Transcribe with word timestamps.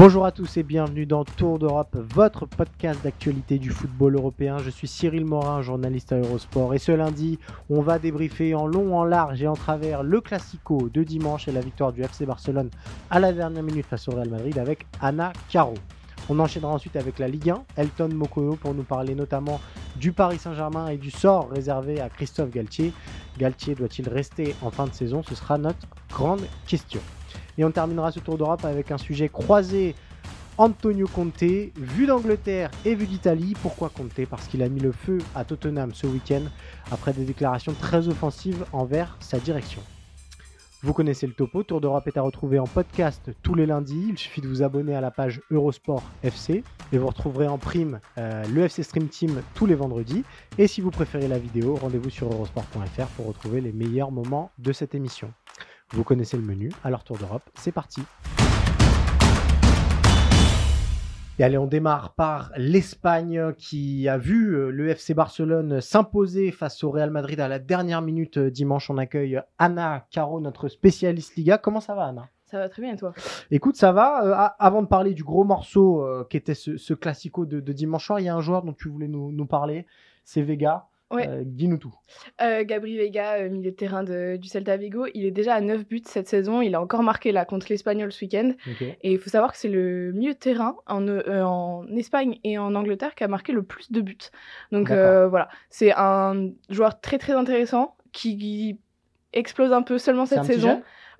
Bonjour 0.00 0.24
à 0.24 0.32
tous 0.32 0.56
et 0.56 0.62
bienvenue 0.62 1.04
dans 1.04 1.26
Tour 1.26 1.58
d'Europe, 1.58 1.94
votre 2.14 2.46
podcast 2.46 3.04
d'actualité 3.04 3.58
du 3.58 3.68
football 3.68 4.14
européen. 4.14 4.56
Je 4.56 4.70
suis 4.70 4.88
Cyril 4.88 5.26
Morin, 5.26 5.60
journaliste 5.60 6.12
à 6.12 6.16
Eurosport. 6.16 6.72
Et 6.72 6.78
ce 6.78 6.90
lundi, 6.90 7.38
on 7.68 7.82
va 7.82 7.98
débriefer 7.98 8.54
en 8.54 8.66
long, 8.66 8.96
en 8.96 9.04
large 9.04 9.42
et 9.42 9.46
en 9.46 9.52
travers 9.52 10.02
le 10.02 10.22
Classico 10.22 10.88
de 10.88 11.04
dimanche 11.04 11.48
et 11.48 11.52
la 11.52 11.60
victoire 11.60 11.92
du 11.92 12.00
FC 12.00 12.24
Barcelone 12.24 12.70
à 13.10 13.20
la 13.20 13.34
dernière 13.34 13.62
minute 13.62 13.84
face 13.84 14.08
au 14.08 14.12
Real 14.12 14.30
Madrid 14.30 14.56
avec 14.56 14.86
Anna 15.02 15.34
Caro. 15.50 15.74
On 16.30 16.38
enchaînera 16.38 16.72
ensuite 16.72 16.96
avec 16.96 17.18
la 17.18 17.28
Ligue 17.28 17.50
1, 17.50 17.62
Elton 17.76 18.08
Mokoyo 18.14 18.56
pour 18.56 18.72
nous 18.72 18.84
parler 18.84 19.14
notamment 19.14 19.60
du 19.96 20.12
Paris 20.12 20.38
Saint-Germain 20.38 20.88
et 20.88 20.96
du 20.96 21.10
sort 21.10 21.50
réservé 21.50 22.00
à 22.00 22.08
Christophe 22.08 22.48
Galtier. 22.48 22.94
Galtier 23.36 23.74
doit-il 23.74 24.08
rester 24.08 24.56
en 24.62 24.70
fin 24.70 24.86
de 24.86 24.94
saison? 24.94 25.22
Ce 25.22 25.34
sera 25.34 25.58
notre 25.58 25.86
grande 26.08 26.40
question. 26.66 27.02
Et 27.60 27.64
on 27.64 27.70
terminera 27.70 28.10
ce 28.10 28.20
tour 28.20 28.38
d'Europe 28.38 28.64
avec 28.64 28.90
un 28.90 28.96
sujet 28.96 29.28
croisé. 29.28 29.94
Antonio 30.56 31.06
Conte, 31.06 31.42
vu 31.42 32.06
d'Angleterre 32.06 32.70
et 32.86 32.94
vu 32.94 33.06
d'Italie. 33.06 33.54
Pourquoi 33.60 33.90
Conte? 33.90 34.26
Parce 34.30 34.46
qu'il 34.46 34.62
a 34.62 34.68
mis 34.70 34.80
le 34.80 34.92
feu 34.92 35.18
à 35.34 35.44
Tottenham 35.44 35.92
ce 35.92 36.06
week-end 36.06 36.40
après 36.90 37.12
des 37.12 37.26
déclarations 37.26 37.74
très 37.74 38.08
offensives 38.08 38.64
envers 38.72 39.14
sa 39.20 39.38
direction. 39.38 39.82
Vous 40.82 40.94
connaissez 40.94 41.26
le 41.26 41.34
topo, 41.34 41.62
Tour 41.62 41.82
d'Europe 41.82 42.06
est 42.06 42.16
à 42.16 42.22
retrouver 42.22 42.58
en 42.58 42.64
podcast 42.64 43.30
tous 43.42 43.54
les 43.54 43.66
lundis. 43.66 44.06
Il 44.08 44.16
suffit 44.16 44.40
de 44.40 44.48
vous 44.48 44.62
abonner 44.62 44.94
à 44.94 45.02
la 45.02 45.10
page 45.10 45.42
Eurosport 45.50 46.02
FC 46.22 46.64
et 46.94 46.96
vous 46.96 47.08
retrouverez 47.08 47.46
en 47.46 47.58
prime 47.58 48.00
euh, 48.16 48.42
le 48.46 48.62
FC 48.62 48.82
Stream 48.82 49.08
Team 49.08 49.42
tous 49.54 49.66
les 49.66 49.74
vendredis. 49.74 50.24
Et 50.56 50.66
si 50.66 50.80
vous 50.80 50.90
préférez 50.90 51.28
la 51.28 51.38
vidéo, 51.38 51.74
rendez-vous 51.74 52.08
sur 52.08 52.32
eurosport.fr 52.32 53.06
pour 53.16 53.26
retrouver 53.26 53.60
les 53.60 53.72
meilleurs 53.72 54.10
moments 54.10 54.50
de 54.58 54.72
cette 54.72 54.94
émission. 54.94 55.30
Vous 55.92 56.04
connaissez 56.04 56.36
le 56.36 56.44
menu, 56.44 56.70
alors 56.84 57.02
Tour 57.02 57.18
d'Europe, 57.18 57.42
c'est 57.54 57.72
parti. 57.72 58.02
Et 61.40 61.42
allez, 61.42 61.58
on 61.58 61.66
démarre 61.66 62.12
par 62.14 62.52
l'Espagne 62.56 63.54
qui 63.58 64.06
a 64.08 64.16
vu 64.16 64.54
euh, 64.54 64.70
le 64.70 64.90
FC 64.90 65.14
Barcelone 65.14 65.80
s'imposer 65.80 66.52
face 66.52 66.84
au 66.84 66.90
Real 66.90 67.10
Madrid 67.10 67.40
à 67.40 67.48
la 67.48 67.58
dernière 67.58 68.02
minute 68.02 68.36
euh, 68.36 68.50
dimanche. 68.50 68.90
On 68.90 68.98
accueille 68.98 69.40
Anna 69.58 70.06
Caro, 70.10 70.38
notre 70.38 70.68
spécialiste 70.68 71.34
Liga. 71.36 71.58
Comment 71.58 71.80
ça 71.80 71.94
va, 71.94 72.04
Anna? 72.04 72.28
Ça 72.44 72.58
va 72.58 72.68
très 72.68 72.82
bien 72.82 72.92
et 72.92 72.96
toi? 72.96 73.14
Écoute, 73.50 73.76
ça 73.76 73.90
va. 73.90 74.24
Euh, 74.24 74.48
avant 74.58 74.82
de 74.82 74.86
parler 74.86 75.14
du 75.14 75.24
gros 75.24 75.44
morceau 75.44 76.04
euh, 76.04 76.26
qui 76.28 76.36
était 76.36 76.54
ce, 76.54 76.76
ce 76.76 76.94
classico 76.94 77.46
de, 77.46 77.58
de 77.58 77.72
dimanche 77.72 78.06
soir, 78.06 78.20
il 78.20 78.26
y 78.26 78.28
a 78.28 78.34
un 78.36 78.40
joueur 78.40 78.62
dont 78.62 78.74
tu 78.74 78.88
voulais 78.88 79.08
nous, 79.08 79.32
nous 79.32 79.46
parler. 79.46 79.86
C'est 80.24 80.42
Vega. 80.42 80.89
Ouais. 81.10 81.26
Euh, 81.28 81.42
Dis-nous 81.44 81.78
tout. 81.78 81.92
euh, 82.40 82.62
Gabri 82.64 82.96
Vega, 82.96 83.34
euh, 83.38 83.48
milieu 83.50 83.70
de 83.72 83.76
terrain 83.76 84.04
de- 84.04 84.36
du 84.36 84.48
Celta 84.48 84.76
Vigo, 84.76 85.06
il 85.14 85.24
est 85.26 85.30
déjà 85.32 85.54
à 85.54 85.60
9 85.60 85.86
buts 85.86 86.02
cette 86.04 86.28
saison. 86.28 86.62
Il 86.62 86.74
a 86.74 86.80
encore 86.80 87.02
marqué 87.02 87.32
là 87.32 87.44
contre 87.44 87.66
l'Espagnol 87.68 88.12
ce 88.12 88.24
week-end. 88.24 88.52
Et 89.02 89.12
il 89.12 89.18
faut 89.18 89.28
savoir 89.30 89.50
que 89.52 89.58
c'est 89.58 89.68
le 89.68 90.12
milieu 90.12 90.34
de 90.34 90.38
terrain 90.38 90.76
en, 90.86 91.06
euh, 91.08 91.42
en 91.42 91.84
Espagne 91.96 92.38
et 92.44 92.58
en 92.58 92.74
Angleterre 92.76 93.14
qui 93.16 93.24
a 93.24 93.28
marqué 93.28 93.52
le 93.52 93.62
plus 93.64 93.90
de 93.90 94.00
buts. 94.00 94.16
Donc 94.72 94.90
voilà, 95.28 95.48
c'est 95.68 95.92
un 95.96 96.50
joueur 96.68 97.00
très 97.00 97.18
très 97.18 97.32
intéressant 97.32 97.96
qui, 98.12 98.36
qui 98.38 98.78
explose 99.32 99.72
un 99.72 99.82
peu 99.82 99.98
seulement 99.98 100.26
cette 100.26 100.38
saison. 100.44 100.68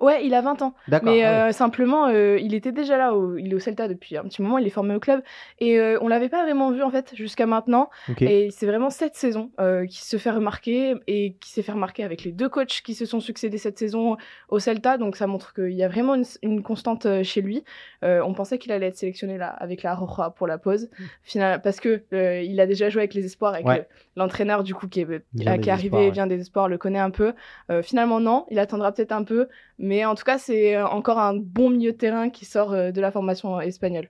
Ouais, 0.01 0.25
il 0.25 0.35
a 0.35 0.41
20 0.41 0.63
ans. 0.63 0.75
D'accord. 0.89 1.13
Mais 1.13 1.23
ah 1.23 1.49
euh, 1.49 1.53
simplement, 1.53 2.07
euh, 2.09 2.39
il 2.41 2.55
était 2.55 2.73
déjà 2.73 2.97
là, 2.97 3.15
au, 3.15 3.37
il 3.37 3.53
est 3.53 3.55
au 3.55 3.59
Celta 3.59 3.87
depuis 3.89 4.17
un 4.17 4.23
petit 4.25 4.41
moment, 4.43 4.59
il 4.59 4.67
est 4.67 4.71
formé 4.71 4.95
au 4.95 5.01
club. 5.01 5.23
Et 5.59 5.79
euh, 5.79 5.99
on 6.01 6.09
l'avait 6.09 6.29
pas 6.29 6.43
vraiment 6.43 6.71
vu 6.73 6.83
en 6.83 6.91
fait 6.91 7.15
jusqu'à 7.15 7.47
maintenant. 7.47 7.91
Ok. 8.09 8.23
Et 8.23 8.51
c'est 8.51 8.67
vraiment 8.67 8.91
cette 8.91 9.15
saison 9.15 9.51
euh, 9.61 9.87
qui 9.87 9.99
se 10.05 10.17
fait 10.17 10.31
remarquer 10.31 10.95
et 11.07 11.35
qui 11.41 11.51
s'est 11.51 11.63
fait 11.63 11.73
remarquer 11.73 12.03
avec 12.05 12.25
les 12.25 12.33
deux 12.33 12.49
coachs 12.49 12.81
qui 12.83 12.95
se 12.95 13.05
sont 13.05 13.21
succédés 13.21 13.59
cette 13.59 13.79
saison 13.79 14.17
au 14.49 14.59
Celta. 14.59 14.97
Donc 14.99 15.17
ça 15.17 15.27
montre 15.27 15.53
qu'il 15.55 15.73
y 15.73 15.85
a 15.85 15.89
vraiment 15.89 16.15
une, 16.15 16.25
une 16.43 16.63
constante 16.63 17.07
chez 17.23 17.43
lui. 17.43 17.63
Euh, 18.03 18.23
on 18.25 18.33
pensait 18.33 18.59
qu'il 18.59 18.73
allait 18.73 18.87
être 18.87 18.97
sélectionné 18.97 19.37
là 19.39 19.49
avec 19.49 19.83
la 19.83 19.95
Roja 19.95 20.31
pour 20.31 20.47
la 20.47 20.57
pause, 20.59 20.89
Final, 21.23 21.61
parce 21.61 21.81
que 21.81 22.03
euh, 22.13 22.41
il 22.41 22.59
a 22.61 22.67
déjà 22.67 22.89
joué 22.89 23.03
avec 23.03 23.15
les 23.15 23.25
espoirs 23.27 23.57
et 23.57 23.63
Ouais. 23.65 23.87
l'entraîneur 24.17 24.65
du 24.65 24.75
coup 24.75 24.89
qui 24.89 25.01
est, 25.03 25.07
qui 25.37 25.45
est 25.45 25.49
arrivé 25.69 25.75
espoirs, 25.87 26.03
ouais. 26.03 26.11
vient 26.11 26.27
des 26.27 26.41
espoirs 26.41 26.69
le 26.69 26.79
connaît 26.79 26.99
un 26.99 27.11
peu. 27.11 27.35
Euh, 27.71 27.83
finalement 27.83 28.19
non, 28.21 28.47
il 28.51 28.59
attendra 28.59 28.91
peut-être 28.93 29.13
un 29.13 29.23
peu, 29.25 29.49
mais 29.81 30.05
en 30.05 30.15
tout 30.15 30.23
cas 30.25 30.39
c'est 30.39 30.81
encore 30.81 31.19
un 31.19 31.35
bon 31.35 31.71
milieu 31.71 31.91
de 31.93 31.97
terrain 31.97 32.31
qui 32.31 32.45
sort 32.45 32.73
euh, 32.73 32.93
de 32.93 33.01
la 33.01 33.11
formation 33.11 33.61
espagnole. 33.61 34.09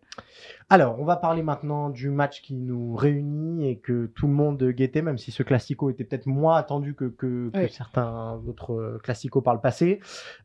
Alors, 0.72 1.00
on 1.00 1.04
va 1.04 1.16
parler 1.16 1.42
maintenant 1.42 1.90
du 1.90 2.10
match 2.10 2.42
qui 2.42 2.54
nous 2.54 2.94
réunit 2.94 3.68
et 3.68 3.76
que 3.78 4.06
tout 4.14 4.28
le 4.28 4.32
monde 4.32 4.62
guettait, 4.70 5.02
même 5.02 5.18
si 5.18 5.32
ce 5.32 5.42
classico 5.42 5.90
était 5.90 6.04
peut-être 6.04 6.26
moins 6.26 6.56
attendu 6.56 6.94
que, 6.94 7.06
que, 7.06 7.50
que 7.50 7.58
Oui. 7.58 7.68
certains 7.70 8.40
autres 8.46 8.74
euh, 8.74 8.98
classicos 9.02 9.42
par 9.42 9.54
le 9.54 9.60
passé. 9.60 9.98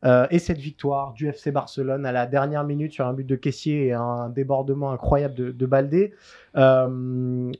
Euh, 0.04 0.26
et 0.30 0.40
cette 0.40 0.58
victoire 0.58 1.12
du 1.12 1.28
FC 1.28 1.52
Barcelone 1.52 2.04
à 2.04 2.10
la 2.12 2.26
dernière 2.26 2.64
minute 2.64 2.92
sur 2.92 3.06
un 3.06 3.12
but 3.12 3.26
de 3.26 3.36
caissier 3.36 3.86
et 3.86 3.92
un 3.92 4.28
débordement 4.28 4.90
incroyable 4.90 5.34
de, 5.34 5.52
de 5.52 5.66
Baldé. 5.66 6.12
Euh, 6.56 7.52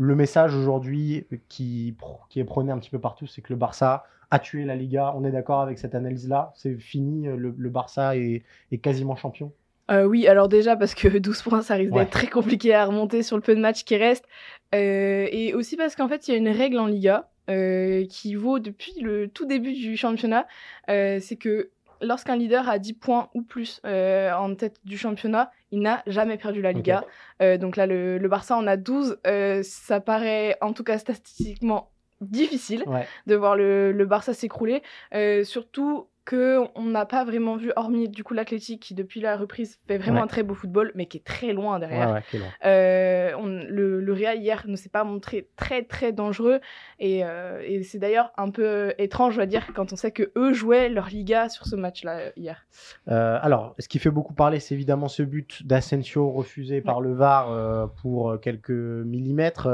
le 0.00 0.14
message 0.14 0.54
aujourd'hui 0.54 1.26
qui, 1.48 1.94
qui 2.30 2.40
est 2.40 2.44
prôné 2.44 2.72
un 2.72 2.78
petit 2.78 2.90
peu 2.90 3.00
partout, 3.00 3.26
c'est 3.26 3.42
que 3.42 3.52
le 3.52 3.58
Barça 3.58 4.04
a 4.30 4.38
tué 4.38 4.64
la 4.64 4.76
Liga. 4.76 5.12
On 5.16 5.24
est 5.24 5.30
d'accord 5.30 5.60
avec 5.60 5.78
cette 5.78 5.94
analyse-là 5.94 6.52
C'est 6.54 6.76
fini, 6.78 7.26
le, 7.26 7.54
le 7.56 7.70
Barça 7.70 8.16
est, 8.16 8.42
est 8.72 8.78
quasiment 8.78 9.16
champion 9.16 9.52
Euh, 9.90 10.04
oui, 10.04 10.26
alors 10.28 10.48
déjà 10.48 10.76
parce 10.76 10.94
que 10.94 11.08
12 11.18 11.42
points, 11.42 11.62
ça 11.62 11.74
risque 11.74 11.92
Ouais. 11.94 12.00
d'être 12.00 12.10
très 12.12 12.26
compliqué 12.26 12.74
à 12.74 12.84
remonter 12.84 13.22
sur 13.22 13.36
le 13.36 13.42
peu 13.42 13.54
de 13.54 13.60
matchs 13.60 13.84
qui 13.84 13.96
restent. 13.96 14.26
Euh, 14.74 15.26
et 15.32 15.54
aussi 15.54 15.76
parce 15.76 15.96
qu'en 15.96 16.08
fait, 16.08 16.28
il 16.28 16.32
y 16.32 16.34
a 16.34 16.38
une 16.38 16.48
règle 16.50 16.78
en 16.78 16.86
Liga 16.86 17.30
euh, 17.48 18.04
qui 18.06 18.34
vaut 18.34 18.58
depuis 18.58 18.92
le 19.00 19.28
tout 19.28 19.46
début 19.46 19.72
du 19.72 19.96
championnat. 19.96 20.46
Euh, 20.90 21.18
c'est 21.20 21.36
que 21.36 21.70
lorsqu'un 22.02 22.36
leader 22.36 22.68
a 22.68 22.78
10 22.78 22.92
points 22.92 23.30
ou 23.34 23.40
plus 23.42 23.80
euh, 23.86 24.30
en 24.34 24.54
tête 24.54 24.76
du 24.84 24.98
championnat, 24.98 25.50
il 25.72 25.80
n'a 25.80 26.02
jamais 26.06 26.36
perdu 26.36 26.60
la 26.60 26.72
Liga. 26.72 27.04
Euh, 27.40 27.56
donc 27.56 27.76
là, 27.76 27.86
le, 27.86 28.18
le 28.18 28.28
Barça 28.28 28.56
en 28.58 28.66
a 28.66 28.76
12. 28.76 29.18
Euh, 29.26 29.62
ça 29.62 30.00
paraît, 30.00 30.56
en 30.60 30.74
tout 30.74 30.84
cas 30.84 30.98
statistiquement, 30.98 31.90
difficile 32.20 32.82
Ouais. 32.86 33.06
de 33.26 33.34
voir 33.34 33.56
le, 33.56 33.92
le 33.92 34.06
Barça 34.06 34.34
s'écrouler. 34.34 34.82
Euh, 35.14 35.44
surtout 35.44 36.06
que 36.24 36.58
on 36.74 36.82
n'a 36.84 37.06
pas 37.06 37.24
vraiment 37.24 37.56
vu, 37.56 37.72
hormis 37.76 38.06
du 38.06 38.22
coup 38.22 38.34
l'Athletic 38.34 38.82
qui 38.82 38.92
depuis 38.94 39.18
la 39.22 39.38
reprise 39.38 39.78
fait 39.88 39.96
vraiment 39.96 40.18
Ouais. 40.18 40.24
un 40.24 40.26
très 40.26 40.42
beau 40.42 40.52
football, 40.52 40.92
mais 40.94 41.06
qui 41.06 41.16
est 41.16 41.24
très 41.24 41.54
loin 41.54 41.78
derrière. 41.78 42.10
Ouais, 42.12 42.22
loin. 42.38 42.46
Euh, 42.66 43.32
on- 43.38 43.46
le, 43.46 44.00
le 44.02 44.12
Real 44.12 44.38
hier 44.38 44.62
ne 44.66 44.76
s'est 44.76 44.90
pas 44.90 45.04
montré 45.04 45.48
très 45.56 45.84
très 45.84 46.12
dangereux 46.12 46.60
et, 46.98 47.24
euh, 47.24 47.62
et 47.64 47.82
c'est 47.82 47.98
d'ailleurs 47.98 48.30
un 48.36 48.50
peu 48.50 48.92
étrange, 48.98 49.32
je 49.32 49.38
dois 49.38 49.46
dire, 49.46 49.68
quand 49.74 49.94
on 49.94 49.96
sait 49.96 50.10
que 50.10 50.30
eux 50.36 50.52
jouaient 50.52 50.90
leur 50.90 51.06
Liga 51.08 51.48
sur 51.48 51.64
ce 51.64 51.76
match-là 51.76 52.18
euh, 52.18 52.30
hier. 52.36 52.66
Euh, 53.08 53.38
alors, 53.40 53.74
ce 53.78 53.88
qui 53.88 53.98
fait 53.98 54.10
beaucoup 54.10 54.34
parler, 54.34 54.60
c'est 54.60 54.74
évidemment 54.74 55.08
ce 55.08 55.22
but 55.22 55.66
d'Asensio 55.66 56.28
refusé 56.30 56.82
par 56.82 57.00
le 57.00 57.14
VAR 57.14 57.50
euh, 57.50 57.86
pour 58.02 58.32
euh, 58.32 58.36
quelques 58.36 58.68
millimètres. 58.68 59.66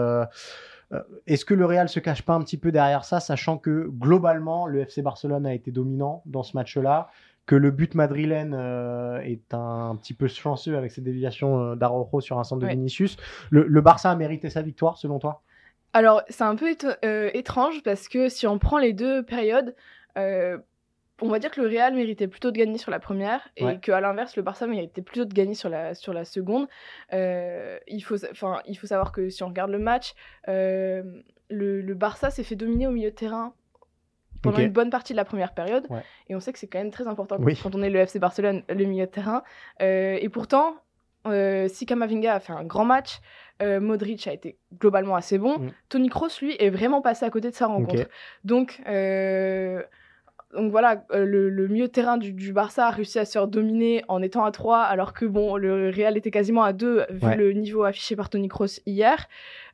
Euh, 0.95 1.01
Est-ce 1.27 1.45
que 1.45 1.55
le 1.55 1.67
Real 1.67 1.89
se 1.89 2.01
cache 2.01 2.23
pas 2.23 2.35
un 2.35 2.41
petit 2.41 2.59
peu 2.59 2.73
derrière 2.73 3.05
ça, 3.05 3.21
sachant 3.21 3.59
que 3.59 3.89
globalement, 3.89 4.67
le 4.67 4.81
FC 4.81 5.03
Barcelone 5.03 5.47
a 5.47 5.55
été 5.55 5.71
dominant 5.71 6.23
dans 6.27 6.43
ce 6.43 6.57
match-là, 6.57 7.09
que 7.47 7.55
le 7.55 7.71
but 7.71 7.95
madrilène 7.95 8.55
euh, 8.57 9.19
est 9.21 9.53
un, 9.53 9.97
petit 9.97 10.15
peu 10.15 10.29
chanceux 10.29 10.77
avec 10.77 10.91
ses 10.91 11.03
déviations 11.03 11.61
euh, 11.61 11.75
d'Araujo 11.75 12.21
sur 12.21 12.39
un 12.39 12.45
centre 12.45 12.63
de 12.63 12.67
Ouais. 12.67 12.73
Vinicius. 12.75 13.17
Le, 13.51 13.67
le 13.67 13.81
Barça 13.81 14.11
a 14.11 14.17
mérité 14.17 14.49
sa 14.49 14.63
victoire, 14.63 14.97
selon 14.97 15.19
toi? 15.19 15.43
Alors, 15.93 16.23
c'est 16.29 16.45
un 16.45 16.57
peu 16.57 16.75
euh, 17.05 17.31
étrange 17.35 17.83
parce 17.83 18.09
que 18.09 18.29
si 18.29 18.47
on 18.47 18.59
prend 18.59 18.79
les 18.79 18.93
deux 18.93 19.23
périodes, 19.23 19.75
on 21.25 21.31
va 21.31 21.39
dire 21.39 21.51
que 21.51 21.61
le 21.61 21.67
Real 21.69 21.95
méritait 21.95 22.29
plutôt 22.29 22.51
de 22.51 22.57
gagner 22.59 22.79
sur 22.79 22.91
la 22.91 23.01
première 23.01 23.49
et 23.57 23.65
Ouais. 23.65 23.79
qu'à 23.81 24.01
l'inverse, 24.01 24.37
le 24.37 24.43
Barça 24.43 24.67
méritait 24.67 25.03
plutôt 25.03 25.25
de 25.25 25.33
gagner 25.33 25.55
sur 25.55 25.69
la, 25.69 25.95
sur 25.95 26.13
la 26.13 26.25
seconde. 26.25 26.69
Euh, 27.13 27.79
il, 27.87 28.01
faut, 28.03 28.17
il 28.67 28.75
faut 28.79 28.87
savoir 28.87 29.11
que 29.11 29.29
si 29.31 29.43
on 29.43 29.49
regarde 29.49 29.71
le 29.71 29.79
match, 29.79 30.13
euh, 30.49 31.03
le, 31.51 31.81
le 31.81 31.95
Barça 31.95 32.31
s'est 32.31 32.45
fait 32.45 32.57
dominer 32.57 32.87
au 32.87 32.91
milieu 32.91 33.11
de 33.11 33.15
terrain 33.17 33.55
pendant 34.43 34.59
une 34.59 34.73
bonne 34.73 34.91
partie 34.91 35.15
de 35.15 35.17
la 35.17 35.25
première 35.25 35.55
période. 35.55 35.87
Ouais. 35.89 36.03
Et 36.29 36.35
on 36.35 36.41
sait 36.41 36.53
que 36.53 36.59
c'est 36.59 36.67
quand 36.67 36.79
même 36.79 36.91
très 36.91 37.07
important 37.07 37.37
Oui. 37.41 37.59
quand 37.63 37.75
on 37.75 37.83
est 37.83 37.89
le 37.89 37.99
FC 38.01 38.19
Barcelone, 38.19 38.63
le 38.69 38.85
milieu 38.85 39.07
de 39.07 39.11
terrain. 39.11 39.43
Euh, 39.81 40.19
et 40.21 40.29
pourtant, 40.29 40.77
si 41.69 41.87
Kamavinga 41.87 42.35
a 42.35 42.41
fait 42.41 42.53
un 42.53 42.65
grand 42.65 42.85
match, 42.85 43.21
Modric 43.63 44.27
a 44.27 44.33
été 44.35 44.59
globalement 44.79 45.17
assez 45.17 45.39
bon. 45.39 45.59
Mm. 45.59 45.71
Tony 45.89 46.09
Kroos, 46.11 46.29
lui, 46.43 46.55
est 46.59 46.69
vraiment 46.69 47.01
passé 47.01 47.25
à 47.25 47.31
côté 47.31 47.49
de 47.51 47.55
sa 47.55 47.67
rencontre. 47.67 48.09
Donc, 48.45 48.83
donc 50.55 50.71
voilà, 50.71 51.05
euh, 51.13 51.25
le, 51.25 51.51
le, 51.51 51.69
milieu 51.69 51.89
terrain 51.89 52.17
du, 52.17 52.53
Barça 52.53 52.87
a 52.87 52.91
réussi 52.91 53.19
à 53.19 53.25
se 53.25 53.33
faire 53.33 53.49
dominer 53.49 54.05
en 54.09 54.23
étant 54.23 54.45
à 54.45 54.51
3, 54.51 54.79
alors 54.79 55.13
que 55.13 55.27
bon, 55.27 55.57
le 55.57 55.91
Real 55.91 56.17
était 56.17 56.31
quasiment 56.31 56.63
à 56.63 56.73
2 56.73 57.07
vu 57.11 57.35
le 57.37 57.53
niveau 57.53 57.85
affiché 57.85 58.17
par 58.17 58.31
Tony 58.31 58.49
Kroos 58.49 58.81
hier. 58.87 59.29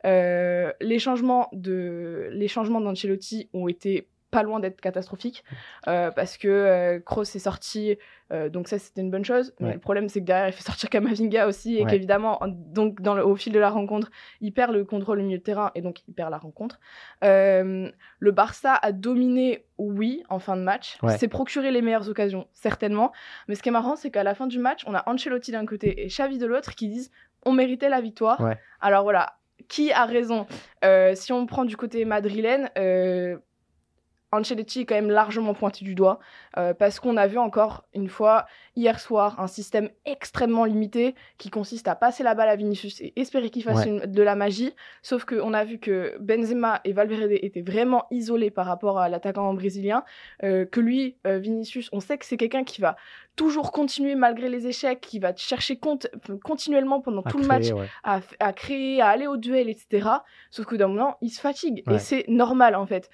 Euh, 0.07 0.73
les 0.81 0.99
changements 0.99 1.49
de 1.53 2.29
les 2.33 2.49
changements 2.49 2.81
d'Ancelotti 2.81 3.51
ont 3.53 3.69
été 3.69 4.09
pas 4.31 4.43
loin 4.43 4.61
d'être 4.61 4.81
catastrophique 4.81 5.45
euh, 5.89 6.11
parce 6.11 6.37
que 6.37 6.49
euh, 6.49 7.01
Kroos 7.01 7.23
est 7.23 7.39
sorti 7.39 7.97
euh, 8.33 8.49
donc 8.49 8.69
ça 8.69 8.79
c'était 8.79 9.01
une 9.01 9.11
bonne 9.11 9.25
chose 9.25 9.53
mais 9.59 9.75
le 9.75 9.81
problème 9.81 10.09
c'est 10.09 10.21
que 10.21 10.25
derrière 10.25 10.49
il 10.49 10.53
fait 10.53 10.63
sortir 10.71 10.89
Kamavinga 10.89 11.47
aussi 11.47 11.77
et 11.77 11.85
qu'évidemment 11.85 12.41
donc 12.47 13.01
dans 13.01 13.15
le, 13.15 13.27
au 13.27 13.37
fil 13.37 13.53
de 13.53 13.59
la 13.59 13.71
rencontre 13.71 14.11
il 14.41 14.53
perd 14.53 14.73
le 14.73 14.85
contrôle 14.85 15.21
au 15.21 15.23
milieu 15.23 15.39
de 15.39 15.43
terrain 15.43 15.73
et 15.75 15.83
donc 15.83 16.03
il 16.07 16.15
perd 16.15 16.31
la 16.31 16.39
rencontre. 16.39 16.79
Le 17.23 18.31
Barça 18.31 18.75
a 18.75 18.93
dominé 18.93 19.65
oui 19.79 20.23
en 20.29 20.39
fin 20.39 20.57
de 20.57 20.63
match 20.63 20.99
s'est 21.19 21.29
procuré 21.29 21.71
les 21.71 21.83
meilleures 21.83 22.09
occasions 22.09 22.47
certainement 22.53 23.13
mais 23.49 23.55
ce 23.55 23.63
qui 23.63 23.69
est 23.69 23.73
marrant 23.73 23.97
c'est 23.97 24.11
qu'à 24.11 24.23
la 24.23 24.35
fin 24.35 24.47
du 24.47 24.59
match 24.59 24.83
on 24.87 24.95
a 24.95 25.03
Ancelotti 25.09 25.53
d'un 25.53 25.67
côté 25.67 26.05
et 26.05 26.07
Xavi 26.07 26.39
de 26.39 26.47
l'autre 26.47 26.75
qui 26.75 26.89
disent 26.89 27.11
on 27.45 27.53
méritait 27.53 27.89
la 27.89 28.01
victoire. 28.01 28.41
Alors 28.81 29.03
voilà 29.03 29.35
qui 29.69 29.93
a 29.93 30.05
raison? 30.05 30.47
Si 31.15 31.33
on 31.33 31.47
prend 31.47 31.65
du 31.65 31.77
côté 31.77 32.05
madrilène 32.05 32.71
Ancelotti 34.33 34.81
est 34.81 34.85
quand 34.85 34.95
même 34.95 35.11
largement 35.11 35.55
pointé 35.55 35.85
du 35.85 35.95
doigt 35.95 36.21
euh, 36.57 36.75
parce 36.75 37.01
qu'on 37.01 37.17
a 37.17 37.27
vu 37.27 37.39
encore 37.39 37.85
une 37.95 38.09
fois 38.09 38.47
hier 38.77 39.01
soir 39.01 39.41
un 39.41 39.47
système 39.47 39.91
extrêmement 40.05 40.65
limité 40.65 41.15
qui 41.39 41.51
consiste 41.51 41.89
à 41.89 41.95
passer 41.95 42.23
la 42.23 42.35
balle 42.35 42.49
à 42.49 42.57
Vinicius 42.57 43.01
et 43.01 43.13
espérer 43.17 43.51
qu'il 43.51 43.63
fasse 43.63 43.87
de 43.87 44.23
la 44.23 44.37
magie. 44.37 44.75
Sauf 45.03 45.25
qu'on 45.25 45.53
a 45.53 45.65
vu 45.65 45.79
que 45.79 46.17
Benzema 46.21 46.81
et 46.85 46.93
Valverde 46.93 47.33
étaient 47.33 47.63
vraiment 47.63 48.07
isolés 48.11 48.51
par 48.51 48.67
rapport 48.67 48.99
à 48.99 49.09
l'attaquant 49.09 49.53
brésilien. 49.55 50.05
Euh, 50.43 50.65
que 50.65 50.81
lui, 50.81 51.17
euh, 51.27 51.39
Vinicius, 51.39 51.89
on 51.93 52.01
sait 52.01 52.19
que 52.19 52.25
c'est 52.25 52.37
quelqu'un 52.37 52.65
qui 52.65 52.81
va 52.81 52.97
toujours 53.41 53.73
continuer 53.73 54.17
malgré 54.17 54.51
les 54.51 54.67
échecs, 54.67 55.01
qui 55.01 55.19
va 55.19 55.35
chercher 55.35 55.79
compte, 55.79 56.09
continuellement 56.45 57.01
pendant 57.01 57.23
tout 57.23 57.39
le 57.39 57.47
match 57.47 57.69
à, 58.05 58.53
créer, 58.53 59.01
à 59.01 59.09
aller 59.09 59.27
au 59.27 59.39
duel, 59.39 59.71
etc. 59.71 60.11
Sauf 60.51 60.67
que 60.67 60.77
d'un 60.77 60.89
moment, 60.89 61.17
il 61.23 61.31
se 61.31 61.41
fatigue 61.41 61.83
et 61.91 61.99
c'est 61.99 62.27
normal 62.29 62.75
en 62.75 62.85
fait. 62.85 63.09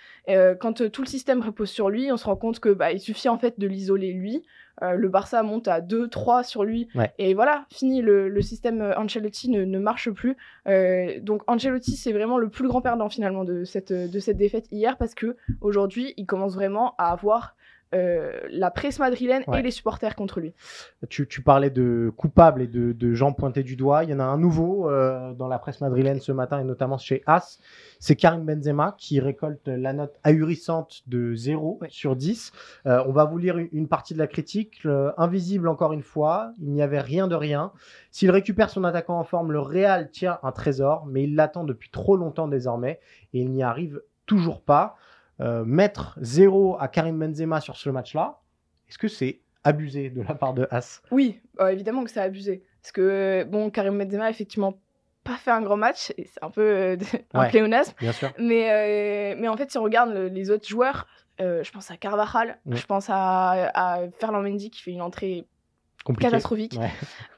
quand 0.61 0.91
tout 0.91 1.03
le 1.03 1.07
système 1.07 1.43
repose 1.43 1.71
sur 1.71 1.91
lui, 1.91 2.11
on 2.11 2.17
se 2.17 2.25
rend 2.25 2.35
compte 2.35 2.59
que 2.59 2.71
bah, 2.71 2.91
il 2.91 2.99
suffit 2.99 3.29
en 3.29 3.39
fait 3.39 3.61
de 3.61 3.69
l'isoler 3.69 4.13
lui. 4.13 4.43
Euh, 4.83 4.93
le 4.93 5.09
Barça 5.09 5.43
monte 5.43 5.69
à 5.69 5.81
2-3 5.81 6.45
sur 6.45 6.65
lui. 6.65 6.89
Et 7.19 7.35
voilà, 7.35 7.67
fini, 7.71 8.03
le, 8.03 8.43
système 8.43 8.83
euh, 8.83 8.99
Ancelotti 8.99 9.49
ne, 9.49 9.79
marche 9.79 10.11
plus. 10.11 10.37
Euh, 10.69 11.19
donc 11.21 11.43
Ancelotti, 11.47 11.97
c'est 11.97 12.13
vraiment 12.13 12.39
le 12.39 12.49
plus 12.49 12.69
grand 12.69 12.83
perdant 12.83 13.09
finalement 13.09 13.45
de 13.45 13.65
cette, 13.65 13.93
de 13.93 14.19
cette 14.19 14.37
défaite 14.37 14.67
hier 14.71 14.97
parce 14.99 15.15
que 15.15 15.37
aujourd'hui, 15.61 16.15
il 16.17 16.27
commence 16.27 16.55
vraiment 16.55 16.95
à 16.99 17.13
avoir 17.13 17.56
euh, 17.95 18.41
la 18.51 18.73
presse 18.73 18.99
madrilène 18.99 19.45
et 19.55 19.63
les 19.63 19.71
supporters 19.71 20.17
contre 20.17 20.41
lui. 20.41 20.55
Tu, 21.09 21.25
parlais 21.43 21.71
de 21.71 22.13
coupables 22.17 22.63
et 22.63 22.67
de, 22.67 23.15
gens 23.15 23.33
pointés 23.33 23.63
du 23.63 23.77
doigt. 23.77 24.03
Il 24.03 24.11
y 24.11 24.15
en 24.15 24.19
a 24.19 24.25
un 24.25 24.39
nouveau 24.39 24.91
euh, 24.91 25.33
dans 25.35 25.47
la 25.47 25.61
presse 25.61 25.81
madrilène 25.81 26.21
ce 26.21 26.33
matin 26.33 26.59
et 26.61 26.65
notamment 26.65 26.99
chez 26.99 27.23
As. 27.27 27.61
C'est 28.01 28.17
Karim 28.17 28.45
Benzema 28.45 28.97
qui 28.99 29.21
récolte 29.21 29.69
la 29.69 29.93
note 29.93 30.19
ahurissante 30.25 31.03
de 31.07 31.35
0 31.35 31.81
sur 31.89 32.17
10. 32.17 32.53
Euh, 32.87 33.05
on 33.07 33.13
va 33.13 33.25
vous 33.25 33.39
lire 33.39 33.57
une 33.57 33.87
partie 33.87 34.15
de 34.15 34.19
la 34.19 34.27
critique. 34.27 34.83
invisible 35.17 35.69
encore 35.69 35.93
une 35.93 36.03
fois, 36.03 36.53
il 36.59 36.71
n'y 36.71 36.83
avait 36.83 37.01
rien 37.01 37.29
de 37.29 37.37
rien. 37.37 37.73
S'il 38.11 38.33
récupère 38.33 38.69
son 38.69 38.83
attaquant 38.83 39.19
en 39.19 39.25
forme, 39.25 39.53
le 39.53 39.61
Real 39.61 40.11
tient 40.11 40.39
un 40.43 40.51
trésor, 40.51 41.07
mais 41.07 41.23
il 41.23 41.37
l'attend 41.37 41.63
depuis 41.63 41.91
trop 41.91 42.17
longtemps 42.17 42.49
désormais 42.49 42.99
et 43.33 43.41
il 43.41 43.51
n'y 43.51 43.63
arrive 43.63 44.01
toujours 44.27 44.61
pas. 44.61 44.97
Euh, 45.41 45.65
mettre 45.65 46.17
zéro 46.21 46.77
à 46.81 46.89
Karim 46.89 47.19
Benzema 47.19 47.61
sur 47.61 47.77
ce 47.77 47.91
match-là, 47.91 48.41
est-ce 48.89 48.97
que 48.97 49.09
c'est 49.09 49.41
abusé 49.65 50.09
de 50.09 50.23
la 50.23 50.35
part 50.35 50.55
de 50.55 50.67
As? 50.71 51.03
Oui, 51.11 51.41
euh, 51.61 51.69
évidemment 51.69 52.05
que 52.05 52.11
c'est 52.11 52.21
abusé. 52.21 52.63
Parce 52.83 52.93
que, 52.93 53.45
bon, 53.45 53.69
Karim 53.69 53.99
Benzema 53.99 54.25
a 54.27 54.31
effectivement 54.31 54.79
pas 55.25 55.37
fait 55.37 55.51
un 55.51 55.61
grand 55.61 55.77
match, 55.77 56.13
et 56.17 56.25
c'est 56.25 56.43
un 56.43 56.51
peu 56.51 56.63
euh, 56.63 56.97
un 57.35 57.49
pléonasme. 57.49 57.95
Bien 58.01 58.13
sûr. 58.13 58.33
Mais, 58.39 59.35
mais 59.37 59.49
en 59.49 59.57
fait, 59.57 59.71
si 59.71 59.77
on 59.77 59.83
regarde 59.83 60.11
les 60.11 60.51
autres 60.51 60.67
joueurs, 60.67 61.07
je 61.39 61.71
pense 61.71 61.91
à 61.91 61.99
Carvajal, 61.99 62.59
je 62.71 62.87
pense 62.87 63.11
à, 63.11 63.71
à 63.75 64.09
Ferland 64.19 64.43
Mendy 64.43 64.71
qui 64.71 64.81
fait 64.81 64.93
une 64.93 65.03
entrée 65.03 65.47
catastrophique. 66.15 66.79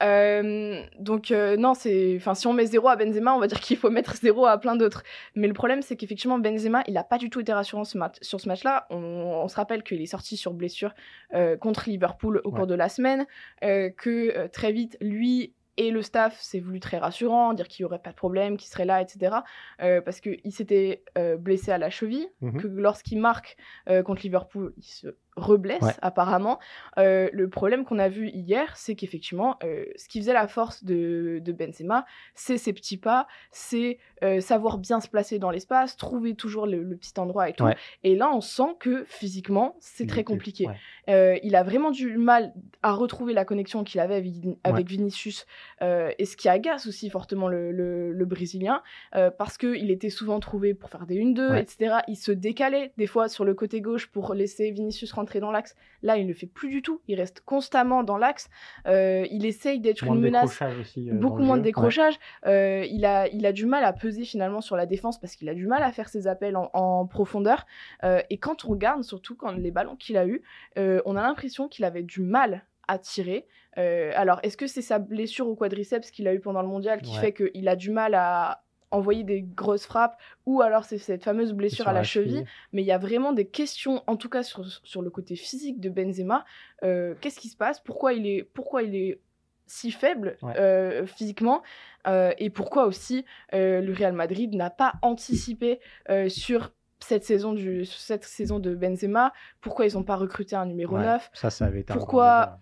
Euh, 0.03 0.83
donc 0.99 1.31
euh, 1.31 1.57
non, 1.57 1.75
c'est, 1.75 2.15
enfin 2.17 2.35
si 2.35 2.47
on 2.47 2.53
met 2.53 2.67
zéro 2.67 2.89
à 2.89 2.97
Benzema, 2.97 3.35
on 3.35 3.41
va 3.41 3.47
dire 3.47 3.61
qu'il 3.61 3.77
faut 3.77 3.91
mettre 3.91 4.17
zéro 4.17 4.47
à 4.47 4.59
plein 4.59 4.77
d'autres. 4.77 5.03
Mais 5.35 5.47
le 5.47 5.55
problème, 5.55 5.83
c'est 5.83 5.97
qu'effectivement 5.97 6.39
Benzema, 6.39 6.83
il 6.87 6.97
a 6.97 7.05
pas 7.05 7.19
du 7.19 7.31
tout 7.31 7.41
été 7.41 7.53
rassurant 7.53 7.85
ce 7.85 7.99
sur 8.21 8.41
ce 8.41 8.49
match-là. 8.49 8.87
On, 8.91 9.49
se 9.49 9.57
rappelle 9.57 9.83
qu'il 9.83 10.01
est 10.03 10.07
sorti 10.07 10.37
sur 10.37 10.53
blessure 10.53 10.95
euh, 11.35 11.57
contre 11.57 11.89
Liverpool 11.89 12.41
au 12.45 12.51
cours 12.51 12.67
de 12.67 12.75
la 12.75 12.89
semaine, 12.89 13.27
que 13.61 14.47
très 14.49 14.73
vite 14.73 14.97
lui 15.01 15.55
et 15.77 15.93
le 15.93 16.03
staff 16.03 16.39
s'est 16.41 16.59
voulu 16.59 16.81
très 16.81 16.99
rassurant, 16.99 17.55
dire 17.55 17.69
qu'il 17.69 17.85
n'y 17.85 17.87
aurait 17.87 18.01
pas 18.01 18.11
de 18.11 18.17
problème, 18.17 18.57
qu'il 18.57 18.69
serait 18.69 18.85
là, 18.85 19.01
etc. 19.01 19.37
parce 19.79 20.21
qu'il 20.21 20.53
s'était 20.53 21.03
blessé 21.39 21.71
à 21.71 21.79
la 21.79 21.89
cheville, 21.89 22.29
mhm. 22.41 22.61
que 22.61 22.67
lorsqu'il 22.67 23.21
marque 23.21 23.57
contre 24.05 24.23
Liverpool, 24.23 24.75
il 24.77 24.85
se 24.85 25.09
reblesse 25.39 25.99
apparemment. 26.03 26.59
Euh, 26.99 27.29
le 27.33 27.49
problème 27.49 27.85
qu'on 27.85 27.99
a 27.99 28.09
vu 28.09 28.29
hier, 28.29 28.77
c'est 28.77 28.95
qu'effectivement, 28.95 29.57
euh, 29.65 29.85
ce 29.97 30.09
qui 30.09 30.21
faisait 30.21 30.33
la 30.33 30.49
force 30.49 30.85
de, 30.85 31.41
de 31.43 31.53
Benzema, 31.53 32.05
c'est 32.35 32.59
ses 32.59 32.73
petits 32.73 32.97
pas, 32.97 33.27
c'est 33.51 33.99
euh, 34.23 34.41
savoir 34.41 34.79
bien 34.79 35.01
se 35.01 35.09
placer 35.09 35.39
dans 35.39 35.51
l'espace, 35.51 35.97
trouver 35.97 36.35
toujours 36.35 36.67
le, 36.67 36.97
petit 36.97 37.19
endroit 37.19 37.49
et 37.49 37.53
tout. 37.53 37.67
Et 38.03 38.17
là, 38.17 38.31
on 38.33 38.41
sent 38.41 38.77
que 38.81 39.05
physiquement, 39.05 39.77
c'est 39.81 40.07
très 40.07 40.25
compliqué. 40.25 40.67
il 41.07 41.57
a 41.57 41.63
vraiment 41.63 41.91
du 41.91 42.19
mal 42.19 42.53
à 42.83 42.93
retrouver 42.93 43.33
la 43.33 43.45
connexion 43.45 43.85
qu'il 43.85 44.01
avait 44.01 44.23
avec, 44.65 44.89
Vinicius, 44.89 45.47
et 45.81 46.25
ce 46.25 46.37
qui 46.37 46.49
agace 46.49 46.87
aussi 46.87 47.11
fortement 47.11 47.49
le, 47.49 47.71
le, 47.71 48.25
Brésilien, 48.25 48.83
parce 49.13 49.57
qu'il 49.57 49.91
était 49.91 50.11
souvent 50.11 50.41
trouvé 50.41 50.75
pour 50.75 50.91
faire 50.91 51.07
des 51.07 51.23
1-2, 51.23 51.57
etc. 51.57 51.99
Il 52.09 52.17
se 52.17 52.33
décalait 52.33 52.93
des 52.97 53.07
fois 53.07 53.29
sur 53.29 53.45
le 53.45 53.55
côté 53.55 53.81
gauche 53.81 54.09
pour 54.09 54.35
laisser 54.35 54.71
Vinicius 54.71 55.13
rentrer 55.13 55.28
dans 55.37 55.51
l'axe. 55.51 55.77
Là, 56.03 56.17
il 56.17 56.23
ne 56.25 56.29
le 56.29 56.35
fait 56.35 56.47
plus 56.47 56.71
du 56.71 56.81
tout. 56.81 57.01
Il 57.09 57.17
reste 57.17 57.43
constamment 57.43 58.03
dans 58.03 58.17
l'axe. 58.17 58.49
Euh, 58.87 59.27
il 59.31 59.45
essaye 59.45 59.81
d'être 59.81 60.05
une 60.05 60.21
menace. 60.21 60.61
Euh, 60.63 61.13
beaucoup 61.13 61.43
moins 61.43 61.59
de 61.59 61.63
décrochage. 61.63 62.19
Euh, 62.47 62.87
il, 62.89 63.05
a, 63.05 63.29
il 63.29 63.45
a 63.45 63.53
du 63.53 63.67
mal 63.67 63.85
à 63.85 63.93
peser 63.93 64.25
finalement 64.25 64.61
sur 64.61 64.77
la 64.77 64.87
défense 64.87 65.21
parce 65.21 65.37
qu'il 65.37 65.49
a 65.49 65.55
du 65.55 65.67
mal 65.67 65.83
à 65.83 65.93
faire 65.93 66.09
ses 66.09 66.27
appels 66.27 66.57
en, 66.57 67.07
profondeur. 67.07 67.67
et 68.03 68.39
quand 68.39 68.65
on 68.65 68.71
regarde, 68.71 69.03
surtout 69.03 69.37
quand 69.37 69.53
les 69.53 69.71
ballons 69.71 69.97
qu'il 69.97 70.17
a 70.17 70.27
eu, 70.27 70.43
on 70.77 71.17
a 71.17 71.23
l'impression 71.23 71.69
qu'il 71.69 71.85
avait 71.85 72.03
du 72.03 72.23
mal 72.23 72.65
à 72.87 72.99
tirer. 72.99 73.47
alors, 73.77 74.41
est-ce 74.43 74.57
que 74.57 74.67
c'est 74.67 74.83
sa 74.83 74.99
blessure 74.99 75.49
au 75.49 75.55
quadriceps 75.55 76.11
qu'il 76.11 76.27
a 76.27 76.35
eu 76.35 76.41
pendant 76.41 76.63
le 76.63 76.69
mondial 76.69 77.03
qui 77.03 77.15
fait 77.17 77.33
qu'il 77.33 77.69
a 77.69 77.77
du 77.77 77.91
mal 77.91 78.15
à, 78.15 78.63
envoyer 78.91 79.25
des 79.25 79.43
grosses 79.43 79.87
frappes 79.87 80.19
ou 80.47 80.63
alors 80.63 80.85
c'est 80.85 80.99
cette 80.99 81.25
fameuse 81.25 81.53
blessure 81.53 81.89
à 81.89 81.93
la, 81.93 82.03
cheville. 82.03 82.45
Mais 82.73 82.83
il 82.83 82.87
y 82.87 82.93
a 82.93 82.99
vraiment 82.99 83.33
des 83.33 83.47
questions, 83.47 84.03
en 84.07 84.17
tout 84.17 84.29
cas 84.29 84.43
sur, 84.43 84.65
sur 84.85 85.03
le 85.03 85.11
côté 85.11 85.37
physique 85.37 85.81
de 85.81 85.91
Benzema. 85.91 86.45
Euh, 86.85 87.15
qu'est-ce 87.21 87.39
qui 87.39 87.49
se 87.49 87.57
passe? 87.57 87.81
Pourquoi 87.81 88.13
il, 88.13 88.27
est, 88.27 88.43
pourquoi 88.43 88.83
il 88.83 88.95
est 88.95 89.21
si 89.67 89.91
faible 89.91 90.37
euh, 90.43 91.07
physiquement? 91.07 91.63
Euh, 92.07 92.33
et 92.39 92.51
pourquoi 92.51 92.87
aussi 92.87 93.25
le 93.53 93.93
Real 93.93 94.13
Madrid 94.13 94.55
n'a 94.55 94.71
pas 94.71 94.95
anticipé 95.03 95.81
sur 96.29 96.73
cette 97.01 97.25
saison, 97.25 97.53
du, 97.53 97.85
cette 97.85 98.25
saison 98.25 98.59
de 98.59 98.75
Benzema, 98.75 99.33
pourquoi 99.61 99.87
ils 99.87 99.95
n'ont 99.95 100.03
pas 100.03 100.17
recruté 100.17 100.57
un 100.57 100.67
numéro 100.67 100.99
9 100.99 101.31
Ça, 101.33 101.51
ça 101.51 101.67
avait 101.67 101.81
été 101.81 101.93
pourquoi, 101.93 102.59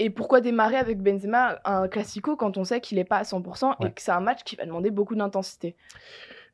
et 0.00 0.08
pourquoi 0.08 0.40
démarrer 0.40 0.76
avec 0.76 1.02
Benzema 1.02 1.60
un 1.66 1.86
classico 1.86 2.34
quand 2.34 2.56
on 2.56 2.64
sait 2.64 2.80
qu'il 2.80 2.96
n'est 2.96 3.04
pas 3.04 3.18
à 3.18 3.22
100% 3.22 3.86
et 3.86 3.92
que 3.92 4.00
c'est 4.00 4.10
un 4.10 4.20
match 4.20 4.44
qui 4.44 4.56
va 4.56 4.64
demander 4.64 4.90
beaucoup 4.90 5.14
d'intensité? 5.14 5.76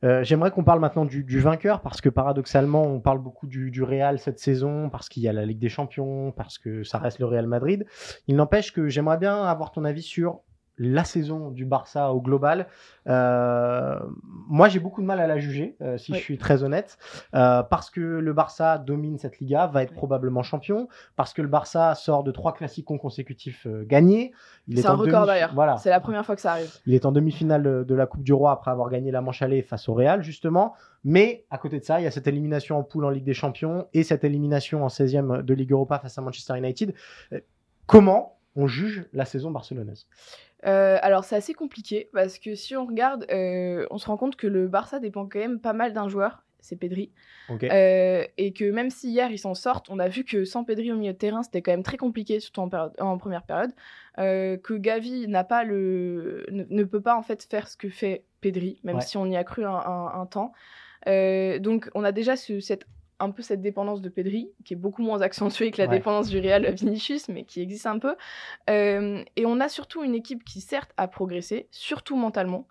Euh, 0.04 0.24
J'aimerais 0.24 0.50
qu'on 0.50 0.64
parle 0.64 0.80
maintenant 0.80 1.04
du, 1.04 1.38
vainqueur 1.38 1.80
parce 1.80 2.00
que 2.00 2.08
paradoxalement, 2.08 2.82
on 2.82 3.00
parle 3.00 3.20
beaucoup 3.20 3.46
du, 3.46 3.70
du 3.70 3.84
Real 3.84 4.18
cette 4.18 4.40
saison 4.40 4.90
parce 4.90 5.08
qu'il 5.08 5.22
y 5.22 5.28
a 5.28 5.32
la 5.32 5.46
Ligue 5.46 5.60
des 5.60 5.68
Champions, 5.68 6.32
parce 6.32 6.58
que 6.58 6.82
ça 6.82 6.98
reste 6.98 7.20
le 7.20 7.26
Real 7.26 7.46
Madrid. 7.46 7.86
Il 8.26 8.34
n'empêche 8.34 8.72
que 8.72 8.88
j'aimerais 8.88 9.18
bien 9.18 9.44
avoir 9.44 9.70
ton 9.70 9.84
avis 9.84 10.02
sur 10.02 10.40
la 10.78 11.04
saison 11.04 11.50
du 11.50 11.64
Barça 11.64 12.12
au 12.12 12.20
global. 12.20 12.66
Euh, 13.06 13.98
moi, 14.48 14.68
j'ai 14.68 14.78
beaucoup 14.78 15.00
de 15.00 15.06
mal 15.06 15.20
à 15.20 15.26
la 15.26 15.38
juger, 15.38 15.76
euh, 15.80 15.96
si 15.96 16.12
je 16.12 16.18
suis 16.18 16.38
très 16.38 16.62
honnête, 16.62 16.98
euh, 17.34 17.62
parce 17.62 17.90
que 17.90 18.00
le 18.00 18.32
Barça 18.32 18.78
domine 18.78 19.18
cette 19.18 19.38
Liga, 19.38 19.66
va 19.66 19.82
être 19.82 19.94
probablement 19.94 20.42
champion, 20.42 20.88
parce 21.16 21.32
que 21.32 21.42
le 21.42 21.48
Barça 21.48 21.94
sort 21.94 22.24
de 22.24 22.30
trois 22.30 22.52
classiques 22.52 22.86
consécutifs 22.86 23.66
gagnés. 23.84 24.32
C'est 24.74 24.86
un 24.86 24.94
record 24.94 25.26
d'ailleurs. 25.26 25.52
Voilà. 25.54 25.76
C'est 25.78 25.90
la 25.90 26.00
première 26.00 26.24
fois 26.24 26.34
que 26.34 26.40
ça 26.40 26.52
arrive. 26.52 26.70
Il 26.86 26.94
est 26.94 27.06
en 27.06 27.12
demi-finale 27.12 27.84
de 27.84 27.94
la 27.94 28.06
Coupe 28.06 28.22
du 28.22 28.32
Roi 28.32 28.52
après 28.52 28.70
avoir 28.70 28.90
gagné 28.90 29.10
la 29.10 29.20
manche 29.20 29.42
face 29.66 29.88
au 29.88 29.94
Real, 29.94 30.22
justement. 30.22 30.74
Mais 31.04 31.44
à 31.50 31.58
côté 31.58 31.78
de 31.78 31.84
ça, 31.84 32.00
il 32.00 32.04
y 32.04 32.06
a 32.06 32.10
cette 32.10 32.26
élimination 32.26 32.78
en 32.78 32.82
poule 32.82 33.04
en 33.04 33.10
Ligue 33.10 33.24
des 33.24 33.34
Champions 33.34 33.86
et 33.92 34.02
cette 34.02 34.24
élimination 34.24 34.84
en 34.84 34.88
16e 34.88 35.42
de 35.42 35.54
Ligue 35.54 35.72
Europa 35.72 35.98
face 35.98 36.18
à 36.18 36.22
Manchester 36.22 36.56
United. 36.56 36.94
Comment 37.86 38.35
on 38.56 38.66
juge 38.66 39.04
la 39.12 39.24
saison 39.24 39.50
barcelonaise 39.50 40.06
euh, 40.64 40.98
alors 41.02 41.24
c'est 41.24 41.36
assez 41.36 41.54
compliqué 41.54 42.08
parce 42.12 42.38
que 42.38 42.54
si 42.54 42.76
on 42.76 42.86
regarde, 42.86 43.26
euh, 43.30 43.86
on 43.90 43.98
se 43.98 44.06
rend 44.06 44.16
compte 44.16 44.36
que 44.36 44.46
le 44.46 44.68
Barça 44.68 44.98
dépend 44.98 45.26
quand 45.26 45.38
même 45.38 45.60
pas 45.60 45.74
mal 45.74 45.92
d'un 45.92 46.08
joueur, 46.08 46.44
c'est 46.60 46.76
Pedri. 46.76 47.12
Euh, 47.50 48.24
et 48.36 48.52
que 48.52 48.68
même 48.70 48.90
si 48.90 49.10
hier 49.10 49.30
ils 49.30 49.38
s'en 49.38 49.54
sortent, 49.54 49.88
on 49.90 49.98
a 49.98 50.08
vu 50.08 50.24
que 50.24 50.44
sans 50.44 50.64
Pedri 50.64 50.90
au 50.90 50.96
milieu 50.96 51.12
de 51.12 51.18
terrain 51.18 51.42
c'était 51.42 51.62
quand 51.62 51.70
même 51.70 51.84
très 51.84 51.98
compliqué, 51.98 52.40
surtout 52.40 52.62
en, 52.62 53.18
première 53.18 53.44
période. 53.44 53.72
que 54.16 54.76
Gavi 54.76 55.28
n'a 55.28 55.44
pas 55.44 55.62
le, 55.62 56.46
ne, 56.50 56.82
peut 56.84 57.02
pas 57.02 57.16
en 57.16 57.22
fait 57.22 57.44
faire 57.44 57.68
ce 57.68 57.76
que 57.76 57.88
fait 57.88 58.24
Pedri, 58.40 58.80
même 58.82 59.00
si 59.00 59.16
on 59.16 59.26
y 59.26 59.36
a 59.36 59.44
cru 59.44 59.64
un, 59.64 60.26
temps. 60.28 60.52
donc 61.06 61.90
on 61.94 62.02
a 62.02 62.12
déjà 62.12 62.34
ce, 62.34 62.58
cette 62.60 62.86
un 63.18 63.30
peu 63.30 63.42
cette 63.42 63.62
dépendance 63.62 64.02
de 64.02 64.08
Pedri, 64.08 64.50
qui 64.64 64.74
est 64.74 64.76
beaucoup 64.76 65.02
moins 65.02 65.22
accentuée 65.22 65.70
que 65.70 65.80
la 65.80 65.86
dépendance 65.86 66.28
du 66.28 66.38
Real 66.38 66.70
Vinicius, 66.74 67.28
mais 67.28 67.44
qui 67.44 67.60
existe 67.60 67.86
un 67.86 67.98
peu. 67.98 68.14
Euh, 68.70 69.22
et 69.36 69.46
on 69.46 69.60
a 69.60 69.68
surtout 69.68 70.02
une 70.02 70.14
équipe 70.14 70.44
qui, 70.44 70.60
certes, 70.60 70.92
a 70.96 71.08
progressé, 71.08 71.68
surtout 71.70 72.16
mentalement, 72.16 72.66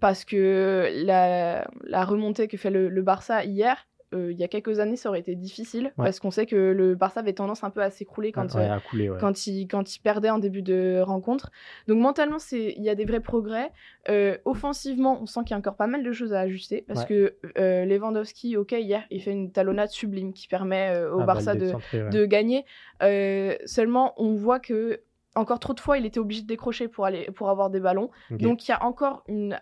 parce 0.00 0.24
que 0.24 0.90
la, 1.04 1.66
la, 1.84 2.04
remontée 2.04 2.48
que 2.48 2.56
fait 2.56 2.70
le 2.70 3.02
Barça 3.02 3.44
hier, 3.44 3.86
euh, 4.14 4.30
il 4.30 4.38
y 4.38 4.44
a 4.44 4.48
quelques 4.48 4.78
années, 4.78 4.96
ça 4.96 5.08
aurait 5.08 5.20
été 5.20 5.34
difficile 5.34 5.92
parce 5.96 6.20
qu'on 6.20 6.30
sait 6.30 6.46
que 6.46 6.54
le 6.54 6.94
Barça 6.94 7.20
avait 7.20 7.32
tendance 7.32 7.64
un 7.64 7.70
peu 7.70 7.82
à 7.82 7.90
s'écrouler 7.90 8.30
quand, 8.30 8.54
euh, 8.54 8.78
quand, 9.18 9.46
il, 9.46 9.66
quand 9.66 9.96
il 9.96 10.00
perdait 10.00 10.30
en 10.30 10.38
début 10.38 10.62
de 10.62 11.00
rencontre. 11.00 11.50
Donc 11.88 11.98
mentalement, 11.98 12.36
il 12.52 12.82
y 12.82 12.88
a 12.88 12.94
des 12.94 13.04
vrais 13.04 13.20
progrès. 13.20 13.72
Euh, 14.08 14.38
offensivement, 14.44 15.20
on 15.20 15.26
sent 15.26 15.40
qu'il 15.40 15.50
y 15.50 15.54
a 15.54 15.58
encore 15.58 15.76
pas 15.76 15.88
mal 15.88 16.04
de 16.04 16.12
choses 16.12 16.32
à 16.32 16.40
ajuster 16.40 16.84
parce 16.86 17.04
que 17.04 17.36
Lewandowski, 17.56 18.56
ok, 18.56 18.72
hier, 18.72 19.04
il 19.10 19.20
fait 19.20 19.32
une 19.32 19.50
talonnade 19.50 19.90
sublime 19.90 20.32
qui 20.32 20.46
permet 20.46 20.96
au 21.12 21.20
ah, 21.20 21.26
Barça 21.26 21.54
de, 21.54 21.72
de, 22.10 22.24
gagner. 22.26 22.64
seulement, 23.66 24.14
on 24.16 24.34
voit 24.34 24.60
que 24.60 25.00
encore 25.34 25.58
trop 25.58 25.74
de 25.74 25.80
fois, 25.80 25.98
il 25.98 26.06
était 26.06 26.20
obligé 26.20 26.42
de 26.42 26.46
décrocher 26.46 26.88
pour, 26.88 27.04
aller, 27.04 27.28
pour 27.34 27.50
avoir 27.50 27.70
des 27.70 27.80
ballons. 27.80 28.10
Donc 28.30 28.66
il 28.66 28.70
y 28.70 28.74
a 28.74 28.82
encore 28.84 29.22
une 29.28 29.58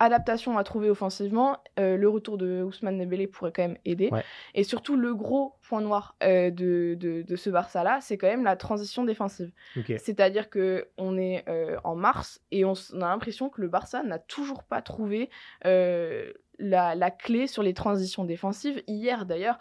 adaptation 0.00 0.58
à 0.58 0.64
trouver 0.64 0.90
offensivement. 0.90 1.58
Euh, 1.78 1.96
le 1.96 2.08
retour 2.08 2.38
de 2.38 2.62
Ousmane 2.62 2.98
Dembélé 2.98 3.26
pourrait 3.26 3.52
quand 3.52 3.62
même 3.62 3.78
aider. 3.84 4.10
Et 4.54 4.64
surtout, 4.64 4.96
le 4.96 5.14
gros 5.14 5.54
point 5.62 5.82
noir 5.82 6.16
euh, 6.22 6.50
de, 6.50 6.96
de, 6.98 7.36
ce 7.36 7.50
Barça-là, 7.50 8.00
c'est 8.00 8.18
quand 8.18 8.26
même 8.26 8.42
la 8.42 8.56
transition 8.56 9.04
défensive. 9.04 9.52
C'est-à-dire 9.98 10.50
que 10.50 10.88
on 10.96 11.16
est 11.16 11.44
euh, 11.48 11.76
en 11.84 11.94
mars 11.94 12.40
et 12.50 12.64
on, 12.64 12.72
a 12.72 12.98
l'impression 12.98 13.50
que 13.50 13.60
le 13.60 13.68
Barça 13.68 14.02
n'a 14.02 14.18
toujours 14.18 14.64
pas 14.64 14.82
trouvé 14.82 15.30
la, 15.62 16.94
la, 16.94 17.10
clé 17.10 17.46
sur 17.46 17.62
les 17.62 17.74
transitions 17.74 18.24
défensives. 18.24 18.82
Hier, 18.86 19.26
d'ailleurs, 19.26 19.58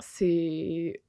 c'est 0.00 1.00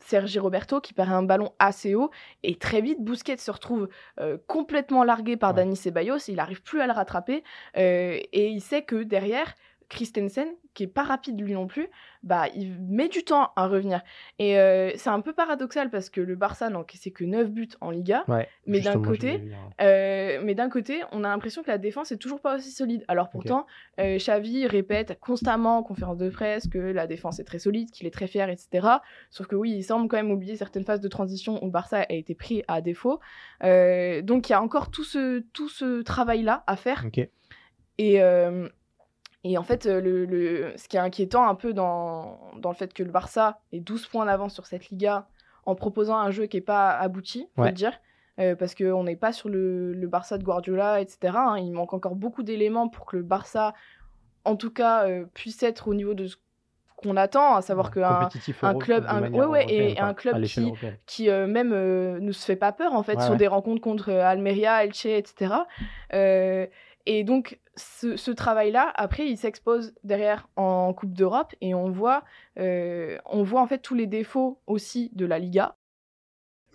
Sergi 0.00 0.38
Roberto 0.38 0.80
qui 0.80 0.94
perd 0.94 1.10
un 1.10 1.22
ballon 1.22 1.52
assez 1.58 1.94
haut 1.94 2.10
et 2.42 2.56
très 2.56 2.80
vite 2.80 3.00
Bousquet 3.02 3.36
se 3.36 3.50
retrouve 3.50 3.88
euh, 4.20 4.38
complètement 4.46 5.04
largué 5.04 5.36
par 5.36 5.54
Dani 5.54 5.76
Ceballos, 5.76 6.18
il 6.28 6.36
n'arrive 6.36 6.62
plus 6.62 6.80
à 6.80 6.86
le 6.86 6.92
rattraper 6.92 7.42
euh, 7.76 8.18
et 8.32 8.48
il 8.48 8.60
sait 8.60 8.82
que 8.82 9.02
derrière 9.02 9.54
Christensen 9.88 10.48
qui 10.78 10.84
est 10.84 10.86
pas 10.86 11.02
rapide 11.02 11.40
lui 11.40 11.54
non 11.54 11.66
plus, 11.66 11.88
bah 12.22 12.46
il 12.54 12.80
met 12.80 13.08
du 13.08 13.24
temps 13.24 13.50
à 13.56 13.66
revenir. 13.66 14.00
Et 14.38 14.60
euh, 14.60 14.92
c'est 14.94 15.10
un 15.10 15.20
peu 15.20 15.32
paradoxal 15.32 15.90
parce 15.90 16.08
que 16.08 16.20
le 16.20 16.36
Barça 16.36 16.70
c'est 16.94 17.10
que 17.10 17.24
9 17.24 17.50
buts 17.50 17.70
en 17.80 17.90
Liga, 17.90 18.24
mais 18.64 18.80
d'un 18.80 19.02
côté, 19.02 19.42
euh, 19.80 20.40
mais 20.44 20.54
d'un 20.54 20.68
côté, 20.68 21.02
on 21.10 21.24
a 21.24 21.28
l'impression 21.28 21.64
que 21.64 21.68
la 21.68 21.78
défense 21.78 22.12
est 22.12 22.16
toujours 22.16 22.40
pas 22.40 22.56
aussi 22.56 22.70
solide. 22.70 23.04
Alors 23.08 23.28
pourtant, 23.28 23.66
euh, 23.98 24.18
Xavi 24.18 24.68
répète 24.68 25.18
constamment 25.18 25.78
en 25.78 25.82
conférence 25.82 26.18
de 26.18 26.28
presse 26.28 26.68
que 26.68 26.78
la 26.78 27.08
défense 27.08 27.40
est 27.40 27.44
très 27.44 27.58
solide, 27.58 27.90
qu'il 27.90 28.06
est 28.06 28.12
très 28.12 28.28
fier, 28.28 28.48
etc. 28.48 28.86
Sauf 29.30 29.48
que 29.48 29.56
oui, 29.56 29.72
il 29.72 29.82
semble 29.82 30.06
quand 30.06 30.16
même 30.16 30.30
oublier 30.30 30.54
certaines 30.54 30.84
phases 30.84 31.00
de 31.00 31.08
transition 31.08 31.60
où 31.60 31.66
le 31.66 31.72
Barça 31.72 32.02
a 32.02 32.12
été 32.12 32.36
pris 32.36 32.62
à 32.68 32.80
défaut. 32.82 33.18
donc 33.62 34.48
il 34.48 34.50
y 34.50 34.54
a 34.54 34.62
encore 34.62 34.92
tout 34.92 35.04
ce 35.04 35.40
tout 35.52 35.68
ce 35.68 36.02
travail 36.02 36.42
là 36.42 36.62
à 36.68 36.76
faire. 36.76 37.04
Et 38.00 38.20
et 39.44 39.56
en 39.56 39.62
fait, 39.62 39.86
euh, 39.86 40.00
le, 40.00 40.72
ce 40.76 40.88
qui 40.88 40.96
est 40.96 41.00
inquiétant 41.00 41.48
un 41.48 41.54
peu 41.54 41.72
dans, 41.72 42.40
dans 42.56 42.70
le 42.70 42.74
fait 42.74 42.92
que 42.92 43.02
le 43.02 43.10
Barça 43.10 43.60
ait 43.72 43.80
12 43.80 44.06
points 44.06 44.26
d'avance 44.26 44.54
sur 44.54 44.66
cette 44.66 44.90
Liga 44.90 45.28
en 45.64 45.74
proposant 45.74 46.18
un 46.18 46.30
jeu 46.30 46.46
qui 46.46 46.56
n'est 46.56 46.62
pas 46.62 46.90
abouti, 46.90 47.48
faut 47.54 47.64
le 47.64 47.72
dire, 47.72 47.92
euh, 48.40 48.56
parce 48.56 48.74
qu'on 48.74 49.04
n'est 49.04 49.16
pas 49.16 49.32
sur 49.32 49.48
le, 49.48 49.92
le, 49.92 50.08
Barça 50.08 50.38
de 50.38 50.44
Guardiola, 50.44 51.00
etc. 51.00 51.34
Hein. 51.36 51.58
Il 51.58 51.72
manque 51.72 51.92
encore 51.92 52.16
beaucoup 52.16 52.42
d'éléments 52.42 52.88
pour 52.88 53.04
que 53.04 53.16
le 53.16 53.22
Barça, 53.22 53.74
en 54.44 54.56
tout 54.56 54.70
cas, 54.70 55.06
euh, 55.06 55.24
puisse 55.34 55.62
être 55.62 55.88
au 55.88 55.94
niveau 55.94 56.14
de 56.14 56.26
ce 56.26 56.36
qu'on 56.96 57.16
attend, 57.16 57.54
à 57.54 57.62
savoir 57.62 57.92
qu'un 57.92 58.28
un 58.62 58.74
club, 58.74 59.04
un, 59.06 59.30
ouais, 59.30 59.44
ouais, 59.44 59.66
et, 59.68 60.00
un 60.00 60.14
club 60.14 60.42
qui, 60.42 60.72
qui 61.06 61.28
même 61.28 61.70
ne 61.70 62.32
se 62.32 62.44
fait 62.44 62.56
pas 62.56 62.72
peur 62.72 62.92
en 62.92 63.04
fait 63.04 63.20
sur 63.20 63.36
des 63.36 63.46
rencontres 63.46 63.80
contre 63.80 64.10
Almeria, 64.10 64.82
Elche, 64.82 65.06
etc. 65.06 65.54
et 67.08 67.24
donc 67.24 67.58
ce, 67.74 68.30
travail-là, 68.30 68.92
après, 68.94 69.26
il 69.26 69.38
s'expose 69.38 69.94
derrière 70.04 70.46
en 70.56 70.92
Coupe 70.92 71.14
d'Europe 71.14 71.54
et 71.62 71.74
on 71.74 71.88
voit, 71.88 72.22
euh, 72.58 73.16
on 73.24 73.42
voit 73.42 73.62
en 73.62 73.66
fait 73.66 73.78
tous 73.78 73.94
les 73.94 74.06
défauts 74.06 74.60
aussi 74.66 75.10
de 75.14 75.24
la 75.24 75.38
Liga. 75.38 75.74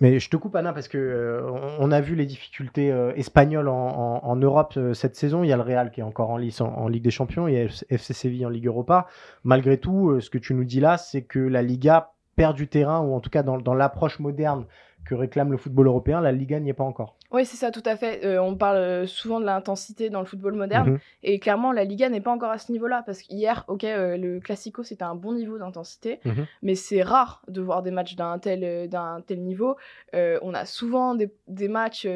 Mais 0.02 0.18
je 0.18 0.32
te 0.32 0.36
coupe 0.36 0.56
Anna 0.56 0.74
parce 0.74 0.88
que 0.88 0.98
euh, 0.98 1.52
on 1.78 1.92
a 1.92 2.02
vu 2.02 2.16
les 2.16 2.26
difficultés 2.26 2.92
euh, 2.92 3.14
espagnoles 3.16 3.68
en, 3.68 4.36
Europe 4.36 4.78
cette 4.94 5.16
saison. 5.16 5.44
Il 5.44 5.50
y 5.50 5.54
a 5.54 5.56
le 5.56 5.62
Real 5.62 5.92
qui 5.92 6.00
est 6.00 6.04
encore 6.04 6.32
en 6.32 6.38
lice 6.38 6.62
en, 6.62 6.88
Ligue 6.88 7.04
des 7.04 7.12
Champions, 7.12 7.48
il 7.48 7.54
y 7.54 7.58
a 7.60 7.66
FC 7.92 8.14
Séville 8.14 8.48
en 8.48 8.50
Ligue 8.50 8.66
Europa. 8.66 9.06
Malgré 9.44 9.78
tout, 9.78 10.20
ce 10.20 10.32
que 10.32 10.40
tu 10.40 10.56
nous 10.56 10.66
dis 10.66 10.80
là, 10.80 10.98
c'est 10.98 11.22
que 11.22 11.38
la 11.38 11.62
Liga 11.62 12.14
perd 12.36 12.56
du 12.56 12.68
terrain 12.68 13.02
ou 13.02 13.14
en 13.14 13.20
tout 13.20 13.30
cas 13.30 13.44
dans, 13.44 13.60
dans 13.60 13.76
l'approche 13.76 14.18
moderne 14.18 14.66
que 15.06 15.16
réclame 15.16 15.52
le 15.52 15.58
football 15.58 15.88
européen, 15.88 16.22
la 16.22 16.32
Liga 16.32 16.60
n'y 16.60 16.70
est 16.70 16.74
pas 16.74 16.84
encore. 16.84 17.16
Oui, 17.32 17.46
c'est 17.46 17.58
ça, 17.58 17.72
tout 17.72 17.84
à 17.86 17.96
fait. 17.96 18.24
Euh, 18.26 18.42
on 18.42 18.56
parle 18.56 18.78
euh, 18.78 19.08
souvent 19.08 19.40
de 19.40 19.46
l'intensité 19.46 20.10
dans 20.10 20.20
le 20.20 20.26
football 20.26 20.54
moderne, 20.54 20.92
mhm. 20.92 21.00
et 21.24 21.40
clairement, 21.40 21.72
la 21.72 21.84
Liga 21.84 22.10
n'est 22.10 22.22
pas 22.22 22.32
encore 22.32 22.52
à 22.52 22.58
ce 22.58 22.72
niveau-là, 22.72 23.04
parce 23.06 23.22
qu'hier, 23.22 23.66
ok, 23.68 23.84
euh, 23.84 24.18
le 24.18 24.40
Classico, 24.40 24.84
c'était 24.84 25.04
un 25.04 25.16
bon 25.16 25.34
niveau 25.34 25.58
d'intensité, 25.58 26.20
mhm. 26.26 26.46
mais 26.62 26.76
c'est 26.76 27.02
rare 27.02 27.42
de 27.48 27.62
voir 27.62 27.82
des 27.84 27.92
matchs 27.92 28.16
d'un 28.16 28.38
tel, 28.40 28.90
d'un 28.90 29.22
tel 29.26 29.42
niveau. 29.42 29.76
on 30.14 30.54
a 30.54 30.66
souvent 30.66 31.16
des, 31.16 31.32
des 31.48 31.68
matchs, 31.68 32.08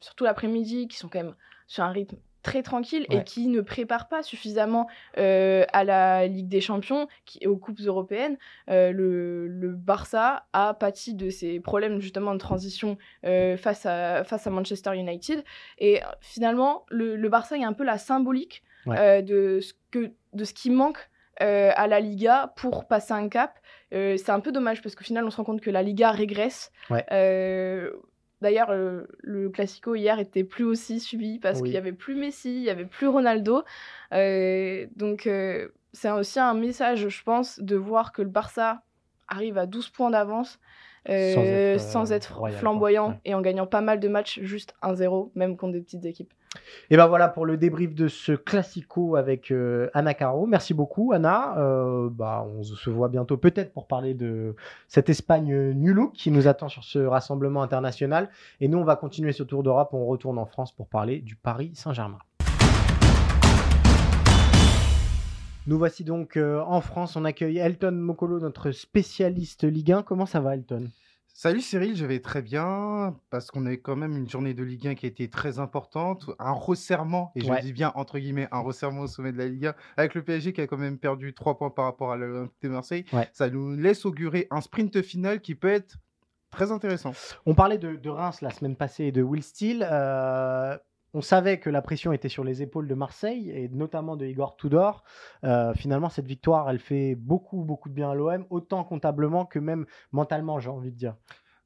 surtout 0.00 0.24
l'après-midi, 0.24 0.88
qui 0.88 0.96
sont 0.96 1.08
quand 1.08 1.22
même 1.22 1.34
sur 1.66 1.84
un 1.84 1.90
rythme 1.90 2.16
très 2.46 2.62
tranquille 2.62 3.06
et 3.10 3.24
qui 3.24 3.48
ne 3.48 3.60
prépare 3.60 4.06
pas 4.06 4.22
suffisamment 4.22 4.86
euh, 5.18 5.64
à 5.72 5.82
la 5.82 6.28
Ligue 6.28 6.46
des 6.46 6.60
Champions, 6.60 7.08
qui, 7.24 7.44
aux 7.48 7.56
Coupes 7.56 7.80
européennes. 7.80 8.38
Euh, 8.70 8.92
le, 8.92 9.48
le, 9.48 9.72
Barça 9.72 10.46
a 10.52 10.72
pâti 10.72 11.14
de 11.14 11.28
ces 11.28 11.58
problèmes 11.58 11.98
justement 11.98 12.34
de 12.34 12.38
transition 12.38 12.98
euh, 13.24 13.56
face, 13.56 13.84
à, 13.84 14.22
face 14.22 14.46
à 14.46 14.50
Manchester 14.50 14.96
United. 14.96 15.42
Et 15.78 16.00
finalement, 16.20 16.86
le, 16.88 17.16
le 17.16 17.28
Barça 17.28 17.58
est 17.58 17.64
un 17.64 17.72
peu 17.72 17.82
la 17.82 17.98
symbolique 17.98 18.62
de, 18.86 19.58
ce 19.60 19.72
que, 19.90 20.12
de 20.32 20.44
ce 20.44 20.54
qui 20.54 20.70
manque 20.70 21.10
à 21.40 21.86
la 21.88 21.98
Liga 21.98 22.52
pour 22.54 22.86
passer 22.86 23.12
un 23.12 23.28
cap. 23.28 23.58
c'est 23.90 24.30
un 24.30 24.40
peu 24.40 24.52
dommage 24.52 24.82
parce 24.82 24.94
qu'au 24.94 25.02
final, 25.02 25.24
on 25.24 25.30
se 25.30 25.36
rend 25.36 25.44
compte 25.44 25.60
que 25.60 25.70
la 25.70 25.82
Liga 25.82 26.12
régresse. 26.12 26.70
D'ailleurs, 28.42 28.68
euh, 28.70 29.04
le 29.20 29.48
Classico 29.48 29.94
hier 29.94 30.18
était 30.18 30.44
plus 30.44 30.64
aussi 30.64 31.00
suivi 31.00 31.38
parce 31.38 31.62
qu'il 31.62 31.72
y 31.72 31.76
avait 31.76 31.92
plus 31.92 32.14
Messi, 32.14 32.56
il 32.56 32.62
y 32.62 32.70
avait 32.70 32.84
plus 32.84 33.06
Ronaldo. 33.06 33.64
Euh, 34.12 34.86
donc, 34.94 35.26
euh, 35.26 35.68
c'est 35.92 36.10
aussi 36.10 36.38
un 36.38 36.54
message, 36.54 37.08
je 37.08 37.22
pense, 37.22 37.58
de 37.60 37.76
voir 37.76 38.12
que 38.12 38.20
le 38.20 38.28
Barça 38.28 38.82
arrive 39.28 39.56
à 39.56 39.66
12 39.66 39.88
points 39.88 40.10
d'avance 40.10 40.58
sans 41.06 42.12
être, 42.12 42.50
flamboyant 42.58 43.18
et 43.24 43.32
en 43.32 43.40
gagnant 43.40 43.66
pas 43.66 43.80
mal 43.80 44.00
de 44.00 44.08
matchs, 44.08 44.40
juste 44.42 44.74
1-0, 44.82 45.30
même 45.34 45.56
contre 45.56 45.72
des 45.72 45.80
petites 45.80 46.04
équipes. 46.04 46.34
Et 46.90 46.96
ben 46.96 47.06
voilà 47.06 47.28
pour 47.28 47.46
le 47.46 47.56
débrief 47.56 47.94
de 47.94 48.08
ce 48.08 48.32
classico 48.32 49.16
avec 49.16 49.50
euh, 49.50 49.90
Anna 49.94 50.14
Caro. 50.14 50.46
Merci 50.46 50.74
beaucoup 50.74 51.12
Anna. 51.12 51.58
Euh, 51.58 52.08
bah, 52.10 52.46
on 52.48 52.62
se 52.62 52.90
voit 52.90 53.08
bientôt 53.08 53.36
peut-être 53.36 53.72
pour 53.72 53.86
parler 53.86 54.14
de 54.14 54.54
cette 54.88 55.08
Espagne 55.08 55.72
New 55.72 56.10
qui 56.10 56.30
nous 56.30 56.46
attend 56.46 56.68
sur 56.68 56.84
ce 56.84 56.98
rassemblement 57.00 57.62
international. 57.62 58.30
Et 58.60 58.68
nous 58.68 58.78
on 58.78 58.84
va 58.84 58.96
continuer 58.96 59.32
ce 59.32 59.42
tour 59.42 59.62
d'Europe. 59.62 59.90
On 59.92 60.06
retourne 60.06 60.38
en 60.38 60.46
France 60.46 60.72
pour 60.72 60.86
parler 60.86 61.18
du 61.18 61.34
Paris 61.34 61.72
Saint-Germain. 61.74 62.18
Nous 65.66 65.78
voici 65.78 66.04
donc 66.04 66.36
euh, 66.36 66.60
en 66.60 66.80
France. 66.80 67.16
On 67.16 67.24
accueille 67.24 67.58
Elton 67.58 67.90
Mokolo, 67.90 68.38
notre 68.38 68.70
spécialiste 68.70 69.64
Ligue 69.64 69.90
1. 69.90 70.02
Comment 70.04 70.26
ça 70.26 70.38
va 70.38 70.54
Elton? 70.54 70.90
Salut 71.38 71.60
Cyril, 71.60 71.94
je 71.94 72.06
vais 72.06 72.20
très 72.20 72.40
bien 72.40 73.14
parce 73.28 73.50
qu'on 73.50 73.66
a 73.66 73.72
eu 73.74 73.78
quand 73.78 73.94
même 73.94 74.16
une 74.16 74.26
journée 74.26 74.54
de 74.54 74.64
Ligue 74.64 74.88
1 74.88 74.94
qui 74.94 75.04
a 75.04 75.08
été 75.10 75.28
très 75.28 75.58
importante, 75.58 76.30
un 76.38 76.52
resserrement, 76.52 77.30
et 77.36 77.42
je 77.42 77.60
dis 77.60 77.74
bien 77.74 77.92
entre 77.94 78.18
guillemets 78.18 78.48
un 78.52 78.60
resserrement 78.60 79.02
au 79.02 79.06
sommet 79.06 79.32
de 79.32 79.36
la 79.36 79.46
Ligue 79.46 79.66
1, 79.66 79.74
avec 79.98 80.14
le 80.14 80.24
PSG 80.24 80.54
qui 80.54 80.62
a 80.62 80.66
quand 80.66 80.78
même 80.78 80.96
perdu 80.96 81.34
3 81.34 81.58
points 81.58 81.68
par 81.68 81.84
rapport 81.84 82.10
à 82.10 82.16
l'Olympique 82.16 82.62
de 82.62 82.68
Marseille. 82.70 83.04
Ça 83.34 83.50
nous 83.50 83.76
laisse 83.76 84.06
augurer 84.06 84.46
un 84.50 84.62
sprint 84.62 85.02
final 85.02 85.42
qui 85.42 85.54
peut 85.54 85.68
être 85.68 85.98
très 86.50 86.72
intéressant. 86.72 87.12
On 87.44 87.54
parlait 87.54 87.76
de, 87.76 88.08
Reims 88.08 88.40
la 88.40 88.48
semaine 88.48 88.74
passée 88.74 89.04
et 89.04 89.12
de 89.12 89.20
Will 89.20 89.42
Steele. 89.42 89.86
Euh, 89.86 90.78
on 91.16 91.22
savait 91.22 91.58
que 91.58 91.70
la 91.70 91.80
pression 91.80 92.12
était 92.12 92.28
sur 92.28 92.44
les 92.44 92.60
épaules 92.60 92.86
de 92.86 92.94
Marseille 92.94 93.50
et 93.50 93.70
notamment 93.70 94.16
de 94.16 94.26
Igor 94.26 94.54
Tudor. 94.54 95.02
Euh, 95.44 95.72
finalement, 95.72 96.10
cette 96.10 96.26
victoire, 96.26 96.68
elle 96.68 96.78
fait 96.78 97.14
beaucoup, 97.14 97.64
beaucoup 97.64 97.88
de 97.88 97.94
bien 97.94 98.10
à 98.10 98.14
l'OM, 98.14 98.44
autant 98.50 98.84
comptablement 98.84 99.46
que 99.46 99.58
même 99.58 99.86
mentalement, 100.12 100.60
j'ai 100.60 100.68
envie 100.68 100.92
de 100.92 100.96
dire. 100.96 101.16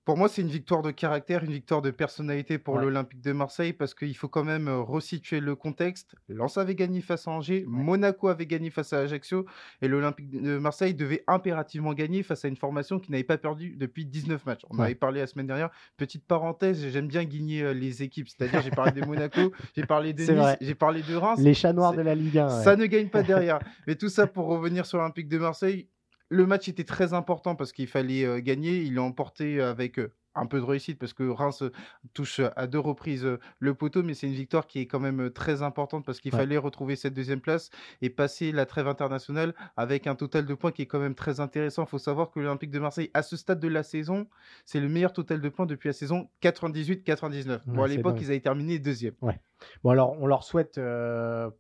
Pour 0.05 0.17
moi, 0.17 0.29
c'est 0.29 0.43
une 0.43 0.49
victoire 0.49 0.83
de 0.83 0.91
caractère, 0.91 1.45
une 1.45 1.53
victoire 1.53 1.83
de 1.83 1.91
personnalité 1.91 2.59
pour 2.59 2.79
l'Olympique 2.79 3.21
de 3.21 3.33
Marseille 3.33 3.73
parce 3.73 3.95
qu'il 3.95 4.17
faut 4.17 4.29
quand 4.29 4.45
même 4.45 4.69
resituer 4.69 5.41
le 5.41 5.55
contexte. 5.55 6.15
Lens 6.29 6.57
avait 6.57 6.75
gagné 6.75 7.01
face 7.01 7.29
à 7.29 7.33
Angers, 7.33 7.65
Monaco 7.67 8.29
avait 8.29 8.47
gagné 8.47 8.71
face 8.71 8.93
à 8.93 9.01
Ajaccio 9.01 9.45
et 9.83 9.89
l'Olympique 9.89 10.31
de 10.31 10.59
Marseille 10.59 10.95
devait 10.95 11.23
impérativement 11.27 11.93
gagner 11.93 12.23
face 12.23 12.45
à 12.45 12.49
une 12.49 12.57
formation 12.57 12.99
qui 12.99 13.13
n'avait 13.13 13.25
pas 13.25 13.39
perdu 13.39 13.77
depuis 13.77 14.07
19 14.07 14.47
matchs. 14.47 14.63
On 14.71 14.79
avait 14.79 14.95
parlé 14.95 15.21
la 15.21 15.27
semaine 15.27 15.47
dernière. 15.47 15.71
Petite 15.97 16.27
parenthèse, 16.27 16.89
j'aime 16.89 17.07
bien 17.07 17.25
guigner 17.25 17.75
les 17.75 18.03
équipes, 18.03 18.29
c'est-à-dire 18.29 18.63
j'ai 18.63 18.71
parlé 18.71 18.93
de 18.93 19.05
Monaco, 19.05 19.53
j'ai 19.77 19.85
parlé 19.85 20.13
de 20.13 20.23
Nice, 20.23 20.57
j'ai 20.61 20.75
parlé 20.75 21.03
de 21.03 21.15
Reims. 21.15 21.39
Les 21.41 21.55
chats 21.55 21.73
noirs 21.73 21.95
de 21.95 22.03
la 22.03 22.15
Ligue 22.15 22.39
1. 22.39 22.49
Ça 22.63 22.75
ne 22.75 22.87
gagne 22.87 23.09
pas 23.09 23.23
derrière. 23.23 23.59
Mais 23.87 23.97
tout 23.97 24.09
ça 24.09 24.27
pour 24.27 24.47
revenir 24.47 24.87
sur 24.87 24.99
l'Olympique 24.99 25.29
de 25.29 25.39
Marseille. 25.39 25.89
Le 26.31 26.47
match 26.47 26.69
était 26.69 26.85
très 26.85 27.13
important 27.13 27.57
parce 27.57 27.73
qu'il 27.73 27.89
fallait 27.89 28.41
gagner. 28.41 28.83
Il 28.83 28.95
l'a 28.95 29.03
emporté 29.03 29.61
avec 29.61 29.99
un 30.35 30.47
peu 30.47 30.61
de 30.61 30.65
réussite 30.65 30.99
parce 30.99 31.13
que 31.13 31.29
Reims 31.29 31.63
touche 32.15 32.41
à 32.57 32.67
deux 32.67 32.79
reprises 32.79 33.27
le 33.59 33.75
poteau, 33.75 34.03
mais 34.03 34.15
c'est 34.15 34.27
une 34.27 34.35
victoire 34.35 34.67
qui 34.67 34.81
est 34.81 34.87
quand 34.87 35.01
même 35.01 35.31
très 35.31 35.63
importante 35.63 36.05
parce 36.05 36.21
qu'il 36.21 36.33
fallait 36.33 36.57
retrouver 36.57 36.97
cette 36.97 37.15
deuxième 37.15 37.41
place 37.41 37.71
et 38.03 38.11
passer 38.11 38.53
la 38.53 38.67
trêve 38.67 38.89
internationale 38.89 39.55
avec 39.77 40.07
un 40.07 40.15
total 40.15 40.47
de 40.47 40.55
points 40.55 40.73
qui 40.73 40.83
est 40.83 40.87
quand 40.87 41.01
même 41.01 41.15
très 41.15 41.41
intéressant. 41.41 41.85
Il 41.85 41.89
faut 41.89 41.99
savoir 41.99 42.31
que 42.31 42.41
l'Olympique 42.41 42.71
de 42.71 42.79
Marseille, 42.79 43.11
à 43.15 43.23
ce 43.23 43.37
stade 43.37 43.61
de 43.61 43.69
la 43.69 43.83
saison, 43.83 44.27
c'est 44.65 44.81
le 44.81 44.89
meilleur 44.89 45.13
total 45.13 45.41
de 45.41 45.49
points 45.49 45.67
depuis 45.67 45.89
la 45.89 45.93
saison 45.93 46.29
98-99. 46.43 47.61
bon, 47.67 47.83
à 47.83 47.89
l'époque, 47.89 48.19
ils 48.21 48.27
avaient 48.27 48.41
terminé 48.41 48.79
deuxième. 48.79 49.15
Bon, 49.83 49.91
alors, 49.91 50.17
on 50.21 50.27
leur 50.27 50.45
souhaite 50.45 50.81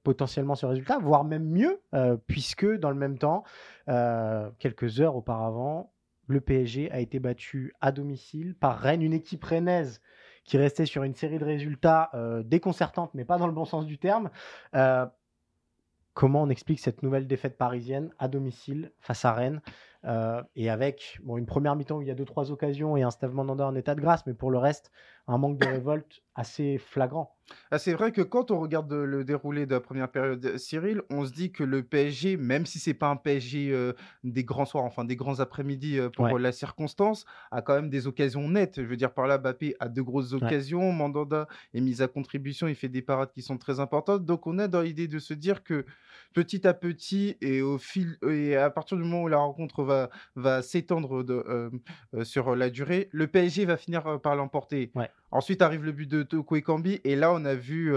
potentiellement 0.04 0.54
ce 0.54 0.66
résultat, 0.66 0.98
voire 0.98 1.24
même 1.24 1.44
mieux, 1.44 1.80
puisque 2.26 2.66
dans 2.78 2.90
le 2.90 2.96
même 2.96 3.18
temps, 3.18 3.44
quelques 4.58 5.00
heures 5.00 5.16
auparavant, 5.16 5.92
le 6.30 6.40
PSG 6.40 6.90
a 6.90 7.00
été 7.00 7.18
battu 7.18 7.74
à 7.80 7.92
domicile 7.92 8.54
par 8.54 8.78
Rennes, 8.78 9.02
une 9.02 9.12
équipe 9.12 9.44
rennaise 9.44 10.00
qui 10.44 10.58
restait 10.58 10.86
sur 10.86 11.02
une 11.02 11.14
série 11.14 11.38
de 11.38 11.44
résultats 11.44 12.10
euh, 12.14 12.42
déconcertantes, 12.42 13.12
mais 13.14 13.24
pas 13.24 13.38
dans 13.38 13.46
le 13.46 13.52
bon 13.52 13.64
sens 13.64 13.86
du 13.86 13.98
terme. 13.98 14.30
Euh, 14.74 15.06
comment 16.14 16.42
on 16.42 16.48
explique 16.48 16.80
cette 16.80 17.02
nouvelle 17.02 17.26
défaite 17.26 17.56
parisienne 17.58 18.10
à 18.18 18.28
domicile 18.28 18.92
face 19.00 19.24
à 19.24 19.32
Rennes 19.32 19.60
euh, 20.04 20.42
et 20.56 20.70
avec 20.70 21.18
bon, 21.22 21.36
une 21.36 21.46
première 21.46 21.76
mi-temps 21.76 21.98
où 21.98 22.02
il 22.02 22.08
y 22.08 22.10
a 22.10 22.14
deux 22.14 22.24
trois 22.24 22.50
occasions 22.50 22.96
et 22.96 23.02
un 23.02 23.10
Steve 23.10 23.34
Mandanda 23.34 23.66
en 23.66 23.74
état 23.74 23.94
de 23.94 24.00
grâce, 24.00 24.26
mais 24.26 24.34
pour 24.34 24.50
le 24.50 24.58
reste, 24.58 24.90
un 25.28 25.38
manque 25.38 25.58
de 25.58 25.66
révolte 25.66 26.22
assez 26.34 26.78
flagrant. 26.78 27.36
Ah, 27.70 27.78
c'est 27.78 27.92
vrai 27.94 28.12
que 28.12 28.22
quand 28.22 28.50
on 28.50 28.60
regarde 28.60 28.92
le 28.92 29.24
déroulé 29.24 29.66
de 29.66 29.72
la 29.72 29.80
première 29.80 30.10
période, 30.10 30.56
Cyril, 30.56 31.02
on 31.10 31.24
se 31.24 31.32
dit 31.32 31.52
que 31.52 31.64
le 31.64 31.82
PSG, 31.82 32.36
même 32.36 32.66
si 32.66 32.78
c'est 32.78 32.94
pas 32.94 33.08
un 33.08 33.16
PSG 33.16 33.70
euh, 33.72 33.92
des 34.24 34.44
grands 34.44 34.64
soirs, 34.64 34.84
enfin 34.84 35.04
des 35.04 35.16
grands 35.16 35.40
après-midi 35.40 35.98
euh, 35.98 36.10
pour 36.10 36.38
la 36.38 36.52
circonstance, 36.52 37.24
a 37.50 37.62
quand 37.62 37.74
même 37.74 37.90
des 37.90 38.06
occasions 38.06 38.48
nettes. 38.48 38.76
Je 38.76 38.86
veux 38.86 38.96
dire, 38.96 39.12
par 39.12 39.26
là, 39.26 39.38
Bappé 39.38 39.74
a 39.80 39.88
de 39.88 40.02
grosses 40.02 40.32
occasions, 40.32 40.92
Mandanda 40.92 41.48
est 41.74 41.80
mis 41.80 42.02
à 42.02 42.08
contribution, 42.08 42.68
il 42.68 42.74
fait 42.74 42.88
des 42.88 43.02
parades 43.02 43.32
qui 43.32 43.42
sont 43.42 43.58
très 43.58 43.80
importantes. 43.80 44.24
Donc 44.24 44.46
on 44.46 44.58
est 44.58 44.68
dans 44.68 44.82
l'idée 44.82 45.08
de 45.08 45.18
se 45.18 45.34
dire 45.34 45.62
que 45.62 45.84
petit 46.34 46.66
à 46.66 46.74
petit 46.74 47.36
et 47.40 47.62
au 47.62 47.78
fil 47.78 48.16
et 48.28 48.56
à 48.56 48.70
partir 48.70 48.96
du 48.96 49.02
moment 49.02 49.22
où 49.22 49.28
la 49.28 49.38
rencontre 49.38 49.82
va, 49.82 50.10
va 50.36 50.62
s'étendre 50.62 51.24
euh, 51.28 51.70
sur 52.22 52.54
la 52.54 52.70
durée, 52.70 53.08
le 53.12 53.26
PSG 53.26 53.64
va 53.64 53.76
finir 53.76 54.20
par 54.20 54.36
l'emporter. 54.36 54.92
Ensuite 55.30 55.62
arrive 55.62 55.84
le 55.84 55.92
but 55.92 56.08
de 56.08 56.22
Toko 56.22 56.56
Ekambi 56.56 57.00
et 57.04 57.14
là 57.14 57.32
on 57.32 57.44
a 57.44 57.54
vu 57.54 57.94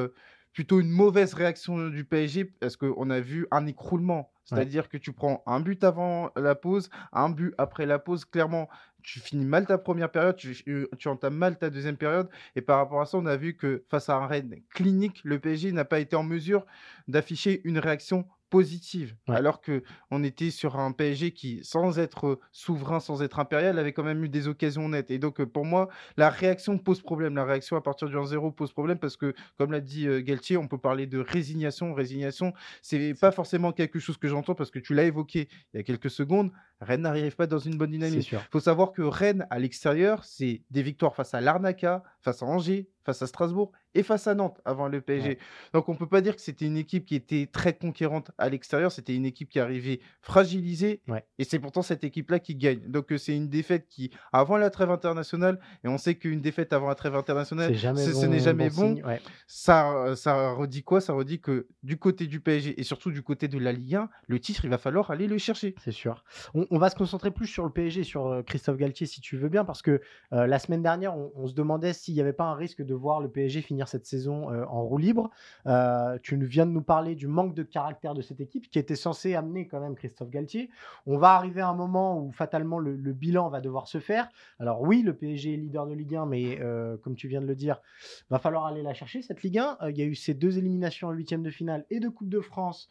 plutôt 0.54 0.80
une 0.80 0.90
mauvaise 0.90 1.34
réaction 1.34 1.90
du 1.90 2.06
PSG 2.06 2.46
parce 2.46 2.78
qu'on 2.78 3.10
a 3.10 3.20
vu 3.20 3.48
un 3.52 3.66
écroulement. 3.66 4.32
C'est-à-dire 4.46 4.90
que 4.90 4.98
tu 4.98 5.14
prends 5.14 5.42
un 5.46 5.62
but 5.62 5.84
avant 5.84 6.32
la 6.36 6.54
pause, 6.54 6.90
un 7.14 7.30
but 7.30 7.54
après 7.58 7.86
la 7.86 7.98
pause. 7.98 8.26
Clairement, 8.26 8.68
tu 9.02 9.20
finis 9.20 9.46
mal 9.46 9.66
ta 9.66 9.78
première 9.78 10.12
période, 10.12 10.36
tu, 10.36 10.56
tu, 10.98 11.08
entames 11.08 11.36
mal 11.36 11.58
ta 11.58 11.70
deuxième 11.70 11.98
période. 11.98 12.30
Et 12.56 12.62
par 12.62 12.78
rapport 12.78 13.02
à 13.02 13.06
ça, 13.06 13.18
on 13.18 13.26
a 13.26 13.38
vu 13.38 13.56
que 13.56 13.86
face 13.90 14.10
à 14.10 14.16
un 14.16 14.28
Rennes 14.28 14.62
clinique, 14.74 15.22
le 15.24 15.40
PSG 15.40 15.72
n'a 15.72 15.86
pas 15.86 16.00
été 16.00 16.16
en 16.16 16.24
mesure 16.24 16.66
d'afficher 17.08 17.62
une 17.64 17.80
réaction 17.80 18.28
positive. 18.54 19.16
Alors 19.28 19.62
que 19.62 19.82
on 20.12 20.24
était 20.24 20.52
sur 20.52 20.80
un 20.80 20.92
PSG 20.92 21.32
qui, 21.32 21.64
sans 21.64 21.98
être 21.98 22.40
souverain, 22.52 23.00
sans 23.00 23.24
être 23.24 23.40
impérial, 23.40 23.80
avait 23.80 23.94
quand 23.94 24.04
même 24.04 24.24
eu 24.24 24.30
des 24.30 24.48
occasions 24.48 24.88
nettes. 24.90 25.10
Et 25.10 25.18
donc, 25.18 25.44
pour 25.44 25.66
moi, 25.66 25.90
la 26.18 26.30
réaction 26.30 26.78
pose 26.78 27.02
problème. 27.02 27.36
La 27.36 27.46
réaction 27.46 27.78
à 27.78 27.82
partir 27.82 28.10
du 28.10 28.16
1-0 28.16 28.54
pose 28.54 28.72
problème 28.72 29.00
parce 29.00 29.18
que, 29.18 29.34
comme 29.58 29.72
l'a 29.72 29.82
dit 29.82 30.08
Galtier, 30.22 30.58
on 30.58 30.68
peut 30.68 30.78
parler 30.78 31.08
de 31.08 31.18
résignation. 31.18 31.96
Résignation, 31.96 32.54
c'est 32.84 33.16
pas 33.16 33.32
forcément 33.32 33.72
quelque 33.72 33.98
chose 33.98 34.18
que 34.18 34.28
j'entends 34.28 34.54
parce 34.54 34.70
que 34.70 34.78
tu 34.78 34.94
l'as 34.94 35.06
évoqué 35.06 35.50
il 35.74 35.78
y 35.78 35.80
a 35.80 35.84
quelques 35.84 36.12
secondes. 36.12 36.52
Rennes 36.80 37.02
n'arrive 37.02 37.36
pas 37.36 37.48
dans 37.48 37.60
une 37.60 37.78
bonne 37.78 37.90
dynamique. 37.90 38.34
Il 38.34 38.40
faut 38.52 38.60
savoir 38.60 38.92
que 38.92 39.02
Rennes, 39.02 39.48
à 39.50 39.58
l'extérieur, 39.58 40.26
c'est 40.26 40.62
des 40.70 40.84
victoires 40.84 41.16
face 41.16 41.34
à 41.34 41.42
l'Arnaca, 41.42 42.04
face 42.20 42.44
à 42.44 42.46
Angers, 42.46 42.88
face 43.04 43.22
à 43.22 43.28
Strasbourg 43.28 43.72
et 43.96 44.04
face 44.04 44.28
à 44.28 44.36
Nantes 44.36 44.60
avant 44.66 44.88
le 44.88 45.02
PSG. 45.02 45.38
Donc 45.74 45.90
on 45.90 45.96
peut 45.96 46.08
pas 46.08 46.22
dire 46.22 46.36
que 46.36 46.42
c'était 46.42 46.66
une 46.66 46.78
équipe 46.78 47.06
qui 47.06 47.16
était 47.16 47.50
très 47.52 47.74
conquérante 47.74 48.32
à 48.38 48.50
l'extérieur, 48.50 48.92
c'était 48.92 49.16
une 49.16 49.26
équipe 49.26 49.50
qui 49.50 49.60
arrivait 49.60 50.00
fragilisée 50.22 51.02
et 51.38 51.44
c'est 51.44 51.60
pourtant 51.60 51.82
cette 51.82 52.04
équipe-là 52.04 52.40
qui 52.40 52.56
gagne. 52.56 52.80
Donc 52.88 53.12
euh, 53.12 53.18
c'est 53.18 53.36
une 53.36 53.50
défaite 53.50 53.88
qui, 53.88 54.12
avant 54.32 54.58
la 54.58 54.70
trêve 54.70 54.92
internationale, 54.92 55.60
et 55.84 55.88
on 55.88 55.98
sait 55.98 56.16
qu'une 56.16 56.42
défaite 56.42 56.74
avant 56.74 56.88
la 56.88 56.96
trêve 56.96 57.16
internationale, 57.16 57.76
ce 57.76 58.26
n'est 58.26 58.40
jamais 58.40 58.70
bon, 58.70 59.02
ça, 59.48 60.16
ça 60.16 60.52
redit 60.52 60.84
quoi? 60.84 61.02
Ça 61.02 61.14
redit 61.14 61.40
que 61.40 61.68
du 61.84 61.98
côté 61.98 62.28
du 62.28 62.40
PSG 62.40 62.80
et 62.80 62.84
surtout 62.84 63.12
du 63.12 63.22
côté 63.22 63.48
de 63.48 63.58
la 63.58 63.72
Ligue 63.72 63.96
1, 63.96 64.10
le 64.28 64.40
titre, 64.40 64.66
il 64.66 64.70
va 64.70 64.78
falloir 64.78 65.12
aller 65.12 65.28
le 65.28 65.38
chercher. 65.38 65.76
C'est 65.80 65.92
sûr. 65.92 66.24
On, 66.54 66.78
va 66.78 66.90
se 66.90 66.96
concentrer 66.96 67.32
plus 67.32 67.48
sur 67.48 67.64
le 67.64 67.72
PSG, 67.72 68.04
sur 68.04 68.28
euh, 68.28 68.44
Christophe 68.44 68.78
Galtier 68.78 69.08
si 69.08 69.22
tu 69.22 69.38
veux 69.38 69.50
bien, 69.50 69.66
parce 69.66 69.82
que 69.82 70.02
euh, 70.34 70.48
la 70.48 70.60
semaine 70.60 70.82
dernière, 70.82 71.16
on, 71.16 71.32
on 71.36 71.48
se 71.48 71.54
demandait 71.54 71.94
s'il 71.94 72.14
n'y 72.14 72.22
avait 72.22 72.34
pas 72.34 72.46
un 72.46 72.56
risque 72.56 72.82
de 72.82 72.93
voir 72.94 73.22
le 73.22 73.30
PSG 73.30 73.62
finir 73.62 73.88
cette 73.88 74.06
saison 74.06 74.52
euh, 74.52 74.66
en 74.66 74.84
roue 74.84 74.98
libre. 74.98 75.30
Euh, 75.68 76.18
tu 76.22 76.38
viens 76.46 76.66
de 76.66 76.72
nous 76.72 76.82
parler 76.82 77.16
du 77.16 77.28
manque 77.28 77.54
de 77.54 77.64
caractère 77.64 78.14
de 78.14 78.22
cette 78.22 78.40
équipe 78.40 78.70
qui 78.70 78.80
était 78.80 78.96
censée 78.96 79.36
amener 79.36 79.68
quand 79.68 79.80
même 79.80 79.96
Christophe 79.96 80.30
Galtier. 80.30 80.70
On 81.06 81.18
va 81.18 81.34
arriver 81.34 81.62
à 81.62 81.70
un 81.70 81.76
moment 81.76 82.20
où 82.20 82.32
fatalement 82.32 82.80
le, 82.80 82.94
bilan 83.14 83.50
va 83.50 83.62
devoir 83.62 83.88
se 83.88 84.00
faire. 84.00 84.30
Alors 84.60 84.82
oui, 84.82 85.02
le 85.02 85.16
PSG 85.16 85.54
est 85.54 85.58
leader 85.58 85.88
de 85.88 85.94
Ligue 85.94 86.16
1, 86.16 86.26
mais 86.26 86.60
euh, 86.62 86.98
comme 86.98 87.16
tu 87.16 87.28
viens 87.28 87.42
de 87.42 87.48
le 87.48 87.56
dire, 87.56 87.82
va 88.30 88.40
falloir 88.40 88.66
aller 88.66 88.82
la 88.82 88.94
chercher 88.94 89.22
cette 89.22 89.44
Ligue 89.44 89.60
1. 89.60 89.78
Il 89.90 89.98
y 89.98 90.02
a 90.02 90.06
eu 90.06 90.16
ces 90.16 90.34
deux 90.34 90.58
éliminations 90.58 91.10
en 91.10 91.12
huitième 91.12 91.44
de 91.44 91.52
finale 91.52 91.86
et 91.90 92.00
de 92.00 92.10
Coupe 92.10 92.30
de 92.30 92.42
France 92.42 92.90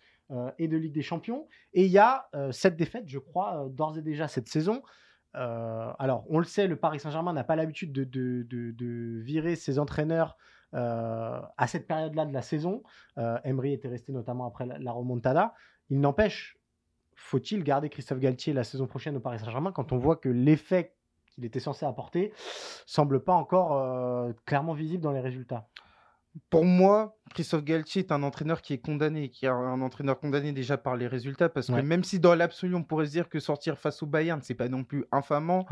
et 0.57 0.67
de 0.67 0.79
Ligue 0.79 0.95
des 0.95 1.03
Champions. 1.03 1.47
Et 1.75 1.85
il 1.85 1.91
y 1.91 1.99
a 1.99 2.29
cette 2.53 2.77
défaite, 2.77 3.05
je 3.07 3.19
crois, 3.19 3.67
d'ores 3.71 3.99
et 3.99 4.03
déjà 4.03 4.29
cette 4.29 4.49
saison. 4.49 4.83
Alors, 5.35 6.25
on 6.29 6.39
le 6.39 6.45
sait, 6.45 6.67
le 6.67 6.77
Paris 6.77 7.01
Saint-Germain 7.01 7.33
n'a 7.33 7.45
pas 7.45 7.57
l'habitude 7.57 7.93
de, 7.93 8.05
de, 8.05 9.21
virer 9.21 9.57
ses 9.57 9.79
entraîneurs 9.79 10.37
euh, 10.75 11.41
à 11.59 11.67
cette 11.67 11.87
période-là 11.87 12.25
de 12.25 12.33
la 12.33 12.41
saison. 12.41 12.83
Euh, 13.19 13.39
Emery 13.45 13.75
était 13.75 13.89
resté 13.89 14.11
notamment 14.11 14.47
après 14.47 14.65
la, 14.65 14.93
remontada. 14.93 15.55
Il 15.91 16.01
n'empêche, 16.01 16.59
faut-il 17.15 17.63
garder 17.63 17.91
Christophe 17.91 18.21
Galtier 18.21 18.55
la 18.55 18.65
saison 18.65 18.87
prochaine 18.87 19.15
au 19.17 19.21
Paris 19.21 19.39
Saint-Germain 19.39 19.73
quand 19.73 19.93
on 19.93 19.99
voit 19.99 20.17
que 20.17 20.31
l'effet 20.31 20.95
qu'il 21.27 21.45
était 21.45 21.61
censé 21.61 21.85
apporter 21.85 22.33
semble 22.87 23.23
pas 23.23 23.35
encore 23.35 23.77
euh, 23.77 24.33
clairement 24.47 24.73
visible 24.73 25.03
dans 25.03 25.13
les 25.13 25.21
résultats? 25.21 25.69
Pour 26.49 26.65
moi, 26.65 27.19
Christophe 27.35 27.65
Galtier 27.65 28.03
est 28.03 28.13
un 28.13 28.23
entraîneur 28.23 28.63
qui 28.63 28.73
est 28.73 28.79
condamné, 28.79 29.29
qui 29.29 29.45
est 29.45 29.49
un 29.49 29.81
entraîneur 29.83 30.19
condamné 30.19 30.53
déjà 30.53 30.79
par 30.79 30.97
les 30.97 31.07
résultats, 31.07 31.49
parce 31.49 31.67
que 31.67 31.81
même 31.81 32.05
si 32.05 32.21
dans 32.21 32.35
l'absolu 32.35 32.75
on 32.75 32.83
pourrait 32.83 33.07
se 33.07 33.11
dire 33.11 33.29
que 33.29 33.39
sortir 33.39 33.79
face 33.79 34.03
au 34.03 34.07
Bayern, 34.07 34.41
c'est 34.43 34.55
pas 34.55 34.69
non 34.69 34.83
plus 34.85 35.05
infamant, 35.13 35.67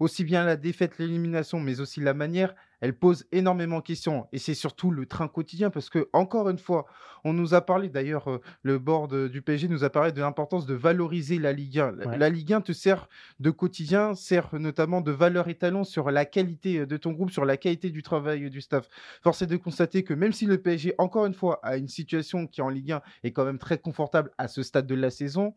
aussi 0.00 0.24
bien 0.24 0.44
la 0.44 0.56
défaite, 0.56 0.98
l'élimination, 0.98 1.60
mais 1.60 1.80
aussi 1.80 2.00
la 2.00 2.14
manière, 2.14 2.54
elle 2.80 2.96
pose 2.98 3.26
énormément 3.32 3.78
de 3.78 3.84
questions. 3.84 4.26
Et 4.32 4.38
c'est 4.38 4.54
surtout 4.54 4.90
le 4.90 5.06
train 5.06 5.28
quotidien, 5.28 5.70
parce 5.70 5.88
que, 5.88 6.08
encore 6.12 6.48
une 6.48 6.58
fois, 6.58 6.86
on 7.24 7.32
nous 7.32 7.54
a 7.54 7.60
parlé, 7.60 7.88
d'ailleurs, 7.88 8.30
euh, 8.30 8.40
le 8.62 8.78
board 8.78 9.28
du 9.28 9.42
PSG 9.42 9.68
nous 9.68 9.84
a 9.84 9.90
parlé 9.90 10.12
de 10.12 10.20
l'importance 10.20 10.66
de 10.66 10.74
valoriser 10.74 11.38
la 11.38 11.52
Ligue 11.52 11.80
1. 11.80 11.92
La, 12.16 12.28
Ligue 12.28 12.52
1 12.52 12.60
te 12.60 12.72
sert 12.72 13.08
de 13.40 13.50
quotidien, 13.50 14.14
sert 14.14 14.54
notamment 14.54 15.00
de 15.00 15.10
valeur 15.10 15.48
étalon 15.48 15.84
sur 15.84 16.10
la 16.10 16.24
qualité 16.24 16.80
euh, 16.80 16.86
de 16.86 16.96
ton 16.96 17.12
groupe, 17.12 17.30
sur 17.30 17.44
la 17.44 17.56
qualité 17.56 17.90
du 17.90 18.02
travail 18.02 18.50
du 18.50 18.60
staff. 18.60 18.88
Force 19.22 19.42
est 19.42 19.46
de 19.46 19.56
constater 19.56 20.04
que 20.04 20.14
même 20.14 20.32
si 20.32 20.46
le 20.46 20.58
PSG, 20.58 20.94
encore 20.98 21.26
une 21.26 21.34
fois, 21.34 21.60
a 21.62 21.76
une 21.76 21.88
situation 21.88 22.46
qui 22.46 22.62
en 22.62 22.68
Ligue 22.68 22.92
1 22.92 23.02
est 23.24 23.32
quand 23.32 23.44
même 23.44 23.58
très 23.58 23.78
confortable 23.78 24.30
à 24.38 24.48
ce 24.48 24.62
stade 24.62 24.86
de 24.86 24.94
la 24.94 25.10
saison, 25.10 25.54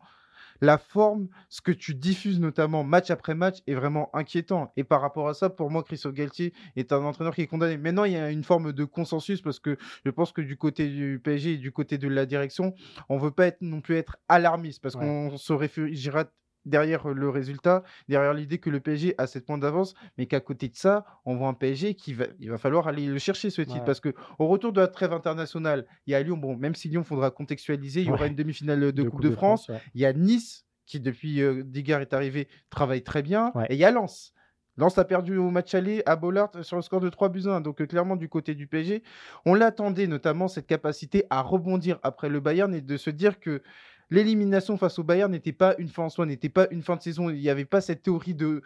la 0.60 0.78
forme, 0.78 1.28
ce 1.48 1.60
que 1.60 1.72
tu 1.72 1.94
diffuses 1.94 2.40
notamment 2.40 2.84
match 2.84 3.10
après 3.10 3.34
match 3.34 3.58
est 3.66 3.74
vraiment 3.74 4.10
inquiétant. 4.14 4.72
Et 4.76 4.84
par 4.84 5.00
rapport 5.00 5.28
à 5.28 5.34
ça, 5.34 5.50
pour 5.50 5.70
moi, 5.70 5.82
Christophe 5.82 6.14
Galtier 6.14 6.52
est 6.76 6.92
un 6.92 7.02
entraîneur 7.04 7.34
qui 7.34 7.42
est 7.42 7.46
condamné. 7.46 7.76
Maintenant, 7.76 8.04
il 8.04 8.12
y 8.12 8.16
a 8.16 8.30
une 8.30 8.44
forme 8.44 8.72
de 8.72 8.84
consensus 8.84 9.40
parce 9.40 9.58
que 9.58 9.76
je 10.04 10.10
pense 10.10 10.32
que 10.32 10.40
du 10.40 10.56
côté 10.56 10.88
du 10.88 11.20
PSG 11.22 11.54
et 11.54 11.58
du 11.58 11.72
côté 11.72 11.98
de 11.98 12.08
la 12.08 12.26
direction, 12.26 12.74
on 13.08 13.18
veut 13.18 13.30
pas 13.30 13.46
être, 13.46 13.62
non 13.62 13.80
plus 13.80 13.96
être 13.96 14.16
alarmiste 14.28 14.82
parce 14.82 14.96
qu'on 14.96 15.36
se 15.36 15.52
réfugiera 15.52 16.24
derrière 16.64 17.08
le 17.08 17.28
résultat, 17.28 17.82
derrière 18.08 18.34
l'idée 18.34 18.58
que 18.58 18.70
le 18.70 18.80
PSG 18.80 19.14
a 19.18 19.26
7 19.26 19.46
points 19.46 19.58
d'avance, 19.58 19.94
mais 20.18 20.26
qu'à 20.26 20.40
côté 20.40 20.68
de 20.68 20.76
ça, 20.76 21.04
on 21.24 21.36
voit 21.36 21.48
un 21.48 21.54
PSG 21.54 21.94
qui 21.94 22.12
va, 22.12 22.26
il 22.38 22.50
va 22.50 22.58
falloir 22.58 22.88
aller 22.88 23.06
le 23.06 23.18
chercher 23.18 23.50
ce 23.50 23.62
titre 23.62 23.84
parce 23.84 24.00
que 24.00 24.14
au 24.38 24.46
retour 24.46 24.72
de 24.72 24.80
la 24.80 24.88
trêve 24.88 25.12
internationale, 25.12 25.86
il 26.06 26.12
y 26.12 26.14
a 26.14 26.22
Lyon, 26.22 26.36
bon, 26.36 26.56
même 26.56 26.74
si 26.74 26.88
Lyon 26.88 27.04
faudra 27.04 27.30
contextualiser, 27.30 28.02
il 28.02 28.08
y 28.08 28.10
aura 28.10 28.26
une 28.26 28.36
demi-finale 28.36 28.92
de, 28.92 29.02
Coupe, 29.02 29.22
de, 29.22 29.30
France, 29.30 29.70
il 29.94 30.00
y 30.00 30.06
a 30.06 30.12
Nice 30.12 30.64
qui 30.86 31.00
depuis 31.00 31.40
euh, 31.40 31.64
est 31.72 32.12
arrivé 32.12 32.48
travaille 32.68 33.02
très 33.02 33.22
bien, 33.22 33.52
et 33.68 33.74
il 33.74 33.78
y 33.78 33.84
a 33.84 33.90
Lens. 33.90 34.32
Lens 34.76 34.96
a 34.98 35.04
perdu 35.04 35.36
au 35.36 35.50
match 35.50 35.74
aller 35.74 36.02
à 36.06 36.16
Bollard 36.16 36.50
sur 36.62 36.76
le 36.76 36.82
score 36.82 37.00
de 37.00 37.10
3 37.10 37.28
buts 37.28 37.42
1. 37.46 37.60
Donc 37.60 37.84
clairement 37.86 38.16
du 38.16 38.28
côté 38.28 38.54
du 38.54 38.66
PSG, 38.66 39.02
on 39.44 39.54
l'attendait 39.54 40.06
notamment 40.06 40.48
cette 40.48 40.66
capacité 40.66 41.24
à 41.28 41.42
rebondir 41.42 41.98
après 42.02 42.28
le 42.28 42.40
Bayern 42.40 42.74
et 42.74 42.80
de 42.80 42.96
se 42.96 43.10
dire 43.10 43.40
que 43.40 43.62
l'élimination 44.10 44.76
face 44.76 44.98
au 44.98 45.04
Bayern 45.04 45.30
n'était 45.30 45.52
pas 45.52 45.74
une 45.78 45.88
fin 45.88 46.04
en 46.04 46.08
soi, 46.08 46.26
n'était 46.26 46.48
pas 46.48 46.68
une 46.70 46.82
fin 46.82 46.96
de 46.96 47.02
saison. 47.02 47.30
Il 47.30 47.40
n'y 47.40 47.48
avait 47.48 47.64
pas 47.64 47.80
cette 47.80 48.02
théorie 48.02 48.34
de 48.34 48.62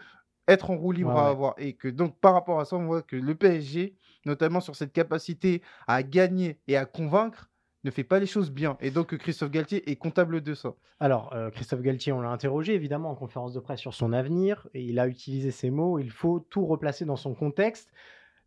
être 0.48 0.70
en 0.70 0.76
roue 0.76 0.92
libre 0.92 1.16
à 1.16 1.28
avoir. 1.28 1.54
Et 1.58 1.74
que 1.74 1.88
donc 1.88 2.18
par 2.20 2.34
rapport 2.34 2.60
à 2.60 2.64
ça, 2.64 2.76
on 2.76 2.86
voit 2.86 3.02
que 3.02 3.16
le 3.16 3.34
PSG, 3.34 3.94
notamment 4.26 4.60
sur 4.60 4.76
cette 4.76 4.92
capacité 4.92 5.62
à 5.86 6.02
gagner 6.02 6.58
et 6.68 6.76
à 6.76 6.84
convaincre, 6.84 7.50
ne 7.84 7.90
fait 7.90 8.04
pas 8.04 8.18
les 8.18 8.26
choses 8.26 8.50
bien. 8.50 8.76
Et 8.80 8.90
donc 8.90 9.16
Christophe 9.16 9.50
Galtier 9.50 9.90
est 9.90 9.96
comptable 9.96 10.40
de 10.40 10.54
ça. 10.54 10.74
Alors, 11.00 11.32
euh, 11.34 11.50
Christophe 11.50 11.82
Galtier, 11.82 12.12
on 12.12 12.20
l'a 12.20 12.30
interrogé 12.30 12.74
évidemment 12.74 13.10
en 13.10 13.14
conférence 13.14 13.52
de 13.52 13.60
presse 13.60 13.80
sur 13.80 13.92
son 13.92 14.12
avenir, 14.12 14.68
et 14.72 14.82
il 14.82 14.98
a 14.98 15.06
utilisé 15.06 15.50
ces 15.50 15.70
mots, 15.70 15.98
il 15.98 16.10
faut 16.10 16.40
tout 16.40 16.64
replacer 16.64 17.04
dans 17.04 17.16
son 17.16 17.34
contexte. 17.34 17.90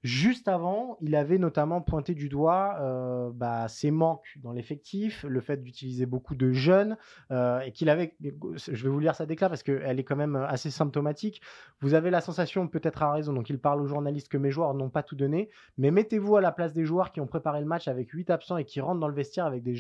Juste 0.04 0.48
avant, 0.48 0.98
il 1.02 1.16
avait 1.16 1.40
notamment 1.40 1.82
pointé 1.82 2.14
du 2.14 2.30
doigt 2.30 2.78
euh, 2.80 3.32
bah, 3.34 3.68
ses 3.68 3.90
manques 3.90 4.38
dans 4.38 4.52
l'effectif, 4.52 5.26
le 5.28 5.42
fait 5.42 5.64
d'utiliser 5.64 6.06
beaucoup 6.06 6.36
de 6.36 6.52
jeunes, 6.52 6.98
euh, 7.32 7.60
et 7.62 7.72
qu'il 7.72 7.90
avait, 7.90 8.16
je 8.22 8.84
vais 8.84 8.90
vous 8.90 9.00
lire 9.00 9.16
sa 9.16 9.26
déclaration 9.26 9.48
parce 9.50 9.64
qu'elle 9.64 10.00
est 10.00 10.04
quand 10.04 10.16
même 10.16 10.36
assez 10.36 10.70
symptomatique. 10.70 11.42
Vous 11.82 11.96
avez 11.96 12.12
la 12.12 12.22
sensation, 12.22 12.68
peut-être 12.68 13.02
à 13.02 13.12
raison, 13.12 13.34
donc 13.34 13.50
il 13.50 13.60
parle 13.60 13.82
aux 13.82 13.88
journalistes 13.88 14.30
que 14.30 14.38
mes 14.38 14.52
joueurs 14.52 14.74
n'ont 14.76 14.90
pas 14.90 15.04
tout 15.04 15.16
donné, 15.16 15.50
mais 15.78 15.90
mettez-vous 15.90 16.36
à 16.36 16.42
la 16.42 16.52
place 16.52 16.74
des 16.74 16.86
joueurs 16.86 17.12
qui 17.12 17.20
ont 17.20 17.28
préparé 17.28 17.60
le 17.60 17.66
match 17.66 17.88
avec 17.88 18.12
8 18.12 18.30
absents 18.30 18.58
et 18.58 18.66
qui 18.66 18.82
rentrent 18.82 19.00
dans 19.00 19.08
le 19.08 19.16
vestiaire 19.16 19.46
avec 19.46 19.64
des, 19.64 19.76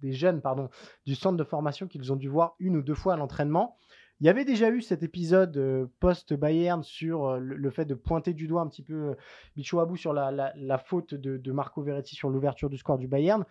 des 0.00 0.12
jeunes 0.12 0.40
pardon, 0.40 0.70
du 1.04 1.16
centre 1.16 1.36
de 1.36 1.44
formation 1.44 1.88
qu'ils 1.88 2.12
ont 2.12 2.16
dû 2.16 2.28
voir 2.28 2.54
une 2.60 2.76
ou 2.76 2.82
deux 2.82 2.94
fois 2.94 3.14
à 3.14 3.16
l'entraînement. 3.16 3.76
Il 4.20 4.26
y 4.26 4.30
avait 4.30 4.44
déjà 4.44 4.70
eu 4.70 4.82
cet 4.82 5.04
épisode 5.04 5.56
euh, 5.56 5.86
post-Bayern 6.00 6.82
sur 6.82 7.26
euh, 7.26 7.38
le, 7.38 7.70
fait 7.70 7.84
de 7.84 7.94
pointer 7.94 8.34
du 8.34 8.48
doigt 8.48 8.62
un 8.62 8.66
petit 8.66 8.82
peu 8.82 9.14
euh, 9.56 9.80
Abou 9.80 9.96
sur 9.96 10.12
la, 10.12 10.78
faute 10.78 11.14
de, 11.14 11.52
Marco 11.52 11.82
Verratti 11.82 12.16
sur 12.16 12.28
l'ouverture 12.28 12.68
du 12.68 12.78
score 12.78 12.98
du 12.98 13.06
Bayern. 13.06 13.44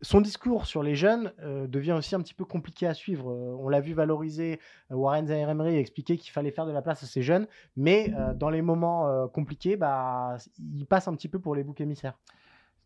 son 0.00 0.20
discours 0.20 0.66
sur 0.66 0.82
les 0.82 0.94
jeunes 0.94 1.32
devient 1.66 1.92
aussi 1.92 2.14
un 2.14 2.20
petit 2.20 2.34
peu 2.34 2.44
compliqué 2.44 2.86
à 2.86 2.94
suivre. 2.94 3.26
on 3.26 3.68
l'a 3.68 3.80
vu 3.80 3.92
valoriser 3.92 4.60
Warren 4.90 5.26
Zaire-Emery 5.26 5.76
expliquer 5.76 6.16
qu'il 6.16 6.32
fallait 6.32 6.50
faire 6.50 6.66
de 6.66 6.72
la 6.72 6.82
place 6.82 7.02
à 7.02 7.06
ces 7.06 7.22
jeunes, 7.22 7.46
mais 7.76 8.12
dans 8.36 8.50
les 8.50 8.62
moments 8.62 9.28
compliqués, 9.28 9.76
bah, 9.76 10.36
il 10.58 10.86
passe 10.86 11.08
un 11.08 11.14
petit 11.14 11.28
peu 11.28 11.38
pour 11.38 11.54
les 11.54 11.64
boucs 11.64 11.80
émissaires. 11.80 12.18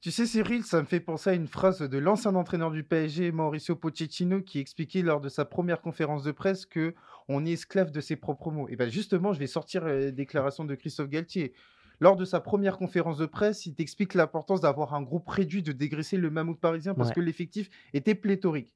Tu 0.04 0.10
sais, 0.10 0.26
Cyril, 0.26 0.64
ça 0.64 0.82
me 0.82 0.84
fait 0.84 1.00
penser 1.00 1.30
à 1.30 1.32
une 1.32 1.46
phrase 1.46 1.78
de 1.78 1.96
l'ancien 1.96 2.34
entraîneur 2.34 2.70
du 2.70 2.84
PSG, 2.84 3.32
Mauricio 3.32 3.74
Pochettino, 3.74 4.42
qui 4.42 4.58
expliquait 4.58 5.00
lors 5.00 5.18
de 5.18 5.30
sa 5.30 5.46
première 5.46 5.80
conférence 5.80 6.22
de 6.22 6.30
presse 6.30 6.66
que 6.66 6.94
on 7.26 7.46
est 7.46 7.52
esclave 7.52 7.90
de 7.90 8.02
ses 8.02 8.16
propres 8.16 8.50
mots. 8.50 8.68
Et 8.68 8.76
bien 8.76 8.90
justement, 8.90 9.32
je 9.32 9.38
vais 9.38 9.46
sortir 9.46 9.86
la 9.86 10.10
déclaration 10.10 10.66
de 10.66 10.74
Christophe 10.74 11.08
Galtier. 11.08 11.54
Lors 12.00 12.16
de 12.16 12.26
sa 12.26 12.40
première 12.40 12.76
conférence 12.76 13.16
de 13.16 13.24
presse, 13.24 13.64
il 13.64 13.74
t'explique 13.74 14.12
l'importance 14.12 14.60
d'avoir 14.60 14.92
un 14.92 15.00
groupe 15.00 15.26
réduit, 15.26 15.62
de 15.62 15.72
dégraisser 15.72 16.18
le 16.18 16.28
mammouth 16.28 16.60
parisien 16.60 16.92
parce 16.92 17.10
que 17.10 17.20
l'effectif 17.20 17.70
était 17.94 18.14
pléthorique. 18.14 18.74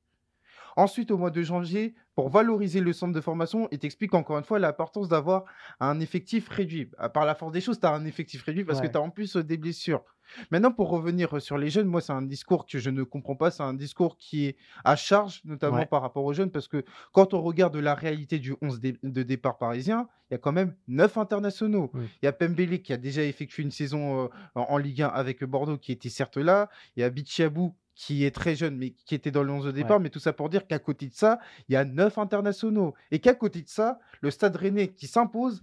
Ensuite, 0.76 1.10
au 1.10 1.18
mois 1.18 1.30
de 1.30 1.42
janvier, 1.42 1.94
pour 2.14 2.30
valoriser 2.30 2.80
le 2.80 2.94
centre 2.94 3.12
de 3.12 3.20
formation, 3.20 3.68
il 3.70 3.80
t'explique 3.80 4.14
encore 4.14 4.38
une 4.38 4.44
fois 4.44 4.58
l'importance 4.58 5.08
d'avoir 5.08 5.44
un 5.80 6.00
effectif 6.00 6.48
réduit. 6.48 6.88
Par 7.12 7.26
la 7.26 7.34
force 7.34 7.52
des 7.52 7.60
choses, 7.60 7.80
tu 7.80 7.86
as 7.86 7.92
un 7.92 8.06
effectif 8.06 8.44
réduit 8.44 8.64
parce 8.64 8.80
que 8.80 8.86
tu 8.86 8.96
as 8.96 9.02
en 9.02 9.10
plus 9.10 9.36
euh, 9.36 9.42
des 9.42 9.58
blessures. 9.58 10.04
Maintenant, 10.50 10.72
pour 10.72 10.90
revenir 10.90 11.36
euh, 11.36 11.40
sur 11.40 11.58
les 11.58 11.70
jeunes, 11.70 11.86
moi, 11.86 12.00
c'est 12.00 12.12
un 12.12 12.22
discours 12.22 12.66
que 12.66 12.78
je 12.78 12.90
ne 12.90 13.02
comprends 13.02 13.36
pas. 13.36 13.50
C'est 13.50 13.62
un 13.62 13.74
discours 13.74 14.16
qui 14.16 14.46
est 14.46 14.56
à 14.84 14.96
charge, 14.96 15.42
notamment 15.44 15.86
par 15.86 16.02
rapport 16.02 16.24
aux 16.24 16.32
jeunes, 16.32 16.50
parce 16.50 16.68
que 16.68 16.84
quand 17.12 17.34
on 17.34 17.42
regarde 17.42 17.76
la 17.76 17.94
réalité 17.94 18.38
du 18.38 18.54
11 18.60 18.80
de 18.80 19.22
départ 19.22 19.58
parisien, 19.58 20.08
il 20.30 20.34
y 20.34 20.36
a 20.36 20.38
quand 20.38 20.52
même 20.52 20.74
9 20.88 21.16
internationaux. 21.18 21.90
Il 21.94 22.26
y 22.26 22.28
a 22.28 22.32
Pembele 22.32 22.82
qui 22.82 22.92
a 22.92 22.96
déjà 22.96 23.22
effectué 23.22 23.62
une 23.62 23.70
saison 23.70 24.24
euh, 24.24 24.28
en 24.54 24.76
Ligue 24.76 25.02
1 25.02 25.08
avec 25.08 25.42
Bordeaux, 25.44 25.78
qui 25.78 25.92
était 25.92 26.10
certes 26.10 26.36
là. 26.36 26.68
Il 26.96 27.00
y 27.00 27.02
a 27.02 27.10
Bichabou 27.10 27.74
qui 27.94 28.24
est 28.24 28.30
très 28.30 28.54
jeune, 28.54 28.76
mais 28.76 28.90
qui 28.90 29.16
était 29.16 29.32
dans 29.32 29.42
le 29.42 29.52
11 29.52 29.66
de 29.66 29.72
départ. 29.72 29.98
Mais 29.98 30.10
tout 30.10 30.20
ça 30.20 30.32
pour 30.32 30.48
dire 30.48 30.66
qu'à 30.66 30.78
côté 30.78 31.08
de 31.08 31.14
ça, 31.14 31.40
il 31.68 31.72
y 31.72 31.76
a 31.76 31.84
neuf 31.84 32.18
internationaux. 32.18 32.94
Et 33.10 33.18
qu'à 33.18 33.34
côté 33.34 33.62
de 33.62 33.68
ça, 33.68 33.98
le 34.20 34.30
Stade 34.30 34.54
Rennais 34.54 34.88
qui 34.88 35.08
s'impose, 35.08 35.62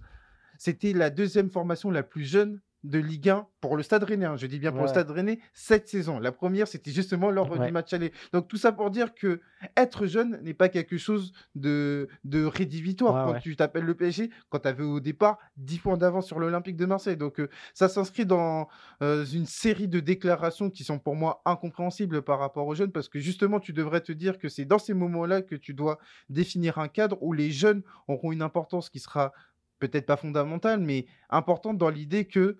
c'était 0.58 0.92
la 0.92 1.10
deuxième 1.10 1.50
formation 1.50 1.90
la 1.90 2.02
plus 2.02 2.24
jeune 2.24 2.60
de 2.84 2.98
Ligue 2.98 3.28
1 3.28 3.46
pour 3.60 3.76
le 3.76 3.82
Stade 3.82 4.04
Rennais. 4.04 4.26
Hein. 4.26 4.36
je 4.36 4.46
dis 4.46 4.58
bien 4.58 4.72
pour 4.72 4.82
le 4.82 4.88
Stade 4.88 5.10
Rennais 5.10 5.40
cette 5.52 5.88
saison. 5.88 6.18
La 6.18 6.32
première, 6.32 6.68
c'était 6.68 6.90
justement 6.90 7.30
lors 7.30 7.58
du 7.58 7.72
match 7.72 7.92
aller. 7.92 8.12
Donc 8.32 8.48
tout 8.48 8.56
ça 8.56 8.72
pour 8.72 8.90
dire 8.90 9.14
que 9.14 9.40
être 9.76 10.06
jeune 10.06 10.40
n'est 10.42 10.54
pas 10.54 10.68
quelque 10.68 10.98
chose 10.98 11.32
de, 11.54 12.08
de 12.24 12.44
rédhibitoire 12.44 13.26
quand 13.26 13.40
tu 13.40 13.56
t'appelles 13.56 13.84
le 13.84 13.94
PSG, 13.94 14.30
quand 14.48 14.60
tu 14.60 14.68
avais 14.68 14.84
au 14.84 15.00
départ 15.00 15.38
10 15.56 15.78
points 15.78 15.96
d'avance 15.96 16.26
sur 16.26 16.38
l'Olympique 16.38 16.76
de 16.76 16.86
Marseille. 16.86 17.16
Donc 17.16 17.40
euh, 17.40 17.48
ça 17.74 17.88
s'inscrit 17.88 18.26
dans 18.26 18.68
euh, 19.02 19.24
une 19.24 19.46
série 19.46 19.88
de 19.88 20.00
déclarations 20.00 20.70
qui 20.70 20.84
sont 20.84 20.98
pour 20.98 21.16
moi 21.16 21.42
incompréhensibles 21.44 22.22
par 22.22 22.38
rapport 22.38 22.66
aux 22.66 22.74
jeunes 22.74 22.92
parce 22.92 23.08
que 23.08 23.18
justement 23.18 23.60
tu 23.60 23.72
devrais 23.72 24.00
te 24.00 24.12
dire 24.12 24.38
que 24.38 24.48
c'est 24.48 24.64
dans 24.64 24.78
ces 24.78 24.94
moments-là 24.94 25.42
que 25.42 25.54
tu 25.54 25.74
dois 25.74 25.98
définir 26.28 26.78
un 26.78 26.88
cadre 26.88 27.18
où 27.20 27.32
les 27.32 27.50
jeunes 27.50 27.82
auront 28.08 28.32
une 28.32 28.42
importance 28.42 28.90
qui 28.90 29.00
sera 29.00 29.32
peut-être 29.78 30.06
pas 30.06 30.16
fondamentale, 30.16 30.80
mais 30.80 31.06
importante 31.30 31.78
dans 31.78 31.90
l'idée 31.90 32.26
que 32.26 32.56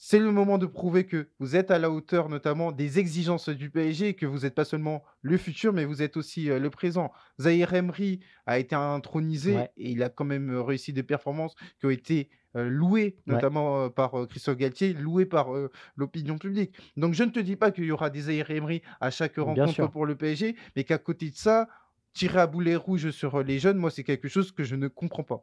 c'est 0.00 0.20
le 0.20 0.30
moment 0.30 0.58
de 0.58 0.66
prouver 0.66 1.06
que 1.06 1.28
vous 1.40 1.56
êtes 1.56 1.72
à 1.72 1.78
la 1.80 1.90
hauteur 1.90 2.28
notamment 2.28 2.70
des 2.70 3.00
exigences 3.00 3.48
du 3.48 3.68
PSG 3.68 4.08
et 4.08 4.14
que 4.14 4.26
vous 4.26 4.40
n'êtes 4.40 4.54
pas 4.54 4.64
seulement 4.64 5.02
le 5.22 5.36
futur, 5.36 5.72
mais 5.72 5.84
vous 5.84 6.02
êtes 6.02 6.16
aussi 6.16 6.50
euh, 6.50 6.60
le 6.60 6.70
présent. 6.70 7.10
Zahir 7.40 7.74
Emery 7.74 8.20
a 8.46 8.60
été 8.60 8.76
intronisé 8.76 9.56
et 9.76 9.90
il 9.90 10.02
a 10.04 10.08
quand 10.08 10.24
même 10.24 10.56
réussi 10.56 10.92
des 10.92 11.02
performances 11.02 11.56
qui 11.80 11.86
ont 11.86 11.90
été 11.90 12.30
euh, 12.54 12.68
louées, 12.68 13.16
notamment 13.26 13.90
par 13.90 14.12
Christophe 14.28 14.56
Galtier, 14.56 14.92
louées 14.92 15.26
par 15.26 15.48
l'opinion 15.96 16.38
publique. 16.38 16.76
Donc 16.96 17.14
je 17.14 17.24
ne 17.24 17.30
te 17.30 17.40
dis 17.40 17.56
pas 17.56 17.72
qu'il 17.72 17.84
y 17.84 17.90
aura 17.90 18.08
des 18.08 18.22
Zahir 18.22 18.50
Emery 18.52 18.82
à 19.00 19.10
chaque 19.10 19.36
rencontre 19.36 19.88
pour 19.88 20.06
le 20.06 20.14
PSG, 20.14 20.54
mais 20.76 20.84
qu'à 20.84 20.98
côté 20.98 21.28
de 21.30 21.36
ça, 21.36 21.68
tirer 22.18 22.40
à 22.40 22.46
boulet 22.46 22.74
rouge 22.74 23.10
sur 23.10 23.42
les 23.42 23.58
jeunes, 23.60 23.78
moi, 23.78 23.90
c'est 23.90 24.02
quelque 24.02 24.28
chose 24.28 24.50
que 24.50 24.64
je 24.64 24.74
ne 24.74 24.88
comprends 24.88 25.22
pas. 25.22 25.40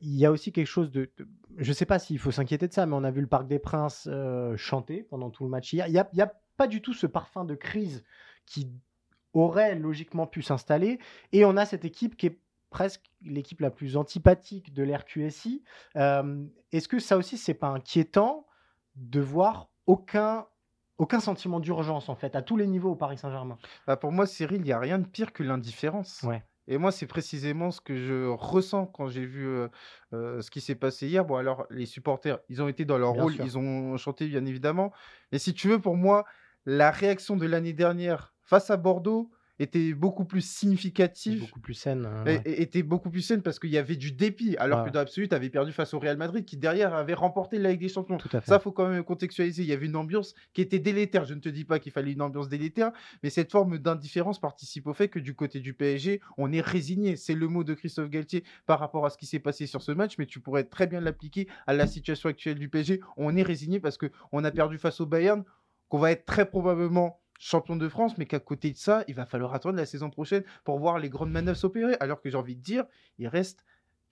Il 0.00 0.14
y 0.14 0.24
a 0.24 0.30
aussi 0.30 0.52
quelque 0.52 0.68
chose 0.68 0.90
de. 0.90 1.10
Je 1.56 1.68
ne 1.68 1.74
sais 1.74 1.86
pas 1.86 1.98
s'il 1.98 2.18
faut 2.18 2.30
s'inquiéter 2.30 2.68
de 2.68 2.72
ça, 2.72 2.86
mais 2.86 2.94
on 2.94 3.02
a 3.02 3.10
vu 3.10 3.20
le 3.20 3.26
Parc 3.26 3.48
des 3.48 3.58
Princes 3.58 4.08
chanter 4.56 5.02
pendant 5.02 5.30
tout 5.30 5.44
le 5.44 5.50
match 5.50 5.72
hier. 5.72 5.88
Il 5.88 5.92
n'y 5.92 5.98
a, 5.98 6.24
a, 6.24 6.32
pas 6.56 6.68
du 6.68 6.80
tout 6.80 6.94
ce 6.94 7.08
parfum 7.08 7.44
de 7.44 7.56
crise 7.56 8.04
qui 8.46 8.70
aurait 9.32 9.74
logiquement 9.74 10.28
pu 10.28 10.40
s'installer. 10.40 11.00
Et 11.32 11.44
on 11.44 11.56
a 11.56 11.66
cette 11.66 11.84
équipe 11.84 12.16
qui 12.16 12.26
est 12.26 12.38
presque 12.70 13.10
l'équipe 13.22 13.60
la 13.60 13.70
plus 13.70 13.96
antipathique 13.96 14.72
de 14.72 14.84
l'RQSI. 14.84 15.64
Est-ce 15.94 16.88
que 16.88 17.00
ça 17.00 17.16
aussi, 17.16 17.36
c'est 17.36 17.54
pas 17.54 17.68
inquiétant 17.68 18.46
de 18.94 19.20
voir 19.20 19.68
aucun 19.86 20.46
aucun 21.04 21.20
sentiment 21.20 21.60
d'urgence 21.60 22.08
en 22.08 22.14
fait 22.14 22.34
à 22.34 22.40
tous 22.40 22.56
les 22.56 22.66
niveaux 22.66 22.92
au 22.92 22.96
Paris 22.96 23.18
Saint-Germain. 23.18 23.58
Bah 23.86 23.96
pour 23.98 24.10
moi, 24.10 24.26
Cyril, 24.26 24.60
il 24.60 24.64
n'y 24.64 24.72
a 24.72 24.78
rien 24.78 24.98
de 24.98 25.06
pire 25.06 25.34
que 25.34 25.42
l'indifférence. 25.42 26.22
Ouais. 26.22 26.42
Et 26.66 26.78
moi, 26.78 26.92
c'est 26.92 27.06
précisément 27.06 27.70
ce 27.70 27.82
que 27.82 27.94
je 27.94 28.26
ressens 28.26 28.86
quand 28.86 29.08
j'ai 29.08 29.26
vu 29.26 29.46
euh, 29.46 29.68
euh, 30.14 30.40
ce 30.40 30.50
qui 30.50 30.62
s'est 30.62 30.74
passé 30.74 31.06
hier. 31.06 31.22
Bon, 31.26 31.36
alors, 31.36 31.66
les 31.68 31.84
supporters, 31.84 32.38
ils 32.48 32.62
ont 32.62 32.68
été 32.68 32.86
dans 32.86 32.96
leur 32.96 33.10
rôle, 33.10 33.34
ils 33.38 33.58
ont 33.58 33.98
chanté, 33.98 34.26
bien 34.28 34.46
évidemment. 34.46 34.92
Mais 35.30 35.38
si 35.38 35.52
tu 35.52 35.68
veux, 35.68 35.78
pour 35.78 35.94
moi, 35.94 36.24
la 36.64 36.90
réaction 36.90 37.36
de 37.36 37.44
l'année 37.44 37.74
dernière 37.74 38.32
face 38.42 38.70
à 38.70 38.78
Bordeaux, 38.78 39.30
était 39.58 39.94
beaucoup 39.94 40.24
plus 40.24 40.40
significative. 40.40 41.40
Beaucoup 41.40 41.60
plus 41.60 41.74
saine. 41.74 42.06
Hein, 42.06 42.24
était 42.44 42.82
beaucoup 42.82 43.10
plus 43.10 43.22
saine 43.22 43.42
parce 43.42 43.58
qu'il 43.58 43.70
y 43.70 43.78
avait 43.78 43.96
du 43.96 44.12
dépit. 44.12 44.56
Alors 44.58 44.84
que 44.84 44.90
dans 44.90 45.00
l'absolu, 45.00 45.28
tu 45.28 45.34
avais 45.34 45.50
perdu 45.50 45.72
face 45.72 45.94
au 45.94 45.98
Real 45.98 46.16
Madrid 46.16 46.44
qui 46.44 46.56
derrière 46.56 46.94
avait 46.94 47.14
remporté 47.14 47.58
la 47.58 47.70
Ligue 47.70 47.80
des 47.80 47.88
Champions. 47.88 48.16
Tout 48.16 48.28
à 48.32 48.40
fait. 48.40 48.48
Ça, 48.48 48.58
faut 48.58 48.72
quand 48.72 48.88
même 48.88 49.04
contextualiser. 49.04 49.62
Il 49.62 49.68
y 49.68 49.72
avait 49.72 49.86
une 49.86 49.96
ambiance 49.96 50.34
qui 50.52 50.60
était 50.60 50.78
délétère. 50.78 51.24
Je 51.24 51.34
ne 51.34 51.40
te 51.40 51.48
dis 51.48 51.64
pas 51.64 51.78
qu'il 51.78 51.92
fallait 51.92 52.12
une 52.12 52.22
ambiance 52.22 52.48
délétère, 52.48 52.92
mais 53.22 53.30
cette 53.30 53.52
forme 53.52 53.78
d'indifférence 53.78 54.40
participe 54.40 54.86
au 54.86 54.94
fait 54.94 55.08
que 55.08 55.18
du 55.18 55.34
côté 55.34 55.60
du 55.60 55.74
PSG, 55.74 56.20
on 56.36 56.52
est 56.52 56.60
résigné. 56.60 57.16
C'est 57.16 57.34
le 57.34 57.48
mot 57.48 57.64
de 57.64 57.74
Christophe 57.74 58.10
Galtier 58.10 58.44
par 58.66 58.80
rapport 58.80 59.06
à 59.06 59.10
ce 59.10 59.18
qui 59.18 59.26
s'est 59.26 59.38
passé 59.38 59.66
sur 59.66 59.82
ce 59.82 59.92
match, 59.92 60.18
mais 60.18 60.26
tu 60.26 60.40
pourrais 60.40 60.64
très 60.64 60.86
bien 60.86 61.00
l'appliquer 61.00 61.48
à 61.66 61.74
la 61.74 61.86
situation 61.86 62.28
actuelle 62.28 62.58
du 62.58 62.68
PSG. 62.68 63.00
On 63.16 63.36
est 63.36 63.42
résigné 63.42 63.78
parce 63.78 63.98
qu'on 63.98 64.44
a 64.44 64.50
perdu 64.50 64.78
face 64.78 65.00
au 65.00 65.06
Bayern, 65.06 65.44
qu'on 65.88 65.98
va 65.98 66.10
être 66.10 66.24
très 66.24 66.48
probablement 66.48 67.20
champion 67.38 67.76
de 67.76 67.88
France, 67.88 68.16
mais 68.18 68.26
qu'à 68.26 68.40
côté 68.40 68.70
de 68.70 68.76
ça, 68.76 69.04
il 69.08 69.14
va 69.14 69.26
falloir 69.26 69.54
attendre 69.54 69.76
la 69.76 69.86
saison 69.86 70.10
prochaine 70.10 70.44
pour 70.64 70.78
voir 70.78 70.98
les 70.98 71.08
grandes 71.08 71.30
manœuvres 71.30 71.58
s'opérer. 71.58 71.96
Alors 72.00 72.20
que 72.20 72.30
j'ai 72.30 72.36
envie 72.36 72.56
de 72.56 72.62
dire, 72.62 72.84
il 73.18 73.28
reste 73.28 73.64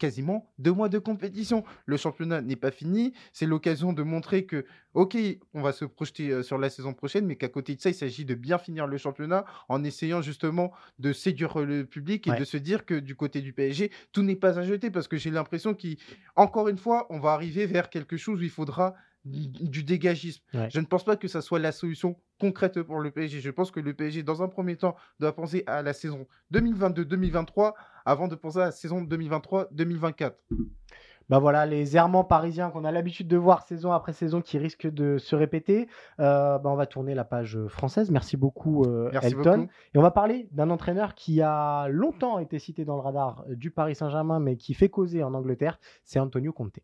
quasiment 0.03 0.53
deux 0.59 0.73
mois 0.73 0.89
de 0.89 0.99
compétition. 0.99 1.63
Le 1.87 1.97
championnat 1.97 2.41
n'est 2.41 2.57
pas 2.57 2.73
fini. 2.73 3.13
C'est 3.33 3.47
l'occasion 3.47 3.93
de 3.93 4.03
montrer 4.03 4.47
que, 4.47 4.65
ok, 4.95 5.17
on 5.55 5.63
va 5.63 5.71
se 5.71 5.85
projeter 5.85 6.31
euh, 6.31 6.43
sur 6.43 6.59
la 6.59 6.71
saison 6.71 6.93
prochaine, 6.93 7.25
mais 7.25 7.37
qu'à 7.37 7.49
côté 7.49 7.77
de 7.77 7.81
ça, 7.81 7.91
il 7.91 7.95
s'agit 7.95 8.25
de 8.25 8.35
bien 8.35 8.59
finir 8.59 8.89
le 8.89 8.99
championnat 8.99 9.45
en 9.69 9.85
essayant 9.85 10.21
justement 10.21 10.73
de 10.99 11.13
séduire 11.13 11.57
le 11.61 11.87
public 11.87 12.27
et 12.27 12.33
de 12.37 12.45
se 12.45 12.57
dire 12.57 12.85
que 12.85 12.95
du 12.95 13.15
côté 13.15 13.41
du 13.41 13.53
PSG, 13.53 13.93
tout 14.11 14.23
n'est 14.25 14.35
pas 14.35 14.59
à 14.59 14.65
jeter 14.65 14.91
parce 14.91 15.07
que 15.07 15.17
j'ai 15.17 15.31
l'impression 15.31 15.73
qu'encore 15.73 16.69
une 16.69 16.79
fois, 16.79 17.07
on 17.11 17.21
va 17.21 17.31
arriver 17.31 17.67
vers 17.67 17.89
quelque 17.89 18.17
chose 18.17 18.41
où 18.41 18.43
il 18.43 18.51
faudra 18.51 18.95
du 19.25 19.85
dégagisme. 19.85 20.43
Je 20.71 20.81
ne 20.81 20.87
pense 20.87 21.05
pas 21.05 21.17
que 21.17 21.29
ça 21.29 21.41
soit 21.43 21.61
la 21.61 21.71
solution 21.71 22.17
concrète 22.43 22.83
pour 22.83 22.99
le 22.99 23.13
PSG. 23.13 23.41
Je 23.41 23.51
pense 23.53 23.71
que 23.71 23.79
le 23.79 23.95
PSG, 23.95 24.25
dans 24.25 24.43
un 24.43 24.49
premier 24.49 24.75
temps, 24.75 24.97
doit 25.21 25.33
penser 25.33 25.63
à 25.69 25.81
la 25.81 25.93
saison 25.93 26.27
2022-2023 26.53 27.73
avant 28.05 28.27
de 28.27 28.35
penser 28.35 28.59
à 28.59 28.65
la 28.65 28.73
saison 28.73 29.01
2023-2024. 29.05 30.33
bah 31.29 31.39
voilà, 31.39 31.67
les 31.67 31.97
errements 31.97 32.25
parisiens 32.25 32.71
qu'on 32.71 32.85
a 32.85 32.91
l'habitude 32.91 33.29
de 33.29 33.37
voir 33.37 33.65
saison 33.65 33.93
après 33.93 34.13
saison 34.13 34.41
qui 34.41 34.59
risquent 34.59 34.93
de 34.93 35.19
se 35.19 35.37
répéter. 35.37 35.87
Euh, 36.19 36.59
bah 36.59 36.69
on 36.69 36.75
va 36.75 36.87
tourner 36.87 37.15
la 37.15 37.25
page 37.25 37.61
française. 37.69 38.11
Merci 38.11 38.37
beaucoup, 38.37 38.83
euh, 38.87 39.13
Elton. 39.23 39.69
Et 39.95 39.99
on 39.99 40.03
va 40.03 40.11
parler 40.11 40.49
d'un 40.51 40.69
entraîneur 40.71 41.15
qui 41.15 41.43
a 41.43 41.87
longtemps 41.87 42.41
été 42.41 42.59
cité 42.59 42.85
dans 42.85 42.97
le 42.97 43.03
radar 43.03 43.45
du 43.51 43.71
Paris 43.71 43.95
Saint-Germain, 43.95 44.41
mais 44.41 44.57
qui 44.57 44.75
fait 44.75 44.89
causer 44.89 45.23
en 45.23 45.33
Angleterre. 45.33 45.79
C'est 46.05 46.19
Antonio 46.19 46.53
Conte. 46.53 46.81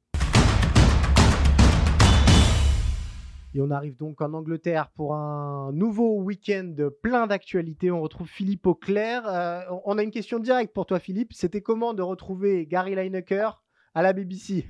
Et 3.54 3.60
on 3.62 3.70
arrive 3.70 3.96
donc 3.96 4.20
en 4.20 4.34
Angleterre 4.34 4.90
pour 4.90 5.14
un 5.14 5.72
nouveau 5.72 6.20
week-end 6.20 6.74
plein 7.02 7.26
d'actualités. 7.26 7.90
On 7.90 8.00
retrouve 8.00 8.28
Philippe 8.28 8.66
Auclair. 8.66 9.26
Euh, 9.26 9.62
on 9.84 9.96
a 9.96 10.02
une 10.02 10.10
question 10.10 10.38
directe 10.38 10.74
pour 10.74 10.86
toi, 10.86 10.98
Philippe. 10.98 11.32
C'était 11.32 11.62
comment 11.62 11.94
de 11.94 12.02
retrouver 12.02 12.66
Gary 12.66 12.94
Lineker 12.94 13.62
à 13.94 14.02
la 14.02 14.12
BBC 14.12 14.66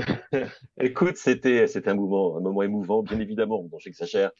Écoute, 0.80 1.16
c'était 1.16 1.66
un 1.86 1.94
moment, 1.94 2.36
un 2.36 2.40
moment 2.40 2.62
émouvant, 2.62 3.02
bien 3.02 3.18
évidemment, 3.20 3.62
dont 3.64 3.78
j'exagère. 3.78 4.30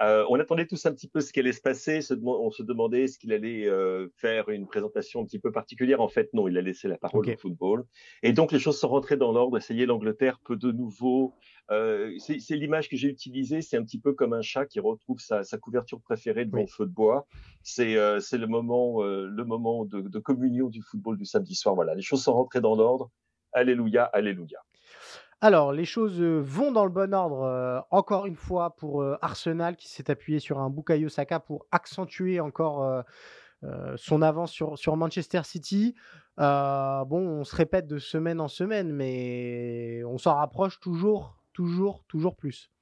Euh, 0.00 0.24
on 0.28 0.38
attendait 0.38 0.66
tous 0.66 0.86
un 0.86 0.92
petit 0.92 1.08
peu 1.08 1.20
ce 1.20 1.32
qui 1.32 1.40
allait 1.40 1.52
se 1.52 1.60
passer. 1.60 2.00
on 2.24 2.50
se 2.50 2.62
demandait 2.62 3.04
est-ce 3.04 3.18
qu'il 3.18 3.32
allait 3.32 3.66
euh, 3.66 4.08
faire 4.14 4.48
une 4.48 4.66
présentation 4.66 5.22
un 5.22 5.24
petit 5.24 5.40
peu 5.40 5.50
particulière. 5.50 6.00
En 6.00 6.08
fait, 6.08 6.32
non, 6.34 6.46
il 6.46 6.56
a 6.56 6.60
laissé 6.60 6.86
la 6.86 6.96
parole 6.98 7.28
au 7.28 7.36
football. 7.36 7.84
Et 8.22 8.32
donc, 8.32 8.52
les 8.52 8.60
choses 8.60 8.78
sont 8.78 8.88
rentrées 8.88 9.16
dans 9.16 9.32
l'ordre. 9.32 9.58
Ça 9.58 9.74
y 9.74 9.82
est, 9.82 9.86
l'Angleterre 9.86 10.38
peut 10.44 10.56
de 10.56 10.70
nouveau. 10.70 11.34
Euh, 11.70 12.16
c'est 12.18 12.56
l'image 12.56 12.88
que 12.88 12.96
j'ai 12.96 13.08
utilisée. 13.08 13.60
C'est 13.60 13.76
un 13.76 13.82
petit 13.82 14.00
peu 14.00 14.12
comme 14.12 14.34
un 14.34 14.42
chat 14.42 14.66
qui 14.66 14.78
retrouve 14.78 15.18
sa, 15.18 15.42
couverture 15.58 16.00
préférée 16.00 16.44
devant 16.44 16.60
le 16.60 16.68
feu 16.68 16.86
de 16.86 16.92
bois. 16.92 17.26
C'est 17.62 17.94
le 17.94 18.46
moment, 18.46 19.02
le 19.02 19.44
moment 19.44 19.84
de, 19.84 20.00
de 20.00 20.18
communion 20.20 20.68
du 20.68 20.80
football 20.82 21.16
du 21.16 21.24
samedi 21.24 21.56
soir. 21.56 21.74
Voilà, 21.74 21.94
les 21.94 22.02
choses 22.02 22.22
sont 22.22 22.34
rentrées 22.34 22.60
dans 22.60 22.76
l'ordre. 22.76 23.10
Alléluia, 23.52 24.04
alléluia. 24.04 24.58
Alors, 25.40 25.72
les 25.72 25.84
choses 25.84 26.20
vont 26.20 26.72
dans 26.72 26.84
le 26.84 26.90
bon 26.90 27.14
ordre, 27.14 27.86
encore 27.90 28.26
une 28.26 28.34
fois, 28.34 28.74
pour 28.74 29.04
Arsenal 29.22 29.76
qui 29.76 29.88
s'est 29.88 30.10
appuyé 30.10 30.40
sur 30.40 30.58
un 30.58 30.68
Bukayo 30.68 31.08
Saka 31.08 31.38
pour 31.38 31.66
accentuer 31.70 32.40
encore 32.40 33.04
son 33.96 34.22
avance 34.22 34.50
sur, 34.50 34.76
sur 34.76 34.96
Manchester 34.96 35.42
City. 35.44 35.94
bon, 36.36 37.06
on 37.10 37.44
se 37.44 37.54
répète 37.54 37.86
de 37.86 37.98
semaine 37.98 38.40
en 38.40 38.48
semaine, 38.48 38.92
mais 38.92 40.02
on 40.06 40.18
s'en 40.18 40.34
rapproche 40.34 40.80
toujours, 40.80 41.40
toujours, 41.52 42.04
toujours 42.08 42.34
plus. 42.34 42.72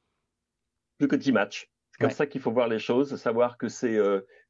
Plus 0.97 1.09
que 1.09 1.17
10 1.17 1.33
matchs. 1.33 1.71
C'est 1.91 2.05
comme 2.05 2.11
ça 2.11 2.27
qu'il 2.27 2.41
faut 2.41 2.53
voir 2.53 2.69
les 2.69 2.79
choses, 2.79 3.17
savoir 3.17 3.59
que 3.59 3.69
c'est 3.69 3.99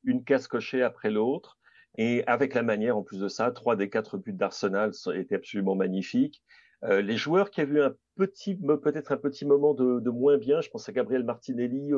une 0.04 0.22
case 0.22 0.46
cochée 0.46 0.82
après 0.82 1.10
l'autre. 1.10 1.58
Et 1.98 2.24
avec 2.26 2.54
la 2.54 2.62
manière, 2.62 2.96
en 2.96 3.02
plus 3.02 3.18
de 3.18 3.28
ça, 3.28 3.50
trois 3.50 3.74
des 3.74 3.88
quatre 3.88 4.18
buts 4.18 4.32
d'Arsenal 4.32 4.92
étaient 5.14 5.34
absolument 5.34 5.74
magnifiques. 5.74 6.42
Euh, 6.84 7.00
les 7.00 7.16
joueurs 7.16 7.50
qui 7.50 7.60
avaient 7.60 7.78
eu 7.78 7.82
un 7.82 7.94
petit, 8.16 8.54
peut-être 8.54 9.12
un 9.12 9.16
petit 9.16 9.44
moment 9.44 9.74
de, 9.74 10.00
de, 10.00 10.10
moins 10.10 10.38
bien, 10.38 10.60
je 10.60 10.68
pense 10.68 10.88
à 10.88 10.92
Gabriel 10.92 11.24
Martinelli, 11.24 11.92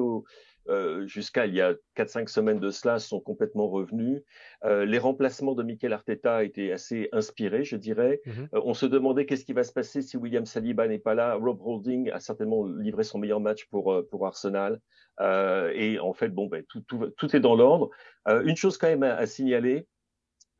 euh, 0.68 1.06
jusqu'à 1.06 1.46
il 1.46 1.54
y 1.54 1.62
a 1.62 1.74
4-5 1.96 2.28
semaines 2.28 2.60
de 2.60 2.70
cela, 2.70 2.98
sont 2.98 3.20
complètement 3.20 3.68
revenus. 3.68 4.20
Euh, 4.64 4.84
les 4.84 4.98
remplacements 4.98 5.54
de 5.54 5.62
Mikel 5.62 5.92
Arteta 5.92 6.44
étaient 6.44 6.72
assez 6.72 7.08
inspirés, 7.12 7.64
je 7.64 7.76
dirais. 7.76 8.20
Euh, 8.26 8.60
on 8.64 8.74
se 8.74 8.84
demandait 8.84 9.24
qu'est-ce 9.24 9.44
qui 9.44 9.54
va 9.54 9.64
se 9.64 9.72
passer 9.72 10.02
si 10.02 10.16
William 10.16 10.44
Saliba 10.44 10.86
n'est 10.86 10.98
pas 10.98 11.14
là. 11.14 11.34
Rob 11.34 11.58
Holding 11.62 12.10
a 12.10 12.20
certainement 12.20 12.66
livré 12.66 13.02
son 13.02 13.18
meilleur 13.18 13.40
match 13.40 13.66
pour, 13.70 14.04
pour 14.10 14.26
Arsenal. 14.26 14.80
et 15.20 15.98
en 16.00 16.12
fait, 16.12 16.28
bon, 16.28 16.46
ben, 16.46 16.62
tout, 16.68 16.82
tout, 16.82 17.08
tout 17.16 17.36
est 17.36 17.40
dans 17.40 17.56
l'ordre. 17.56 17.90
une 18.26 18.56
chose 18.56 18.76
quand 18.76 18.88
même 18.88 19.02
à, 19.02 19.14
à 19.14 19.26
signaler, 19.26 19.86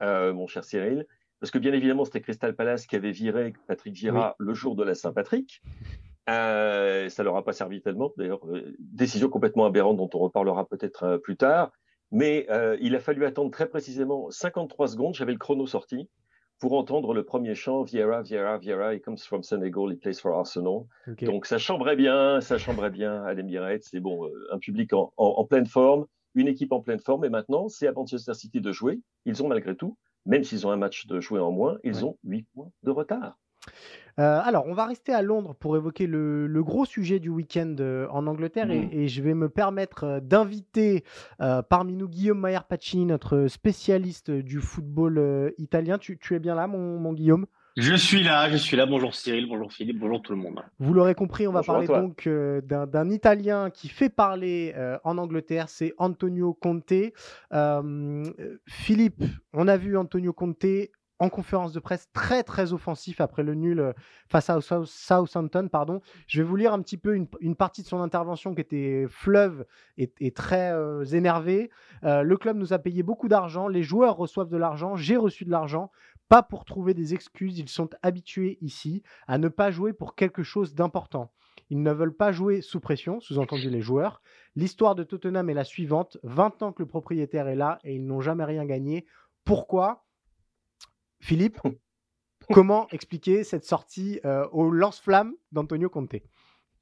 mon 0.00 0.46
cher 0.46 0.64
Cyril, 0.64 1.06
parce 1.40 1.50
que 1.50 1.58
bien 1.58 1.72
évidemment, 1.72 2.04
c'était 2.04 2.20
Crystal 2.20 2.54
Palace 2.54 2.86
qui 2.86 2.96
avait 2.96 3.12
viré 3.12 3.52
Patrick 3.66 3.94
Vieira 3.94 4.34
le 4.38 4.54
jour 4.54 4.74
de 4.74 4.82
la 4.82 4.94
Saint-Patrick. 4.94 5.62
Euh, 6.28 7.08
ça 7.08 7.22
leur 7.22 7.36
a 7.36 7.44
pas 7.44 7.52
servi 7.52 7.80
tellement, 7.80 8.12
d'ailleurs, 8.16 8.46
euh, 8.48 8.74
décision 8.78 9.28
complètement 9.28 9.64
aberrante 9.64 9.96
dont 9.96 10.10
on 10.12 10.18
reparlera 10.18 10.66
peut-être 10.66 11.04
euh, 11.04 11.18
plus 11.18 11.36
tard. 11.36 11.70
Mais 12.10 12.46
euh, 12.50 12.76
il 12.80 12.94
a 12.96 13.00
fallu 13.00 13.24
attendre 13.24 13.50
très 13.50 13.68
précisément 13.68 14.30
53 14.30 14.88
secondes, 14.88 15.14
j'avais 15.14 15.32
le 15.32 15.38
chrono 15.38 15.66
sorti, 15.66 16.08
pour 16.58 16.72
entendre 16.74 17.14
le 17.14 17.22
premier 17.22 17.54
chant 17.54 17.82
Vieira, 17.82 18.22
Vieira, 18.22 18.58
Vieira, 18.58 18.94
he 18.94 19.00
comes 19.00 19.18
from 19.18 19.42
Senegal, 19.42 19.92
he 19.92 19.96
plays 19.96 20.20
for 20.20 20.36
Arsenal. 20.36 20.86
Donc 21.22 21.46
ça 21.46 21.56
chambrait 21.56 21.96
bien, 21.96 22.40
ça 22.40 22.58
chambrait 22.58 22.90
bien 22.90 23.22
à 23.22 23.32
l'Emirates. 23.32 23.84
C'est 23.84 24.00
bon, 24.00 24.28
un 24.50 24.58
public 24.58 24.92
en, 24.92 25.12
en, 25.16 25.26
en 25.26 25.44
pleine 25.44 25.66
forme, 25.66 26.06
une 26.34 26.48
équipe 26.48 26.72
en 26.72 26.80
pleine 26.80 26.98
forme. 26.98 27.24
Et 27.24 27.28
maintenant, 27.28 27.68
c'est 27.68 27.86
à 27.86 27.92
Manchester 27.92 28.34
City 28.34 28.60
de 28.60 28.72
jouer. 28.72 29.00
Ils 29.24 29.40
ont 29.44 29.48
malgré 29.48 29.76
tout 29.76 29.96
même 30.26 30.44
s'ils 30.44 30.66
ont 30.66 30.70
un 30.70 30.76
match 30.76 31.06
de 31.06 31.20
jouer 31.20 31.40
en 31.40 31.50
moins, 31.50 31.78
ils 31.84 32.04
ont 32.04 32.18
8 32.24 32.46
points 32.54 32.70
de 32.82 32.90
retard. 32.90 33.38
Euh, 34.18 34.40
alors, 34.42 34.66
on 34.66 34.74
va 34.74 34.86
rester 34.86 35.12
à 35.12 35.22
Londres 35.22 35.54
pour 35.54 35.76
évoquer 35.76 36.06
le, 36.06 36.60
gros 36.62 36.84
sujet 36.84 37.20
du 37.20 37.28
week-end 37.28 37.76
euh, 37.78 38.08
en 38.10 38.26
Angleterre 38.26 38.70
et, 38.70 39.04
mmh. 39.04 39.06
je 39.06 39.22
vais 39.22 39.34
me 39.34 39.48
permettre 39.48 40.04
euh, 40.04 40.20
d'inviter 40.20 41.04
parmi 41.68 41.94
nous 41.94 42.08
Guillaume 42.08 42.40
Mayer-Pacini, 42.40 43.06
notre 43.06 43.46
spécialiste 43.46 44.30
du 44.30 44.60
football 44.60 45.52
italien. 45.58 45.98
Tu, 45.98 46.18
es 46.30 46.38
bien 46.38 46.54
là, 46.54 46.66
mon 46.66 47.12
Guillaume? 47.12 47.46
Je 47.80 47.94
suis 47.94 48.24
là, 48.24 48.50
je 48.50 48.56
suis 48.56 48.76
là. 48.76 48.86
Bonjour 48.86 49.14
Cyril, 49.14 49.46
bonjour 49.48 49.72
Philippe, 49.72 50.00
bonjour 50.00 50.20
tout 50.20 50.32
le 50.32 50.38
monde. 50.38 50.60
Vous 50.80 50.92
l'aurez 50.92 51.14
compris, 51.14 51.46
on 51.46 51.52
va 51.52 51.62
parler 51.62 51.86
donc 51.86 52.26
euh, 52.26 52.60
d'un 52.60 53.08
Italien 53.08 53.70
qui 53.70 53.88
fait 53.88 54.08
parler 54.08 54.74
euh, 54.76 54.98
en 55.04 55.16
Angleterre, 55.16 55.68
c'est 55.68 55.94
Antonio 55.96 56.54
Conte. 56.54 56.92
Euh, 57.52 58.24
Philippe, 58.66 59.22
on 59.52 59.68
a 59.68 59.76
vu 59.76 59.96
Antonio 59.96 60.32
Conte 60.32 60.66
en 61.20 61.28
conférence 61.28 61.72
de 61.72 61.78
presse 61.78 62.08
très 62.12 62.42
très 62.42 62.72
offensif 62.72 63.20
après 63.20 63.44
le 63.44 63.54
nul 63.54 63.94
face 64.28 64.50
à 64.50 64.58
Southampton. 64.60 65.68
Pardon. 65.68 66.00
Je 66.26 66.42
vais 66.42 66.48
vous 66.48 66.56
lire 66.56 66.72
un 66.72 66.82
petit 66.82 66.96
peu 66.96 67.14
une, 67.14 67.56
partie 67.56 67.82
de 67.82 67.88
son 67.88 68.00
intervention 68.00 68.56
qui 68.56 68.60
était 68.60 69.06
fleuve 69.08 69.66
et, 69.96 70.12
et 70.20 70.32
très 70.32 70.72
énervé. 71.12 71.70
le 72.02 72.34
club 72.36 72.56
nous 72.56 72.72
a 72.72 72.78
payé 72.78 73.04
beaucoup 73.04 73.28
d'argent, 73.28 73.66
les 73.66 73.82
joueurs 73.82 74.16
reçoivent 74.16 74.48
de 74.48 74.56
l'argent, 74.56 74.96
j'ai 74.96 75.16
reçu 75.16 75.44
de 75.44 75.50
l'argent 75.50 75.90
pas 76.28 76.42
pour 76.42 76.64
trouver 76.64 76.94
des 76.94 77.14
excuses, 77.14 77.58
ils 77.58 77.68
sont 77.68 77.90
habitués 78.02 78.58
ici 78.60 79.02
à 79.26 79.38
ne 79.38 79.48
pas 79.48 79.70
jouer 79.70 79.92
pour 79.92 80.14
quelque 80.14 80.42
chose 80.42 80.74
d'important. 80.74 81.32
Ils 81.70 81.82
ne 81.82 81.92
veulent 81.92 82.16
pas 82.16 82.32
jouer 82.32 82.60
sous 82.60 82.80
pression, 82.80 83.20
sous-entendu 83.20 83.70
les 83.70 83.82
joueurs. 83.82 84.22
L'histoire 84.56 84.94
de 84.94 85.04
Tottenham 85.04 85.50
est 85.50 85.54
la 85.54 85.64
suivante. 85.64 86.18
20 86.22 86.62
ans 86.62 86.72
que 86.72 86.82
le 86.82 86.88
propriétaire 86.88 87.48
est 87.48 87.56
là 87.56 87.78
et 87.84 87.94
ils 87.94 88.06
n'ont 88.06 88.20
jamais 88.20 88.44
rien 88.44 88.64
gagné. 88.64 89.06
Pourquoi? 89.44 90.04
Philippe, 91.20 91.60
comment 92.52 92.88
expliquer 92.90 93.44
cette 93.44 93.64
sortie 93.64 94.20
euh, 94.24 94.46
au 94.52 94.70
lance-flamme 94.70 95.34
d'Antonio 95.52 95.90
Conte? 95.90 96.16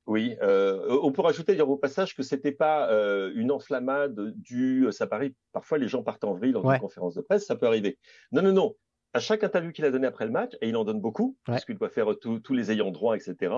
Oui, 0.07 0.37
euh, 0.41 1.01
on 1.03 1.11
peut 1.11 1.23
rajouter 1.23 1.57
dire 1.57 1.69
au 1.69 1.77
passage 1.77 2.15
que 2.15 2.23
c'était 2.23 2.53
pas 2.53 2.89
euh, 2.93 3.33
une 3.35 3.51
enflammade 3.51 4.35
due, 4.37 4.87
ça 4.93 5.09
paraît 5.09 5.35
parfois 5.51 5.79
les 5.79 5.89
gens 5.89 6.05
partent 6.05 6.23
en 6.23 6.33
vrille 6.33 6.53
dans 6.53 6.63
une 6.63 6.79
conférence 6.79 7.17
de 7.17 7.23
presse, 7.23 7.45
ça 7.45 7.57
peut 7.57 7.67
arriver. 7.67 7.99
Non, 8.31 8.43
non, 8.43 8.53
non, 8.53 8.77
à 9.17 9.19
chaque 9.19 9.43
interview 9.45 9.73
qu'il 9.73 9.87
a 9.87 9.91
donné 9.91 10.07
après 10.07 10.27
le 10.27 10.31
match, 10.31 10.53
et 10.61 10.69
il 10.69 10.77
en 10.77 10.85
donne 10.85 11.01
beaucoup, 11.01 11.39
parce 11.47 11.65
qu'il 11.65 11.79
doit 11.79 11.89
faire 11.89 12.09
tous 12.21 12.53
les 12.53 12.71
ayants 12.71 12.91
droit, 12.91 13.17
etc., 13.17 13.55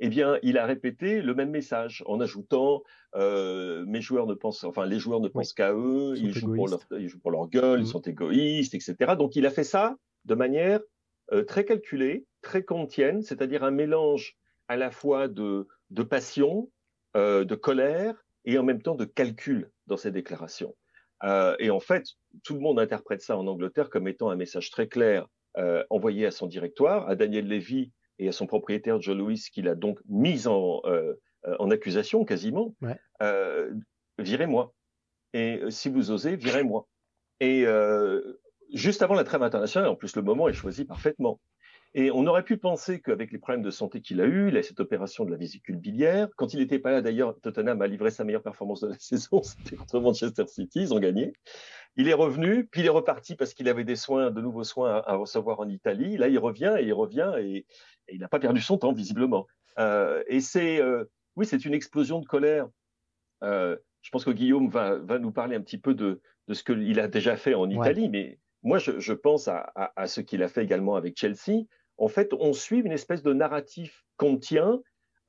eh 0.00 0.08
bien, 0.10 0.38
il 0.42 0.58
a 0.58 0.66
répété 0.66 1.22
le 1.22 1.34
même 1.34 1.48
message 1.48 2.04
en 2.06 2.20
ajoutant 2.20 2.82
euh, 3.16 3.86
mes 3.86 4.02
joueurs 4.02 4.26
ne 4.26 4.34
pensent, 4.34 4.64
enfin, 4.64 4.84
les 4.84 4.98
joueurs 4.98 5.20
ne 5.20 5.28
pensent 5.28 5.54
qu'à 5.54 5.72
eux, 5.72 6.12
ils, 6.18 6.34
jouent 6.34 6.54
pour, 6.54 6.68
leur, 6.68 6.80
ils 6.92 7.08
jouent 7.08 7.20
pour 7.20 7.30
leur, 7.30 7.48
gueule, 7.48 7.80
ils 7.80 7.84
mmh. 7.84 7.86
sont 7.86 8.02
égoïstes, 8.02 8.74
etc. 8.74 9.16
Donc, 9.16 9.34
il 9.34 9.46
a 9.46 9.50
fait 9.50 9.64
ça 9.64 9.96
de 10.26 10.34
manière 10.34 10.80
euh, 11.32 11.42
très 11.42 11.64
calculée, 11.64 12.26
très 12.42 12.62
contienne, 12.62 13.22
c'est-à-dire 13.22 13.64
un 13.64 13.70
mélange 13.70 14.36
à 14.68 14.76
la 14.76 14.90
fois 14.90 15.26
de, 15.26 15.66
de 15.88 16.02
passion, 16.02 16.70
euh, 17.16 17.46
de 17.46 17.54
colère 17.54 18.26
et 18.44 18.58
en 18.58 18.62
même 18.62 18.82
temps 18.82 18.94
de 18.94 19.06
calcul 19.06 19.70
dans 19.86 19.96
ses 19.96 20.10
déclarations. 20.10 20.74
Euh, 21.24 21.56
et 21.58 21.70
en 21.70 21.80
fait, 21.80 22.06
tout 22.44 22.54
le 22.54 22.60
monde 22.60 22.78
interprète 22.78 23.22
ça 23.22 23.36
en 23.36 23.46
Angleterre 23.46 23.90
comme 23.90 24.08
étant 24.08 24.30
un 24.30 24.36
message 24.36 24.70
très 24.70 24.88
clair 24.88 25.26
euh, 25.56 25.84
envoyé 25.90 26.26
à 26.26 26.30
son 26.30 26.46
directoire, 26.46 27.08
à 27.08 27.16
Daniel 27.16 27.48
Levy 27.48 27.92
et 28.18 28.28
à 28.28 28.32
son 28.32 28.46
propriétaire 28.46 29.00
Joe 29.00 29.16
Louis, 29.16 29.42
qu'il 29.52 29.68
a 29.68 29.74
donc 29.74 30.00
mis 30.08 30.46
en, 30.46 30.80
euh, 30.84 31.14
en 31.58 31.70
accusation 31.70 32.24
quasiment. 32.24 32.74
Virez-moi. 34.18 34.74
Et 35.34 35.60
si 35.68 35.88
vous 35.88 36.10
osez, 36.10 36.36
virez-moi. 36.36 36.88
Et 37.40 37.64
juste 38.72 39.02
avant 39.02 39.14
la 39.14 39.24
trêve 39.24 39.42
internationale, 39.42 39.88
en 39.88 39.94
plus 39.94 40.16
le 40.16 40.22
moment 40.22 40.48
est 40.48 40.52
choisi 40.52 40.84
parfaitement. 40.84 41.40
Et 41.94 42.10
on 42.10 42.26
aurait 42.26 42.44
pu 42.44 42.58
penser 42.58 43.00
qu'avec 43.00 43.32
les 43.32 43.38
problèmes 43.38 43.62
de 43.62 43.70
santé 43.70 44.02
qu'il 44.02 44.20
a 44.20 44.26
eu, 44.26 44.48
il 44.48 44.56
a 44.56 44.62
cette 44.62 44.80
opération 44.80 45.24
de 45.24 45.30
la 45.30 45.36
vésicule 45.36 45.76
biliaire. 45.76 46.28
Quand 46.36 46.52
il 46.52 46.60
n'était 46.60 46.78
pas 46.78 46.90
là, 46.90 47.00
d'ailleurs, 47.00 47.38
Tottenham 47.40 47.80
a 47.80 47.86
livré 47.86 48.10
sa 48.10 48.24
meilleure 48.24 48.42
performance 48.42 48.80
de 48.80 48.88
la 48.88 48.94
saison. 48.98 49.42
C'était 49.42 49.76
contre 49.76 49.98
Manchester 50.00 50.46
City. 50.46 50.80
Ils 50.80 50.94
ont 50.94 50.98
gagné. 50.98 51.32
Il 51.96 52.08
est 52.08 52.14
revenu, 52.14 52.66
puis 52.66 52.82
il 52.82 52.86
est 52.86 52.90
reparti 52.90 53.34
parce 53.34 53.54
qu'il 53.54 53.68
avait 53.68 53.84
des 53.84 53.96
soins, 53.96 54.30
de 54.30 54.40
nouveaux 54.40 54.64
soins 54.64 55.02
à, 55.06 55.16
recevoir 55.16 55.60
en 55.60 55.68
Italie. 55.68 56.16
Là, 56.18 56.28
il 56.28 56.38
revient 56.38 56.76
et 56.78 56.84
il 56.84 56.92
revient 56.92 57.32
et, 57.40 57.66
il 58.10 58.20
n'a 58.20 58.28
pas 58.28 58.38
perdu 58.38 58.60
son 58.60 58.78
temps, 58.78 58.92
visiblement. 58.92 59.46
Euh, 59.78 60.22
et 60.28 60.40
c'est, 60.40 60.80
euh, 60.80 61.04
oui, 61.36 61.46
c'est 61.46 61.64
une 61.64 61.74
explosion 61.74 62.20
de 62.20 62.26
colère. 62.26 62.68
Euh, 63.42 63.76
je 64.02 64.10
pense 64.10 64.24
que 64.24 64.30
Guillaume 64.30 64.68
va, 64.68 64.96
va 64.96 65.18
nous 65.18 65.32
parler 65.32 65.56
un 65.56 65.60
petit 65.60 65.78
peu 65.78 65.94
de, 65.94 66.20
de 66.48 66.54
ce 66.54 66.62
qu'il 66.62 67.00
a 67.00 67.08
déjà 67.08 67.36
fait 67.36 67.54
en 67.54 67.68
Italie, 67.68 68.08
mais 68.08 68.38
moi, 68.62 68.78
je, 68.78 68.98
je 68.98 69.12
pense 69.12 69.48
à, 69.48 69.70
à, 69.74 69.92
à 70.00 70.06
ce 70.06 70.20
qu'il 70.20 70.42
a 70.42 70.48
fait 70.48 70.64
également 70.64 70.94
avec 70.96 71.18
Chelsea 71.18 71.64
en 71.98 72.08
fait, 72.08 72.32
on 72.32 72.52
suit 72.52 72.78
une 72.78 72.92
espèce 72.92 73.22
de 73.22 73.32
narratif 73.32 74.04
tient 74.40 74.80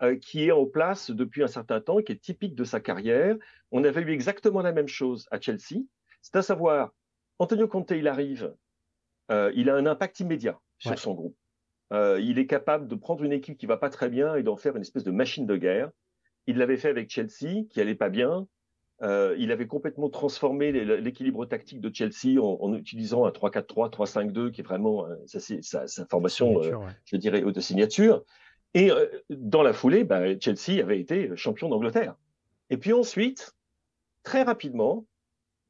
euh, 0.02 0.18
qui 0.18 0.46
est 0.46 0.52
en 0.52 0.66
place 0.66 1.12
depuis 1.12 1.44
un 1.44 1.48
certain 1.48 1.82
temps, 1.82 2.02
qui 2.02 2.14
est 2.14 2.22
typique 2.22 2.56
de 2.56 2.64
sa 2.64 2.80
carrière. 2.80 3.36
On 3.72 3.84
avait 3.84 4.02
eu 4.02 4.12
exactement 4.12 4.62
la 4.62 4.72
même 4.72 4.88
chose 4.88 5.28
à 5.32 5.40
Chelsea. 5.40 5.84
C'est 6.22 6.36
à 6.36 6.42
savoir, 6.42 6.94
Antonio 7.38 7.68
Conte, 7.68 7.92
il 7.92 8.08
arrive, 8.08 8.54
euh, 9.32 9.52
il 9.56 9.70
a 9.70 9.76
un 9.76 9.86
impact 9.86 10.20
immédiat 10.22 10.60
sur 10.78 10.98
son 10.98 11.14
groupe. 11.14 11.38
Euh, 11.92 12.20
il 12.22 12.40
est 12.40 12.48
capable 12.48 12.88
de 12.88 12.96
prendre 12.96 13.24
une 13.24 13.34
équipe 13.34 13.58
qui 13.58 13.66
va 13.66 13.78
pas 13.78 13.90
très 13.90 14.10
bien 14.10 14.36
et 14.36 14.44
d'en 14.44 14.56
faire 14.56 14.76
une 14.76 14.82
espèce 14.82 15.04
de 15.04 15.12
machine 15.12 15.46
de 15.46 15.58
guerre. 15.58 15.92
Il 16.48 16.58
l'avait 16.58 16.78
fait 16.78 16.90
avec 16.90 17.10
Chelsea, 17.10 17.66
qui 17.70 17.82
allait 17.82 17.96
pas 17.96 18.10
bien. 18.10 18.48
Euh, 19.02 19.36
il 19.38 19.52
avait 19.52 19.68
complètement 19.68 20.10
transformé 20.10 20.72
l'équilibre 20.72 21.46
tactique 21.46 21.80
de 21.80 21.94
Chelsea 21.94 22.42
en, 22.42 22.74
utilisant 22.74 23.26
un 23.26 23.30
3-4-3, 23.30 23.90
3-5-2, 23.90 24.52
qui 24.52 24.62
est 24.62 24.64
vraiment 24.64 25.06
euh, 25.06 25.16
sa, 25.62 26.06
formation, 26.08 26.62
euh, 26.62 26.76
je 27.06 27.16
dirais, 27.16 27.42
de 27.42 27.60
signature. 27.62 28.24
Et 28.74 28.92
dans 29.30 29.64
la 29.64 29.74
foulée, 29.74 30.04
bah, 30.04 30.38
Chelsea 30.40 30.82
avait 30.82 31.00
été 31.00 31.36
champion 31.36 31.70
d'Angleterre. 31.70 32.16
Et 32.70 32.78
puis 32.78 32.94
ensuite, 32.94 33.56
très 34.24 34.44
rapidement, 34.44 35.06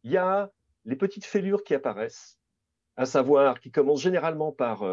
il 0.03 0.11
y 0.11 0.17
a 0.17 0.51
les 0.85 0.95
petites 0.95 1.25
fêlures 1.25 1.63
qui 1.63 1.75
apparaissent, 1.75 2.39
à 2.97 3.05
savoir 3.05 3.61
qui 3.61 3.71
commencent 3.71 4.01
généralement 4.01 4.51
par 4.51 4.83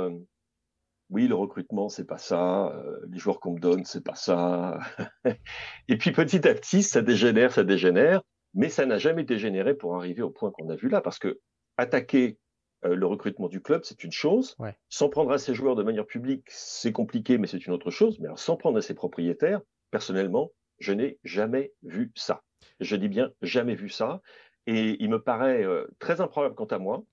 oui, 1.10 1.28
le 1.28 1.34
recrutement, 1.34 1.88
c'est 1.88 2.06
pas 2.06 2.18
ça, 2.18 2.68
euh, 2.68 3.00
les 3.08 3.18
joueurs 3.18 3.40
qu'on 3.40 3.54
me 3.54 3.60
donne, 3.60 3.84
c'est 3.84 4.04
pas 4.04 4.14
ça. 4.14 4.78
et 5.88 5.96
puis 5.96 6.12
petit 6.12 6.46
à 6.48 6.54
petit, 6.54 6.82
ça 6.82 7.02
dégénère, 7.02 7.52
ça 7.52 7.64
dégénère, 7.64 8.22
mais 8.54 8.68
ça 8.68 8.86
n'a 8.86 8.98
jamais 8.98 9.24
dégénéré 9.24 9.74
pour 9.74 9.96
arriver 9.96 10.22
au 10.22 10.30
point 10.30 10.50
qu'on 10.50 10.68
a 10.68 10.74
vu 10.74 10.88
là, 10.88 11.00
parce 11.00 11.18
que 11.18 11.40
attaquer 11.76 12.38
euh, 12.84 12.94
le 12.94 13.06
recrutement 13.06 13.48
du 13.48 13.60
club, 13.60 13.82
c'est 13.84 14.04
une 14.04 14.12
chose. 14.12 14.56
S'en 14.88 15.08
prendre 15.08 15.32
à 15.32 15.38
ses 15.38 15.54
joueurs 15.54 15.76
de 15.76 15.82
manière 15.82 16.06
publique, 16.06 16.44
c'est 16.48 16.92
compliqué, 16.92 17.38
mais 17.38 17.46
c'est 17.46 17.66
une 17.66 17.72
autre 17.72 17.90
chose. 17.90 18.18
Mais 18.20 18.28
s'en 18.36 18.56
prendre 18.56 18.78
à 18.78 18.82
ses 18.82 18.94
propriétaires, 18.94 19.60
personnellement, 19.90 20.52
je 20.78 20.92
n'ai 20.92 21.18
jamais 21.24 21.72
vu 21.82 22.12
ça. 22.14 22.42
Je 22.80 22.96
dis 22.96 23.08
bien 23.08 23.30
jamais 23.42 23.74
vu 23.74 23.88
ça. 23.88 24.20
Et 24.66 25.02
il 25.02 25.08
me 25.08 25.22
paraît 25.22 25.64
euh, 25.64 25.86
très 26.00 26.20
improbable 26.20 26.54
quant 26.54 26.66
à 26.66 26.78
moi. 26.78 27.04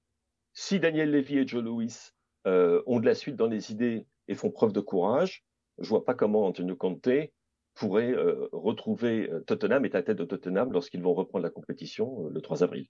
Si 0.53 0.79
Daniel 0.79 1.11
Levy 1.11 1.37
et 1.37 1.47
Joe 1.47 1.63
Louis 1.63 1.93
ont 2.45 2.99
de 2.99 3.05
la 3.05 3.15
suite 3.15 3.35
dans 3.35 3.47
les 3.47 3.71
idées 3.71 4.05
et 4.27 4.35
font 4.35 4.51
preuve 4.51 4.73
de 4.73 4.79
courage, 4.79 5.43
je 5.79 5.89
vois 5.89 6.05
pas 6.05 6.13
comment 6.13 6.45
Antonio 6.45 6.75
Conte 6.75 7.09
pourrait 7.75 8.11
euh, 8.11 8.47
retrouver 8.51 9.29
euh, 9.31 9.39
Tottenham 9.41 9.85
et 9.85 9.89
la 9.89 10.03
tête 10.03 10.17
de 10.17 10.25
Tottenham 10.25 10.71
lorsqu'ils 10.71 11.01
vont 11.01 11.13
reprendre 11.13 11.43
la 11.43 11.49
compétition 11.49 12.27
le 12.27 12.41
3 12.41 12.63
avril. 12.63 12.87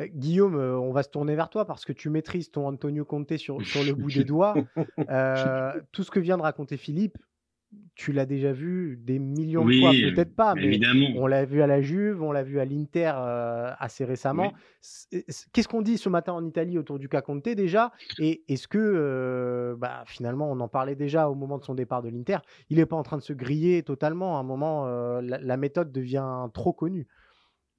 Guillaume, 0.00 0.56
on 0.56 0.92
va 0.92 1.02
se 1.02 1.10
tourner 1.10 1.34
vers 1.34 1.50
toi 1.50 1.66
parce 1.66 1.84
que 1.84 1.92
tu 1.92 2.08
maîtrises 2.08 2.50
ton 2.50 2.66
Antonio 2.66 3.04
Conte 3.04 3.36
sur, 3.36 3.60
sur 3.62 3.82
le 3.84 3.92
bout 3.94 4.10
des 4.10 4.24
doigts. 4.24 4.54
tout 5.92 6.02
ce 6.02 6.10
que 6.10 6.20
vient 6.20 6.36
de 6.36 6.42
raconter 6.42 6.76
Philippe, 6.76 7.18
tu 8.00 8.12
l'as 8.12 8.24
déjà 8.24 8.50
vu 8.50 8.98
des 9.02 9.18
millions 9.18 9.62
de 9.62 9.78
fois, 9.78 9.90
peut-être 9.90 10.34
pas, 10.34 10.54
mais 10.54 10.80
on 11.16 11.26
l'a 11.26 11.44
vu 11.44 11.60
à 11.60 11.66
la 11.66 11.82
Juve, 11.82 12.22
on 12.22 12.32
l'a 12.32 12.42
vu 12.42 12.58
à 12.58 12.64
l'Inter 12.64 13.12
euh, 13.14 13.72
assez 13.78 14.06
récemment. 14.06 14.54
Qu'est-ce 15.52 15.68
qu'on 15.68 15.82
dit 15.82 15.98
ce 15.98 16.08
matin 16.08 16.32
en 16.32 16.42
Italie 16.46 16.78
autour 16.78 16.98
du 16.98 17.10
cas 17.10 17.20
Conte 17.20 17.50
déjà? 17.50 17.92
Et 18.18 18.42
est-ce 18.48 18.68
que 18.68 18.78
euh, 18.78 19.76
bah, 19.76 20.04
finalement, 20.06 20.50
on 20.50 20.60
en 20.60 20.68
parlait 20.68 20.94
déjà 20.94 21.28
au 21.28 21.34
moment 21.34 21.58
de 21.58 21.64
son 21.64 21.74
départ 21.74 22.00
de 22.00 22.08
l'Inter, 22.08 22.38
il 22.70 22.78
n'est 22.78 22.86
pas 22.86 22.96
en 22.96 23.02
train 23.02 23.18
de 23.18 23.22
se 23.22 23.34
griller 23.34 23.82
totalement 23.82 24.38
À 24.38 24.40
un 24.40 24.44
moment, 24.44 24.86
euh, 24.86 25.20
la, 25.20 25.56
méthode 25.58 25.92
devient 25.92 26.48
trop 26.54 26.72
connue? 26.72 27.06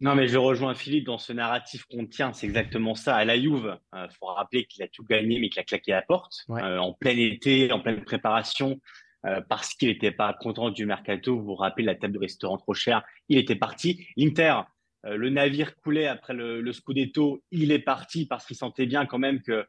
Non, 0.01 0.13
mais 0.13 0.27
je 0.27 0.37
rejoins 0.37 0.75
Philippe 0.75 1.05
dans 1.05 1.17
ce 1.17 1.33
narratif 1.33 1.85
qu'on 1.85 2.05
tient, 2.05 2.31
c'est 2.31 2.45
exactement 2.45 2.93
ça. 2.93 3.15
À 3.15 3.25
la 3.25 3.39
Juve, 3.39 3.75
il 3.95 4.07
faut 4.19 4.27
rappeler 4.27 4.65
qu'il 4.65 4.83
a 4.83 4.87
tout 4.87 5.03
gagné, 5.03 5.39
mais 5.39 5.49
qu'il 5.49 5.61
a 5.61 5.63
claqué 5.63 5.93
la 5.93 6.03
porte 6.03 6.45
en 6.47 6.93
plein 6.93 7.17
été, 7.17 7.71
en 7.71 7.79
pleine 7.79 8.03
préparation. 8.03 8.79
Euh, 9.27 9.39
parce 9.47 9.75
qu'il 9.75 9.89
n'était 9.89 10.11
pas 10.11 10.33
content 10.33 10.71
du 10.71 10.87
mercato. 10.87 11.37
Vous 11.37 11.45
vous 11.45 11.55
rappelez 11.55 11.85
la 11.85 11.93
table 11.93 12.15
de 12.15 12.19
restaurant 12.19 12.57
trop 12.57 12.73
chère, 12.73 13.03
il 13.29 13.37
était 13.37 13.55
parti. 13.55 14.07
Inter, 14.17 14.61
euh, 15.05 15.15
le 15.15 15.29
navire 15.29 15.75
coulait 15.75 16.07
après 16.07 16.33
le, 16.33 16.59
le, 16.59 16.73
Scudetto, 16.73 17.43
il 17.51 17.71
est 17.71 17.79
parti 17.79 18.25
parce 18.25 18.47
qu'il 18.47 18.55
sentait 18.55 18.87
bien 18.87 19.05
quand 19.05 19.19
même 19.19 19.41
que 19.41 19.67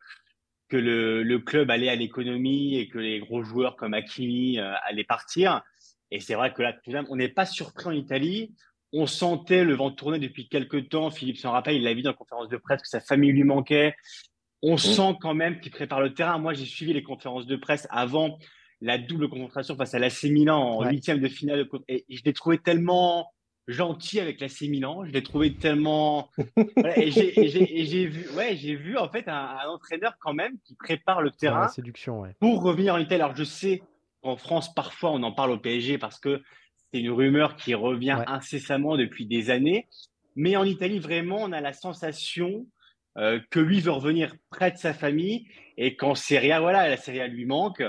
que 0.69 0.79
le, 0.79 1.23
le 1.23 1.39
club 1.39 1.71
allait 1.71 1.91
à 1.91 1.95
l'économie 1.97 2.79
et 2.79 2.89
que 2.89 2.99
les 2.99 3.21
gros 3.21 3.43
joueurs 3.43 3.77
comme 3.77 3.93
Hakimi 3.93 4.59
euh, 4.59 4.73
allaient 4.85 5.05
partir. 5.05 5.61
Et 6.11 6.19
c'est 6.19 6.35
vrai 6.35 6.55
que 6.55 6.63
là, 6.63 6.73
tout 6.73 6.93
on 7.11 7.17
n'est 7.17 7.29
pas 7.29 7.45
surpris 7.45 7.89
en 7.89 7.93
Italie. 7.93 8.55
On 8.95 9.07
sentait 9.07 9.65
le 9.65 9.75
vent 9.75 9.91
tourner 9.91 10.19
depuis 10.19 10.49
quelques 10.49 10.89
temps. 10.89 11.11
Philippe 11.11 11.37
s'en 11.37 11.51
rappelle, 11.51 11.77
il 11.77 11.83
l'a 11.83 11.93
vu 11.93 12.01
dans 12.01 12.11
la 12.11 12.17
conférence 12.17 12.49
de 12.49 12.57
presse 12.57 12.81
que 12.81 12.89
sa 12.89 13.01
famille 13.03 13.33
lui 13.33 13.45
manquait. 13.45 13.95
On 14.63 14.75
mmh. 14.75 14.79
sent 14.79 15.17
quand 15.21 15.35
même 15.35 15.61
qu'il 15.61 15.73
prépare 15.73 16.01
le 16.01 16.15
terrain. 16.15 16.39
Moi, 16.39 16.55
j'ai 16.55 16.65
suivi 16.65 16.95
les 16.95 17.03
conférences 17.03 17.47
de 17.47 17.57
presse 17.57 17.87
avant 17.91 18.39
la 18.83 18.99
double 18.99 19.29
confrontation 19.29 19.77
face 19.77 19.95
à 19.95 19.99
l'AC 20.01 20.25
Milan 20.25 20.61
en 20.61 20.91
huitième 20.91 21.21
de 21.21 21.29
finale. 21.29 21.67
Et 21.89 22.05
je 22.11 22.23
l'ai 22.25 22.33
trouvé 22.33 22.59
tellement 22.59 23.33
gentil 23.69 24.19
avec 24.19 24.41
l'AC 24.41 24.63
Milan. 24.63 25.05
Je 25.05 25.13
l'ai 25.13 25.23
trouvé 25.23 25.55
tellement. 25.55 26.31
et 26.97 27.11
j'ai 27.13 28.07
vu, 28.07 28.29
ouais, 28.37 28.57
j'ai 28.57 28.75
vu 28.75 28.99
en 28.99 29.09
fait 29.09 29.29
un, 29.29 29.57
entraîneur 29.69 30.15
quand 30.21 30.35
même 30.35 30.59
qui 30.65 30.75
prépare 30.75 31.23
le 31.23 31.31
terrain 31.31 31.69
séduction, 31.69 32.25
pour 32.41 32.63
revenir 32.63 32.95
en 32.95 32.99
Italie. 32.99 33.23
Alors 33.23 33.37
je 33.37 33.45
sais 33.45 33.83
qu'en 34.21 34.37
France 34.37 34.75
parfois 34.75 35.13
on 35.13 35.23
en 35.23 35.33
parle 35.33 35.53
au 35.53 35.59
PSG 35.59 35.99
parce 35.99 36.19
que 36.19 36.43
c'est 36.93 37.01
une 37.01 37.11
rumeur 37.11 37.55
qui 37.55 37.75
revient 37.75 38.19
incessamment 38.27 38.97
depuis 38.97 39.27
des 39.27 39.51
années. 39.51 39.87
Mais 40.35 40.57
en 40.57 40.65
Italie 40.65 40.99
vraiment 40.99 41.39
on 41.39 41.53
a 41.53 41.61
la 41.61 41.73
sensation 41.73 42.67
euh, 43.17 43.39
que 43.51 43.61
lui 43.61 43.81
veut 43.81 43.93
revenir 43.93 44.35
près 44.51 44.73
de 44.73 44.77
sa 44.77 44.93
famille 44.93 45.47
et 45.77 45.95
qu'en 45.95 46.17
Serie 46.17 46.51
A, 46.51 46.61
voilà, 46.61 46.89
la 46.89 46.97
Serie 46.97 47.21
A 47.21 47.29
lui 47.29 47.45
manque 47.45 47.83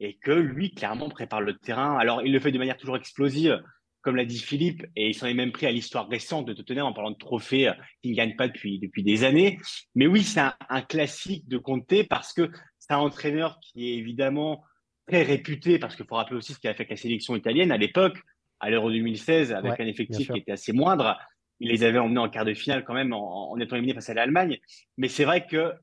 et 0.00 0.14
que 0.14 0.32
lui, 0.32 0.72
clairement, 0.72 1.08
prépare 1.08 1.42
le 1.42 1.56
terrain. 1.56 1.96
Alors, 1.98 2.22
il 2.22 2.32
le 2.32 2.40
fait 2.40 2.50
de 2.50 2.58
manière 2.58 2.78
toujours 2.78 2.96
explosive, 2.96 3.62
comme 4.00 4.16
l'a 4.16 4.24
dit 4.24 4.38
Philippe, 4.38 4.84
et 4.96 5.08
il 5.10 5.14
s'en 5.14 5.26
est 5.26 5.34
même 5.34 5.52
pris 5.52 5.66
à 5.66 5.70
l'histoire 5.70 6.08
récente 6.08 6.46
de 6.46 6.54
Tottenham 6.54 6.86
en 6.86 6.92
parlant 6.94 7.10
de 7.10 7.18
trophées 7.18 7.68
euh, 7.68 7.74
qu'il 8.02 8.12
ne 8.12 8.16
gagne 8.16 8.34
pas 8.34 8.48
depuis, 8.48 8.78
depuis 8.78 9.02
des 9.02 9.24
années. 9.24 9.58
Mais 9.94 10.06
oui, 10.06 10.22
c'est 10.22 10.40
un, 10.40 10.82
classique 10.82 11.46
de 11.48 11.58
Conte 11.58 12.08
parce 12.08 12.32
que 12.32 12.50
c'est 12.78 12.94
un 12.94 12.98
entraîneur 12.98 13.60
qui 13.60 13.90
est 13.90 13.98
évidemment 13.98 14.64
très 15.06 15.22
réputé, 15.22 15.78
parce 15.78 15.96
qu'il 15.96 16.06
faut 16.06 16.14
rappeler 16.14 16.36
aussi 16.36 16.54
ce 16.54 16.58
qu'il 16.58 16.70
a 16.70 16.74
fait 16.74 16.82
avec 16.82 16.90
la 16.90 16.96
sélection 16.96 17.36
italienne 17.36 17.70
à 17.70 17.76
l'époque, 17.76 18.18
à 18.58 18.70
l'Euro 18.70 18.90
2016, 18.90 19.52
avec 19.52 19.78
un 19.80 19.86
effectif 19.86 20.30
qui 20.30 20.38
était 20.38 20.52
assez 20.52 20.72
moindre. 20.72 21.18
Il 21.58 21.68
les 21.68 21.84
avait 21.84 21.98
emmenés 21.98 22.20
en 22.20 22.30
quart 22.30 22.46
de 22.46 22.54
finale 22.54 22.84
quand 22.84 22.94
même 22.94 23.12
en, 23.12 23.52
en 23.52 23.60
étant 23.60 23.76
éliminé 23.76 23.92
face 23.92 24.08
à 24.08 24.14
l'Allemagne. 24.14 24.58
Mais 24.96 25.08
c'est 25.08 25.24
vrai 25.24 25.46
que 25.46 25.74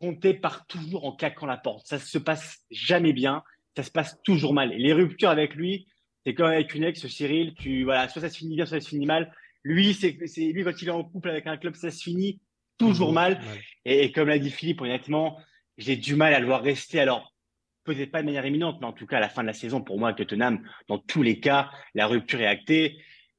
Conte 0.00 0.40
part 0.40 0.66
toujours 0.66 1.04
en 1.04 1.12
claquant 1.12 1.46
la 1.46 1.58
porte. 1.58 1.86
Ça 1.86 2.00
se 2.00 2.18
passe 2.18 2.64
jamais 2.70 3.12
bien 3.12 3.44
ça 3.76 3.82
se 3.82 3.90
passe 3.90 4.20
toujours 4.22 4.54
mal. 4.54 4.72
Et 4.72 4.78
les 4.78 4.92
ruptures 4.92 5.30
avec 5.30 5.54
lui, 5.54 5.86
c'est 6.24 6.34
comme 6.34 6.46
avec 6.46 6.74
une 6.74 6.84
ex, 6.84 7.06
Cyril, 7.06 7.54
tu, 7.54 7.84
voilà, 7.84 8.08
soit 8.08 8.22
ça 8.22 8.28
se 8.28 8.38
finit 8.38 8.56
bien, 8.56 8.66
soit 8.66 8.78
ça 8.80 8.84
se 8.84 8.90
finit 8.90 9.06
mal. 9.06 9.32
Lui, 9.62 9.94
c'est, 9.94 10.18
c'est, 10.26 10.52
lui, 10.52 10.64
quand 10.64 10.82
il 10.82 10.88
est 10.88 10.92
en 10.92 11.04
couple 11.04 11.30
avec 11.30 11.46
un 11.46 11.56
club, 11.56 11.74
ça 11.74 11.90
se 11.90 12.02
finit 12.02 12.40
toujours 12.78 13.12
mal. 13.12 13.40
Et, 13.84 14.10
comme 14.12 14.28
l'a 14.28 14.38
dit 14.38 14.50
Philippe, 14.50 14.80
honnêtement, 14.80 15.38
j'ai 15.78 15.96
du 15.96 16.14
mal 16.14 16.34
à 16.34 16.40
le 16.40 16.46
voir 16.46 16.62
rester. 16.62 17.00
Alors, 17.00 17.34
peut-être 17.84 18.10
pas 18.10 18.20
de 18.20 18.26
manière 18.26 18.46
imminente, 18.46 18.78
mais 18.80 18.86
en 18.86 18.92
tout 18.92 19.06
cas, 19.06 19.18
à 19.18 19.20
la 19.20 19.28
fin 19.28 19.42
de 19.42 19.46
la 19.46 19.52
saison, 19.52 19.82
pour 19.82 19.98
moi, 19.98 20.08
avec 20.08 20.18
Tottenham, 20.18 20.66
dans 20.88 20.98
tous 20.98 21.22
les 21.22 21.40
cas, 21.40 21.70
la 21.94 22.06
rupture 22.06 22.40
est 22.40 22.46
actée. 22.46 22.98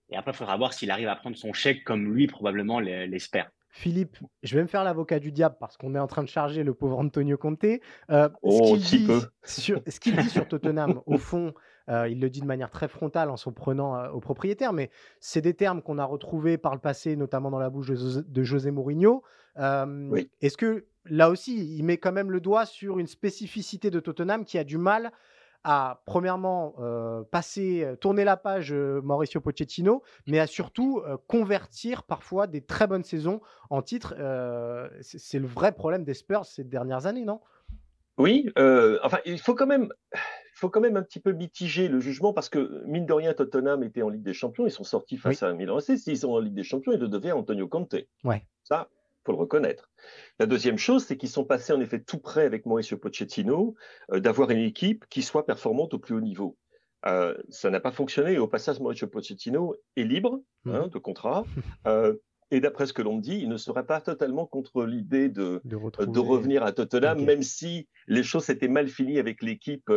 Et 0.10 0.16
après, 0.16 0.32
il 0.32 0.38
faudra 0.38 0.58
voir 0.58 0.74
s'il 0.74 0.92
arrive 0.92 1.08
à 1.08 1.16
prendre 1.16 1.38
son 1.38 1.54
chèque 1.54 1.84
comme 1.84 2.14
lui, 2.14 2.28
probablement, 2.28 2.80
l'espère. 2.80 3.50
Philippe, 3.72 4.18
je 4.44 4.56
vais 4.56 4.62
me 4.62 4.68
faire 4.68 4.84
l'avocat 4.84 5.20
du 5.20 5.32
diable 5.32 5.56
parce 5.60 5.78
qu'on 5.78 5.96
est 5.96 6.00
en 6.00 6.08
train 6.08 6.24
de 6.24 6.28
charger 6.28 6.64
le 6.64 6.74
pauvre 6.74 7.00
Antonio 7.00 7.38
Conte. 7.38 7.64
Euh, 8.10 8.30
oh, 8.42 8.76
ce 8.78 8.90
qu'il 8.90 9.08
dit, 9.08 9.08
sur, 9.44 9.82
dit 9.82 10.30
sur 10.30 10.48
Tottenham, 10.48 11.02
au 11.06 11.18
fond, 11.18 11.54
euh, 11.90 12.10
il 12.10 12.20
le 12.20 12.30
dit 12.30 12.42
de 12.42 12.46
manière 12.46 12.70
très 12.70 12.90
frontale 12.90 13.30
en 13.30 13.38
s'en 13.38 13.54
prenant 13.54 13.96
euh, 13.96 14.10
au 14.10 14.20
propriétaire, 14.20 14.74
mais 14.74 14.90
c'est 15.22 15.42
des 15.42 15.54
termes 15.54 15.82
qu'on 15.82 16.00
a 16.00 16.06
retrouvés 16.06 16.58
par 16.58 16.74
le 16.74 16.82
passé, 16.82 17.16
notamment 17.16 17.50
dans 17.50 17.60
la 17.60 17.70
bouche 17.70 17.88
de, 17.88 18.44
José 18.44 18.72
Mourinho. 18.72 19.24
Est-ce 19.56 20.58
que 20.58 20.86
là 21.06 21.30
aussi, 21.30 21.78
il 21.78 21.84
met 21.84 21.98
quand 21.98 22.12
même 22.12 22.30
le 22.30 22.42
doigt 22.42 22.66
sur 22.66 23.00
une 23.00 23.08
spécificité 23.08 23.90
de 23.90 24.02
Tottenham 24.02 24.44
qui 24.44 24.58
a 24.58 24.66
du 24.66 24.78
mal 24.78 25.12
à, 25.64 26.02
premièrement, 26.06 26.76
euh, 26.80 27.24
passer, 27.24 27.84
euh, 27.84 27.96
tourner 27.96 28.24
la 28.24 28.38
page 28.38 28.74
euh, 28.74 29.02
Mauricio 29.02 29.42
Pochettino, 29.42 30.02
mais 30.28 30.40
à 30.40 30.48
surtout 30.48 31.02
convertir 31.28 32.04
parfois 32.04 32.48
des 32.48 32.62
très 32.62 32.88
bonnes 32.88 33.04
saisons 33.04 33.42
en 33.70 33.82
titres. 33.82 34.16
c'est 35.02 35.40
le 35.40 35.48
vrai 35.48 35.72
problème 35.72 36.04
des 36.04 36.14
Spurs 36.14 36.46
ces 36.46 36.64
dernières 36.64 37.06
années, 37.06 37.26
non? 37.26 37.42
Oui, 38.18 38.50
enfin, 39.04 39.20
il 39.26 39.40
faut 39.40 39.56
quand 39.56 39.68
même. 39.68 39.92
Il 40.14 40.60
faut 40.62 40.70
quand 40.70 40.82
même 40.82 40.96
un 40.98 41.02
petit 41.02 41.20
peu 41.20 41.32
mitiger 41.32 41.88
le 41.88 42.00
jugement 42.00 42.34
parce 42.34 42.48
que, 42.48 42.84
mine 42.86 43.08
de 43.08 43.14
rien, 43.14 43.34
Tottenham 43.34 43.82
était 43.82 44.04
en 44.04 44.10
Ligue 44.10 44.22
des 44.22 44.34
Champions, 44.34 44.68
ils 44.68 44.72
sont 44.72 44.84
sortis 44.84 45.18
face 45.18 45.42
à 45.42 45.52
Milan 45.54 45.78
AC. 45.78 45.98
S'ils 45.98 46.20
sont 46.20 46.30
en 46.30 46.40
Ligue 46.40 46.54
des 46.54 46.62
Champions, 46.62 46.92
ils 46.92 47.00
le 47.00 47.08
devaient 47.08 47.32
à 47.32 47.36
Antonio 47.36 47.68
Conte. 47.68 47.96
Ouais. 48.24 48.46
Ça, 48.64 48.88
faut 49.26 49.32
le 49.32 49.38
reconnaître. 49.38 49.90
La 50.40 50.46
deuxième 50.46 50.78
chose, 50.78 51.06
c'est 51.06 51.18
qu'ils 51.18 51.30
sont 51.30 51.46
passés 51.46 51.74
en 51.74 51.82
effet 51.82 52.00
tout 52.00 52.20
près 52.20 52.46
avec 52.46 52.66
Mauricio 52.66 52.98
Pochettino 52.98 53.76
euh, 54.12 54.20
d'avoir 54.20 54.50
une 54.52 54.60
équipe 54.60 55.06
qui 55.10 55.22
soit 55.22 55.46
performante 55.46 55.94
au 55.94 56.00
plus 56.00 56.16
haut 56.16 56.22
niveau. 56.22 56.58
Euh, 57.06 57.36
ça 57.50 57.70
n'a 57.70 57.80
pas 57.80 57.92
fonctionné. 57.92 58.34
Et 58.34 58.38
au 58.38 58.48
passage, 58.48 58.80
Mauricio 58.80 59.08
Pochettino 59.08 59.76
est 59.96 60.04
libre 60.04 60.42
hein, 60.66 60.84
mhm. 60.84 60.90
de 60.90 61.00
contrat. 61.00 61.46
Euh, 61.88 62.16
Et 62.52 62.60
d'après 62.60 62.86
ce 62.86 62.94
que 62.94 63.02
l'on 63.02 63.18
dit, 63.18 63.40
il 63.42 63.48
ne 63.48 63.58
serait 63.58 63.86
pas 63.86 64.02
totalement 64.02 64.46
contre 64.46 64.84
l'idée 64.84 65.30
de, 65.30 65.62
de, 65.64 66.20
revenir 66.20 66.64
à 66.64 66.74
Tottenham, 66.74 67.24
même 67.24 67.44
si 67.44 67.88
les 68.08 68.24
choses 68.24 68.44
s'étaient 68.44 68.68
mal 68.68 68.90
finies 68.90 69.20
avec 69.20 69.42
l'équipe 69.42 69.90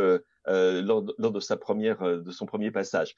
euh, 0.48 0.82
euh, 0.82 0.82
lors, 1.18 1.32
de, 1.32 1.40
sa 1.40 1.56
première, 1.56 2.02
euh, 2.02 2.20
de 2.20 2.30
son 2.30 2.46
premier 2.46 2.70
passage. 2.70 3.14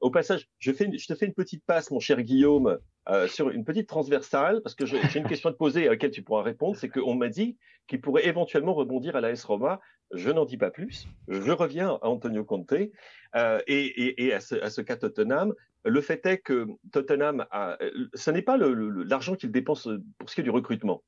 au 0.00 0.10
passage, 0.10 0.48
je, 0.58 0.72
fais 0.72 0.90
je 0.96 1.06
te 1.06 1.14
fais 1.14 1.26
une 1.26 1.34
petite 1.34 1.64
passe, 1.64 1.90
mon 1.90 2.00
cher 2.00 2.22
Guillaume, 2.22 2.78
sur 3.26 3.50
une 3.50 3.64
petite 3.64 3.88
transversale, 3.88 4.60
parce 4.62 4.74
que 4.76 4.86
j'ai 4.86 5.18
une 5.18 5.26
question 5.26 5.50
à 5.50 5.52
te 5.52 5.58
poser 5.58 5.86
à 5.88 5.90
laquelle 5.90 6.12
tu 6.12 6.22
pourras 6.22 6.42
répondre. 6.42 6.76
C'est 6.76 6.88
qu'on 6.88 7.14
m'a 7.14 7.28
dit 7.28 7.56
qu'il 7.88 8.00
pourrait 8.00 8.26
éventuellement 8.26 8.74
rebondir 8.74 9.16
à 9.16 9.20
la 9.20 9.30
S 9.30 9.42
Roma. 9.44 9.80
Je 10.12 10.30
n'en 10.30 10.44
dis 10.44 10.56
pas 10.56 10.70
plus. 10.70 11.06
Je 11.28 11.50
reviens 11.50 11.98
à 12.02 12.08
Antonio 12.08 12.44
Conte 12.44 12.72
et, 12.72 12.92
et, 13.36 14.32
à, 14.32 14.40
ce, 14.40 14.54
à 14.56 14.70
ce 14.70 14.80
cas 14.80 14.96
Tottenham. 14.96 15.54
Le 15.84 16.00
fait 16.00 16.24
est 16.26 16.38
que 16.38 16.66
Tottenham, 16.92 17.46
a, 17.50 17.78
ce 18.14 18.30
n'est 18.30 18.42
pas 18.42 18.56
l'argent 18.56 19.34
qu'il 19.34 19.50
dépense 19.50 19.88
pour 20.18 20.28
ce 20.30 20.34
qui 20.34 20.42
est 20.42 20.44
du 20.44 20.50
recrutement. 20.50 21.02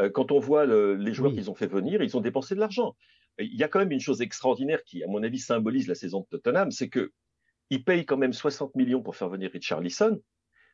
Euh, 0.00 0.10
quand 0.10 0.32
on 0.32 0.38
voit 0.38 0.66
les 0.66 1.14
joueurs 1.14 1.32
qu'ils 1.32 1.50
ont 1.50 1.54
fait 1.54 1.66
venir, 1.66 2.02
ils 2.02 2.16
ont 2.16 2.20
dépensé 2.20 2.54
de 2.54 2.60
l'argent. 2.60 2.96
Il 3.38 3.56
y 3.56 3.64
a 3.64 3.68
quand 3.68 3.78
même 3.78 3.92
une 3.92 4.00
chose 4.00 4.20
extraordinaire 4.20 4.82
qui, 4.84 5.02
à 5.02 5.06
mon 5.06 5.22
avis, 5.22 5.38
symbolise 5.38 5.88
la 5.88 5.94
saison 5.94 6.20
de 6.20 6.26
Tottenham, 6.26 6.70
c'est 6.70 6.88
que 6.88 7.12
ils 7.70 7.84
payent 7.84 8.04
quand 8.04 8.16
même 8.16 8.32
60 8.32 8.74
millions 8.74 9.02
pour 9.02 9.16
faire 9.16 9.28
venir 9.28 9.50
Richard 9.52 9.80
Richard 9.80 10.18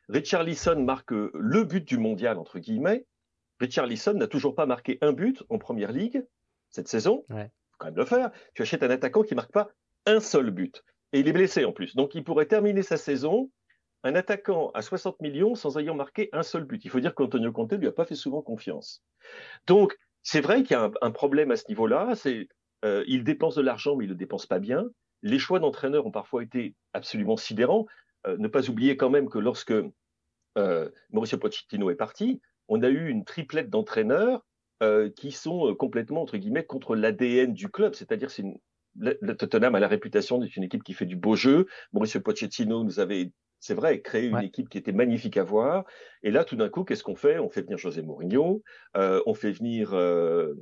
Richarlison 0.09 0.83
marque 0.83 1.11
le 1.11 1.63
but 1.63 1.85
du 1.85 1.97
mondial, 1.97 2.37
entre 2.37 2.59
guillemets. 2.59 3.05
Richard 3.59 3.85
Richarlison 3.85 4.13
n'a 4.13 4.27
toujours 4.27 4.55
pas 4.55 4.65
marqué 4.65 4.97
un 5.01 5.13
but 5.13 5.43
en 5.49 5.57
première 5.57 5.91
ligue 5.91 6.25
cette 6.69 6.87
saison. 6.87 7.25
Il 7.29 7.35
faut 7.71 7.77
quand 7.77 7.87
même 7.87 7.95
le 7.95 8.05
faire. 8.05 8.31
Tu 8.53 8.61
achètes 8.61 8.83
un 8.83 8.89
attaquant 8.89 9.23
qui 9.23 9.35
marque 9.35 9.51
pas 9.51 9.69
un 10.05 10.19
seul 10.19 10.51
but. 10.51 10.83
Et 11.13 11.19
il 11.19 11.27
est 11.27 11.33
blessé 11.33 11.65
en 11.65 11.71
plus. 11.71 11.95
Donc 11.95 12.15
il 12.15 12.23
pourrait 12.23 12.45
terminer 12.45 12.83
sa 12.83 12.97
saison 12.97 13.51
un 14.03 14.15
attaquant 14.15 14.71
à 14.71 14.81
60 14.81 15.19
millions 15.21 15.55
sans 15.55 15.77
ayant 15.77 15.95
marqué 15.95 16.29
un 16.31 16.43
seul 16.43 16.63
but. 16.63 16.83
Il 16.85 16.89
faut 16.89 16.99
dire 16.99 17.15
qu'Antonio 17.15 17.51
Conte 17.51 17.73
ne 17.73 17.77
lui 17.77 17.87
a 17.87 17.91
pas 17.91 18.05
fait 18.05 18.15
souvent 18.15 18.41
confiance. 18.41 19.03
Donc 19.65 19.97
c'est 20.27 20.41
vrai 20.41 20.61
qu'il 20.61 20.71
y 20.71 20.75
a 20.75 20.91
un, 21.01 21.11
problème 21.11 21.51
à 21.51 21.55
ce 21.55 21.63
niveau-là. 21.69 22.13
C'est 22.15 22.49
euh, 22.83 23.05
il 23.07 23.23
dépense 23.23 23.55
de 23.55 23.61
l'argent, 23.61 23.95
mais 23.95 24.03
il 24.03 24.09
ne 24.09 24.13
le 24.13 24.17
dépense 24.17 24.45
pas 24.45 24.59
bien. 24.59 24.83
Les 25.21 25.39
choix 25.39 25.59
d'entraîneurs 25.59 26.05
ont 26.05 26.11
parfois 26.11 26.43
été 26.43 26.75
absolument 26.91 27.37
sidérants. 27.37 27.85
Euh, 28.27 28.35
ne 28.37 28.49
pas 28.49 28.69
oublier 28.69 28.97
quand 28.97 29.09
même 29.09 29.29
que 29.29 29.39
lorsque 29.39 29.73
euh, 30.57 30.89
Mauricio 31.13 31.37
Pochettino 31.37 31.89
est 31.91 31.95
parti, 31.95 32.41
on 32.67 32.83
a 32.83 32.89
eu 32.89 33.07
une 33.07 33.23
triplette 33.23 33.69
d'entraîneurs 33.69 34.45
qui 35.15 35.31
sont 35.31 35.73
complètement 35.73 36.27
contre 36.67 36.95
l'ADN 36.95 37.51
du 37.51 37.67
club, 37.67 37.95
c'est-à-dire 37.95 38.29
c'est 38.29 38.43
une, 38.43 38.59
le, 38.95 39.33
Tottenham 39.33 39.73
a 39.73 39.79
la 39.79 39.87
réputation 39.87 40.37
d'être 40.37 40.55
une 40.55 40.65
équipe 40.65 40.83
qui 40.83 40.93
fait 40.93 41.07
du 41.07 41.15
beau 41.15 41.35
jeu. 41.35 41.65
Mauricio 41.93 42.21
Pochettino 42.21 42.83
nous 42.83 42.99
avait, 42.99 43.31
c'est 43.59 43.73
vrai, 43.73 44.01
créé 44.01 44.27
une 44.27 44.39
équipe 44.39 44.69
qui 44.69 44.77
était 44.77 44.91
magnifique 44.91 45.37
à 45.37 45.43
voir. 45.43 45.85
Et 46.23 46.31
là, 46.31 46.43
tout 46.43 46.55
d'un 46.55 46.69
coup, 46.69 46.83
qu'est-ce 46.83 47.03
qu'on 47.03 47.15
fait? 47.15 47.39
On 47.39 47.49
fait 47.49 47.61
venir 47.61 47.77
José 47.77 48.01
Mourinho, 48.01 48.63
euh, 48.95 49.21
on 49.25 49.33
fait 49.33 49.51
venir, 49.51 49.93
euh, 49.93 50.53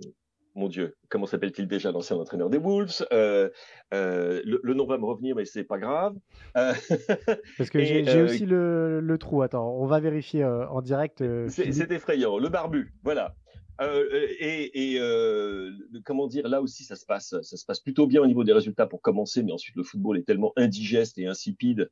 mon 0.55 0.67
Dieu, 0.69 0.95
comment 1.09 1.25
s'appelle-t-il 1.25 1.67
déjà, 1.67 1.91
l'ancien 1.91 2.15
entraîneur 2.17 2.49
des 2.49 2.57
Wolves? 2.57 3.05
Euh, 3.11 3.49
le, 3.91 4.73
nom 4.73 4.85
va 4.85 4.97
me 4.97 5.05
revenir, 5.05 5.35
mais 5.35 5.45
c'est 5.45 5.63
pas 5.63 5.77
grave. 5.77 6.15
Parce 6.53 7.69
que 7.69 7.83
j'ai 7.83 8.21
aussi 8.21 8.45
le, 8.45 8.99
le, 9.01 9.17
trou. 9.17 9.41
Attends, 9.41 9.69
on 9.77 9.85
va 9.85 9.99
vérifier 9.99 10.45
en 10.45 10.81
direct. 10.81 11.23
c'est 11.49 11.91
effrayant. 11.91 12.37
Le 12.37 12.49
barbu, 12.49 12.93
voilà. 13.03 13.35
Euh, 13.81 14.07
euh, 14.13 14.27
et, 14.39 14.97
euh, 14.99 15.71
comment 16.05 16.27
dire, 16.27 16.47
là 16.47 16.61
aussi, 16.61 16.83
ça 16.83 16.95
se 16.95 17.05
passe, 17.05 17.35
ça 17.41 17.57
se 17.57 17.65
passe 17.65 17.79
plutôt 17.79 18.07
bien 18.07 18.21
au 18.21 18.27
niveau 18.27 18.43
des 18.43 18.53
résultats 18.53 18.87
pour 18.87 19.01
commencer, 19.01 19.43
mais 19.43 19.51
ensuite 19.51 19.75
le 19.75 19.83
football 19.83 20.17
est 20.17 20.23
tellement 20.23 20.53
indigeste 20.55 21.17
et 21.17 21.27
insipide 21.27 21.89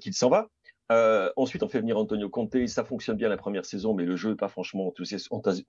qu'il 0.00 0.14
s'en 0.14 0.28
va. 0.28 0.48
Ensuite, 1.36 1.62
on 1.62 1.68
fait 1.68 1.80
venir 1.80 1.96
Antonio 1.96 2.28
Conte, 2.28 2.66
ça 2.66 2.84
fonctionne 2.84 3.16
bien 3.16 3.28
la 3.28 3.36
première 3.36 3.64
saison, 3.64 3.94
mais 3.94 4.04
le 4.04 4.16
jeu 4.16 4.30
n'est 4.30 4.36
pas 4.36 4.48
franchement 4.48 4.92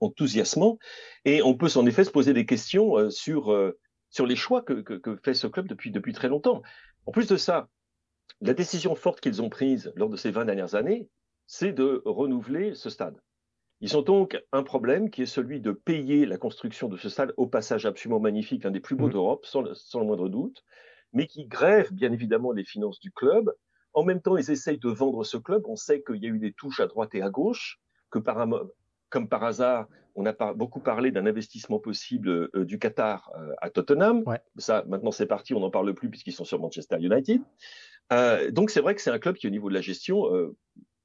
enthousiasmant. 0.00 0.78
Et 1.24 1.42
on 1.42 1.54
peut 1.54 1.68
en 1.76 1.86
effet 1.86 2.04
se 2.04 2.10
poser 2.10 2.32
des 2.32 2.46
questions 2.46 3.10
sur 3.10 3.72
sur 4.10 4.26
les 4.26 4.36
choix 4.36 4.62
que, 4.62 4.74
que, 4.74 5.16
fait 5.24 5.34
ce 5.34 5.46
club 5.46 5.66
depuis 5.66 5.90
depuis 5.90 6.12
très 6.12 6.28
longtemps. 6.28 6.62
En 7.06 7.12
plus 7.12 7.26
de 7.28 7.36
ça, 7.36 7.68
la 8.40 8.54
décision 8.54 8.94
forte 8.94 9.20
qu'ils 9.20 9.42
ont 9.42 9.48
prise 9.48 9.92
lors 9.96 10.08
de 10.08 10.16
ces 10.16 10.30
20 10.30 10.44
dernières 10.44 10.74
années, 10.74 11.08
c'est 11.46 11.72
de 11.72 12.02
renouveler 12.04 12.74
ce 12.74 12.90
stade. 12.90 13.20
Ils 13.80 13.96
ont 13.96 14.02
donc 14.02 14.40
un 14.52 14.62
problème 14.62 15.10
qui 15.10 15.22
est 15.22 15.26
celui 15.26 15.60
de 15.60 15.72
payer 15.72 16.24
la 16.24 16.38
construction 16.38 16.88
de 16.88 16.96
ce 16.96 17.08
stade 17.08 17.34
au 17.36 17.46
passage 17.46 17.84
absolument 17.84 18.20
magnifique, 18.20 18.62
l'un 18.62 18.70
des 18.70 18.80
plus 18.80 18.94
beaux 18.94 19.08
mmh. 19.08 19.12
d'Europe, 19.12 19.46
sans, 19.46 19.62
le 19.62 20.04
moindre 20.04 20.28
doute, 20.28 20.64
mais 21.12 21.26
qui 21.26 21.46
grève 21.46 21.92
bien 21.92 22.12
évidemment 22.12 22.52
les 22.52 22.64
finances 22.64 23.00
du 23.00 23.10
club. 23.10 23.52
En 23.94 24.04
même 24.04 24.20
temps, 24.20 24.36
ils 24.36 24.50
essayent 24.50 24.78
de 24.78 24.88
vendre 24.88 25.24
ce 25.24 25.36
club. 25.36 25.62
On 25.66 25.76
sait 25.76 26.02
qu'il 26.02 26.22
y 26.22 26.26
a 26.26 26.30
eu 26.30 26.38
des 26.38 26.52
touches 26.52 26.80
à 26.80 26.86
droite 26.86 27.14
et 27.14 27.22
à 27.22 27.30
gauche, 27.30 27.80
que 28.10 28.18
par, 28.18 28.46
comme 29.10 29.28
par 29.28 29.44
hasard, 29.44 29.86
on 30.14 30.26
a 30.26 30.52
beaucoup 30.54 30.80
parlé 30.80 31.10
d'un 31.10 31.26
investissement 31.26 31.78
possible 31.78 32.28
euh, 32.28 32.64
du 32.64 32.78
Qatar 32.78 33.30
euh, 33.38 33.52
à 33.60 33.70
Tottenham. 33.70 34.24
Ça, 34.56 34.84
maintenant, 34.86 35.10
c'est 35.10 35.26
parti, 35.26 35.54
on 35.54 35.60
n'en 35.60 35.70
parle 35.70 35.94
plus 35.94 36.10
puisqu'ils 36.10 36.32
sont 36.32 36.44
sur 36.44 36.60
Manchester 36.60 36.96
United. 37.00 37.40
Euh, 38.12 38.50
donc, 38.50 38.70
c'est 38.70 38.80
vrai 38.80 38.94
que 38.94 39.00
c'est 39.00 39.10
un 39.10 39.18
club 39.18 39.36
qui, 39.36 39.46
au 39.46 39.50
niveau 39.50 39.68
de 39.68 39.74
la 39.74 39.80
gestion, 39.80 40.24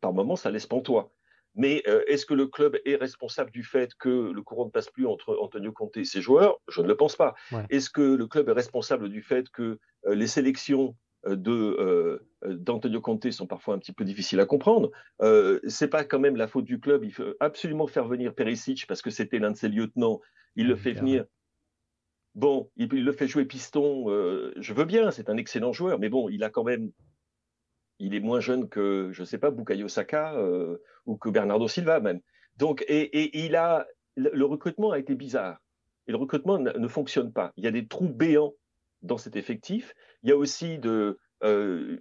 par 0.02 0.14
moments, 0.14 0.36
ça 0.36 0.52
laisse 0.52 0.66
pantois. 0.66 1.14
Mais 1.56 1.84
est-ce 2.08 2.26
que 2.26 2.36
le 2.36 2.46
club 2.46 2.78
est 2.86 2.96
responsable 2.96 3.50
du 3.50 3.64
fait 3.64 3.96
que 3.96 4.32
le 4.32 4.42
courant 4.44 4.66
ne 4.66 4.70
passe 4.70 4.90
plus 4.92 5.08
entre 5.08 5.36
Antonio 5.42 5.72
Conte 5.72 5.98
et 5.98 6.06
ses 6.06 6.22
joueurs? 6.22 6.58
Je 6.68 6.82
ne 6.82 6.88
le 6.88 6.96
pense 6.96 7.16
pas. 7.16 7.34
Est-ce 7.70 7.90
que 7.90 8.02
le 8.02 8.28
club 8.28 8.50
est 8.50 8.54
responsable 8.54 9.10
du 9.10 9.24
fait 9.24 9.50
que 9.50 9.80
les 10.08 10.28
sélections 10.28 10.96
de 11.26 12.22
d'Antonio 12.46 13.02
Conte 13.02 13.32
sont 13.32 13.48
parfois 13.48 13.74
un 13.74 13.80
petit 13.80 13.94
peu 13.94 14.06
difficiles 14.06 14.40
à 14.40 14.46
comprendre. 14.46 14.92
Euh, 15.22 15.60
c'est 15.68 15.88
pas 15.88 16.04
quand 16.04 16.20
même 16.20 16.36
la 16.36 16.48
faute 16.48 16.66
du 16.66 16.80
club. 16.80 17.04
Il 17.04 17.12
faut 17.12 17.34
absolument 17.40 17.88
faire 17.88 18.08
venir 18.08 18.34
Perisic 18.34 18.86
parce 18.88 19.02
que 19.02 19.10
c'était 19.10 19.40
l'un 19.40 19.52
de 19.52 19.58
ses 19.58 19.70
lieutenants. 19.70 20.22
Il 20.56 20.68
le 20.68 20.76
fait 20.76 20.94
venir. 20.94 21.26
Bon, 22.36 22.70
il, 22.76 22.94
il, 22.94 23.04
le 23.04 23.12
fait 23.12 23.28
jouer 23.28 23.46
piston. 23.46 24.08
je 24.58 24.74
veux 24.74 24.86
bien, 24.86 25.12
c'est 25.12 25.30
un 25.30 25.38
excellent 25.38 25.74
joueur, 25.74 26.00
mais 26.00 26.10
bon, 26.10 26.30
il 26.30 26.44
a 26.44 26.50
quand 26.50 26.64
même 26.64 26.92
il 28.00 28.14
est 28.14 28.20
moins 28.20 28.40
jeune 28.40 28.70
que, 28.70 29.10
je 29.12 29.22
ne 29.22 29.26
sais 29.26 29.38
pas, 29.38 29.52
Bukayo 29.52 29.88
Saka 29.88 30.36
euh, 30.36 30.78
ou 31.06 31.18
que 31.18 31.30
Bernardo 31.30 31.68
Silva 31.68 32.00
même. 32.00 32.22
Donc, 32.58 32.84
et, 32.88 33.46
il 33.46 33.56
a, 33.56 33.88
le 34.16 34.46
recrutement 34.46 34.92
a 34.92 35.00
été 35.00 35.16
bizarre. 35.16 35.60
Et 36.08 36.12
le 36.12 36.18
recrutement 36.18 36.58
ne, 36.58 36.88
fonctionne 36.88 37.34
pas. 37.34 37.52
Il 37.58 37.66
y 37.66 37.68
a 37.68 37.72
des 37.72 37.88
trous 37.88 38.10
béants 38.10 38.54
dans 39.08 39.18
cet 39.18 39.36
effectif. 39.36 39.94
Il 40.24 40.30
y 40.30 40.32
a 40.32 40.38
aussi 40.38 40.80
euh, 40.86 42.00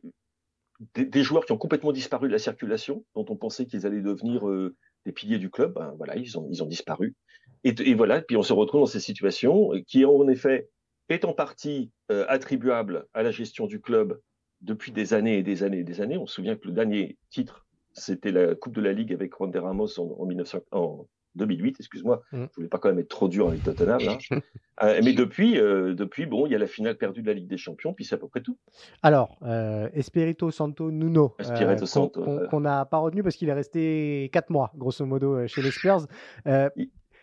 des, 0.95 1.23
joueurs 1.23 1.47
qui 1.47 1.53
ont 1.53 1.59
complètement 1.59 1.93
disparu 1.93 2.29
de 2.29 2.33
la 2.33 2.39
circulation, 2.39 3.05
dont 3.15 3.25
on 3.29 3.37
pensait 3.37 3.67
qu'ils 3.67 3.87
allaient 3.87 4.03
devenir 4.03 4.49
euh, 4.49 4.77
des 5.05 5.13
piliers 5.13 5.39
du 5.39 5.51
club. 5.51 5.75
Ben, 5.75 5.95
voilà, 5.97 6.17
ils 6.17 6.39
ont, 6.39 6.67
disparu. 6.67 7.15
Et, 7.65 7.95
voilà, 7.95 8.21
puis 8.21 8.37
on 8.37 8.43
se 8.43 8.53
retrouve 8.53 8.83
dans 8.83 8.87
ces 8.87 9.01
situations 9.01 9.71
qui, 9.87 10.05
en 10.05 10.29
effet, 10.29 10.69
est 11.09 11.25
en 11.25 11.33
partie 11.33 11.91
attribuable 12.09 13.07
à 13.15 13.23
la 13.23 13.31
gestion 13.31 13.67
du 13.67 13.81
club 13.81 14.21
depuis 14.61 14.93
des 14.93 15.15
années 15.15 15.39
et 15.39 15.43
des 15.43 15.63
années 15.63 15.81
et 15.81 15.85
des 15.85 16.01
années. 16.01 16.19
On 16.19 16.27
se 16.27 16.35
souvient 16.35 16.57
que 16.57 16.67
le 16.67 16.73
dernier 16.73 17.17
titre, 17.31 17.67
c'était 17.93 18.33
la 18.33 18.55
Coupe 18.55 18.75
de 18.75 18.81
la 18.81 18.93
Ligue 18.93 19.13
avec 19.13 19.33
Juan 19.35 19.51
de 19.51 19.59
Ramos 19.59 19.99
en, 19.99 20.29
en 20.71 21.09
2008, 21.37 21.77
excuse-moi. 21.79 22.23
Mm. 22.33 22.45
Je 22.51 22.57
voulais 22.57 22.69
pas 22.69 22.79
quand 22.79 22.89
même 22.89 22.99
être 22.99 23.09
trop 23.09 23.29
dur 23.29 23.49
avec 23.49 23.63
Tottenham. 23.63 24.01
Euh, 24.83 25.01
mais 25.03 25.15
depuis, 25.15 25.59
euh, 25.59 25.95
depuis, 25.95 26.27
bon, 26.27 26.45
il 26.45 26.53
y 26.53 26.55
a 26.55 26.59
la 26.59 26.67
finale 26.67 26.99
perdue 26.99 27.23
de 27.23 27.27
la 27.27 27.33
Ligue 27.33 27.47
des 27.47 27.57
Champions, 27.57 27.95
puis 27.95 28.05
c'est 28.05 28.15
à 28.15 28.19
peu 28.19 28.29
près 28.29 28.43
tout. 28.43 28.59
Alors, 29.03 29.39
euh, 29.41 29.89
Espirito 29.95 30.51
Santo 30.51 30.91
Nuno, 30.91 31.35
qu'on 32.51 32.61
n'a 32.61 32.85
pas 32.85 32.99
retenu 32.99 33.23
parce 33.23 33.37
qu'il 33.37 33.49
est 33.49 33.55
resté 33.55 34.29
4 34.35 34.51
mois, 34.51 34.73
grosso 34.77 35.07
modo, 35.07 35.47
chez 35.47 35.63
les 35.63 35.71
Spurs. 35.71 36.07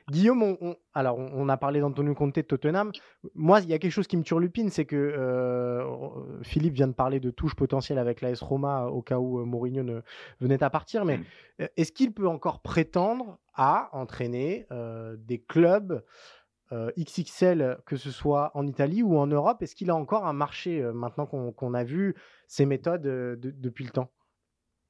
Guillaume, 0.09 0.43
on, 0.43 0.75
alors 0.93 1.17
on, 1.17 1.49
a 1.49 1.57
parlé 1.57 1.79
d'Antonio 1.79 2.13
Conte 2.13 2.35
de 2.35 2.41
Tottenham. 2.41 2.91
Moi, 3.35 3.61
il 3.61 3.69
y 3.69 3.73
a 3.73 3.79
quelque 3.79 3.91
chose 3.91 4.07
qui 4.07 4.17
me 4.17 4.23
turlupine, 4.23 4.69
c'est 4.69 4.85
que 4.85 4.95
euh, 4.95 5.83
Philippe 6.43 6.73
vient 6.73 6.87
de 6.87 6.93
parler 6.93 7.19
de 7.19 7.31
touches 7.31 7.55
potentielles 7.55 7.97
avec 7.97 8.21
l'AS 8.21 8.41
Roma 8.41 8.85
au 8.87 9.01
cas 9.01 9.17
où 9.19 9.39
euh, 9.39 9.45
Mourinho 9.45 9.83
ne, 9.83 10.01
venait 10.41 10.63
à 10.63 10.69
partir. 10.69 11.05
Mais 11.05 11.17
mm. 11.17 11.23
euh, 11.61 11.67
est-ce 11.77 11.91
qu'il 11.91 12.13
peut 12.13 12.27
encore 12.27 12.61
prétendre 12.61 13.39
à 13.55 13.89
entraîner 13.93 14.65
des 15.17 15.37
clubs 15.37 16.03
XXL, 16.71 17.77
que 17.85 17.97
ce 17.97 18.09
soit 18.09 18.49
en 18.55 18.65
Italie 18.65 19.03
ou 19.03 19.15
en 19.19 19.27
Europe? 19.27 19.61
Est-ce 19.61 19.75
qu'il 19.75 19.91
a 19.91 19.95
encore 19.95 20.25
un 20.25 20.33
marché 20.33 20.81
maintenant 20.91 21.27
qu'on 21.27 21.73
a 21.75 21.83
vu 21.83 22.15
ses 22.47 22.65
méthodes 22.65 23.03
depuis 23.03 23.83
le 23.83 23.91
temps? 23.91 24.09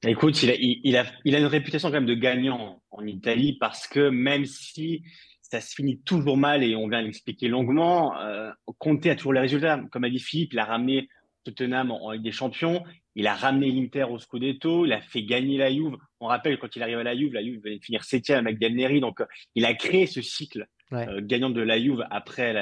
Écoute, 0.06 0.42
il 0.42 0.50
a, 0.50 0.54
il, 0.58 0.96
a, 0.96 1.06
il 1.24 1.34
a 1.34 1.38
une 1.38 1.46
réputation 1.46 1.88
quand 1.88 1.94
même 1.94 2.06
de 2.06 2.14
gagnant 2.14 2.82
en 2.90 3.06
Italie 3.06 3.56
parce 3.58 3.86
que 3.86 4.08
même 4.10 4.44
si 4.44 5.02
ça 5.40 5.60
se 5.60 5.74
finit 5.74 6.00
toujours 6.00 6.36
mal 6.36 6.62
et 6.62 6.76
on 6.76 6.88
vient 6.88 7.00
l'expliquer 7.00 7.48
longuement, 7.48 8.18
euh, 8.18 8.50
Conte 8.78 9.06
a 9.06 9.14
toujours 9.14 9.32
les 9.32 9.40
résultats. 9.40 9.80
Comme 9.90 10.04
a 10.04 10.10
dit 10.10 10.18
Philippe, 10.18 10.52
il 10.52 10.58
a 10.58 10.64
ramené 10.64 11.08
Tottenham 11.44 11.90
en, 11.90 12.10
Ligue 12.10 12.22
des 12.22 12.32
Champions, 12.32 12.82
il 13.14 13.26
a 13.26 13.34
ramené 13.34 13.70
l'Inter 13.70 14.04
au 14.04 14.18
Scudetto, 14.18 14.84
il 14.84 14.92
a 14.92 15.00
fait 15.00 15.22
gagner 15.22 15.58
la 15.58 15.72
Juve. 15.72 15.96
On 16.20 16.26
rappelle 16.26 16.58
quand 16.58 16.74
il 16.74 16.82
arrive 16.82 16.98
à 16.98 17.02
la 17.02 17.16
Juve, 17.16 17.32
la 17.32 17.42
Juve 17.42 17.62
venait 17.62 17.78
de 17.78 17.84
finir 17.84 18.04
septième 18.04 18.46
avec 18.46 18.58
Del 18.58 18.74
Neri, 18.74 19.00
donc 19.00 19.20
euh, 19.20 19.26
il 19.54 19.64
a 19.64 19.74
créé 19.74 20.06
ce 20.06 20.22
cycle 20.22 20.66
euh, 20.92 21.20
gagnant 21.22 21.50
de 21.50 21.60
la 21.60 21.80
Juve 21.80 22.04
après 22.10 22.52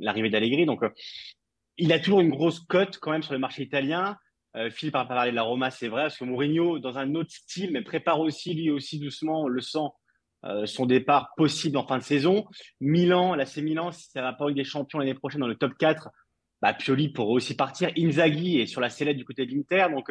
l'arrivée 0.00 0.30
d'Allegri. 0.30 0.66
Donc 0.66 0.82
euh, 0.82 0.90
il 1.76 1.92
a 1.92 1.98
toujours 1.98 2.20
une 2.20 2.30
grosse 2.30 2.60
cote 2.60 2.98
quand 2.98 3.12
même 3.12 3.22
sur 3.22 3.32
le 3.32 3.38
marché 3.38 3.62
italien 3.62 4.16
Philippe 4.70 4.96
a 4.96 5.04
parlé 5.04 5.30
de 5.30 5.36
la 5.36 5.42
Roma, 5.42 5.70
c'est 5.70 5.88
vrai, 5.88 6.02
parce 6.02 6.18
que 6.18 6.24
Mourinho, 6.24 6.80
dans 6.80 6.98
un 6.98 7.14
autre 7.14 7.30
style, 7.30 7.70
mais 7.72 7.82
prépare 7.82 8.18
aussi, 8.18 8.52
lui 8.52 8.70
aussi, 8.70 8.98
doucement, 8.98 9.42
on 9.42 9.48
le 9.48 9.60
sent, 9.60 9.86
son 10.64 10.86
départ 10.86 11.30
possible 11.36 11.76
en 11.76 11.86
fin 11.86 11.98
de 11.98 12.02
saison. 12.02 12.46
Milan, 12.80 13.36
là, 13.36 13.46
c'est 13.46 13.62
Milan, 13.62 13.92
si 13.92 14.10
ça 14.10 14.22
va 14.22 14.32
pas 14.32 14.44
avec 14.44 14.56
des 14.56 14.64
champions 14.64 14.98
l'année 14.98 15.14
prochaine 15.14 15.40
dans 15.40 15.46
le 15.46 15.54
top 15.54 15.74
4, 15.78 16.08
bah, 16.62 16.74
Pioli 16.74 17.10
pourrait 17.10 17.34
aussi 17.34 17.54
partir. 17.54 17.90
Inzaghi 17.96 18.60
est 18.60 18.66
sur 18.66 18.80
la 18.80 18.90
sellette 18.90 19.16
du 19.16 19.24
côté 19.24 19.46
de 19.46 19.52
l'Inter. 19.54 19.86
Donc, 19.94 20.10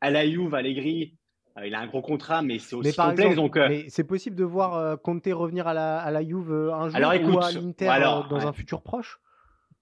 à 0.00 0.10
la 0.10 0.28
Juve, 0.28 0.54
Allegri, 0.54 1.14
euh, 1.58 1.66
il 1.66 1.74
a 1.74 1.80
un 1.80 1.86
gros 1.86 2.02
contrat, 2.02 2.42
mais 2.42 2.58
c'est 2.58 2.76
aussi 2.76 2.94
complexe. 2.94 3.36
donc, 3.36 3.56
euh, 3.56 3.82
c'est 3.88 4.04
possible 4.04 4.36
de 4.36 4.44
voir 4.44 4.74
euh, 4.74 4.96
Conte 4.96 5.26
revenir 5.26 5.66
à 5.66 5.74
la, 5.74 5.98
à 5.98 6.10
la 6.10 6.22
Juve 6.22 6.52
un 6.72 6.88
jour 6.88 6.96
alors, 6.96 7.12
écoute, 7.12 7.34
ou 7.34 7.40
à 7.40 7.52
l'Inter 7.52 7.86
dans 8.30 8.46
un 8.46 8.52
futur 8.52 8.82
proche? 8.82 9.20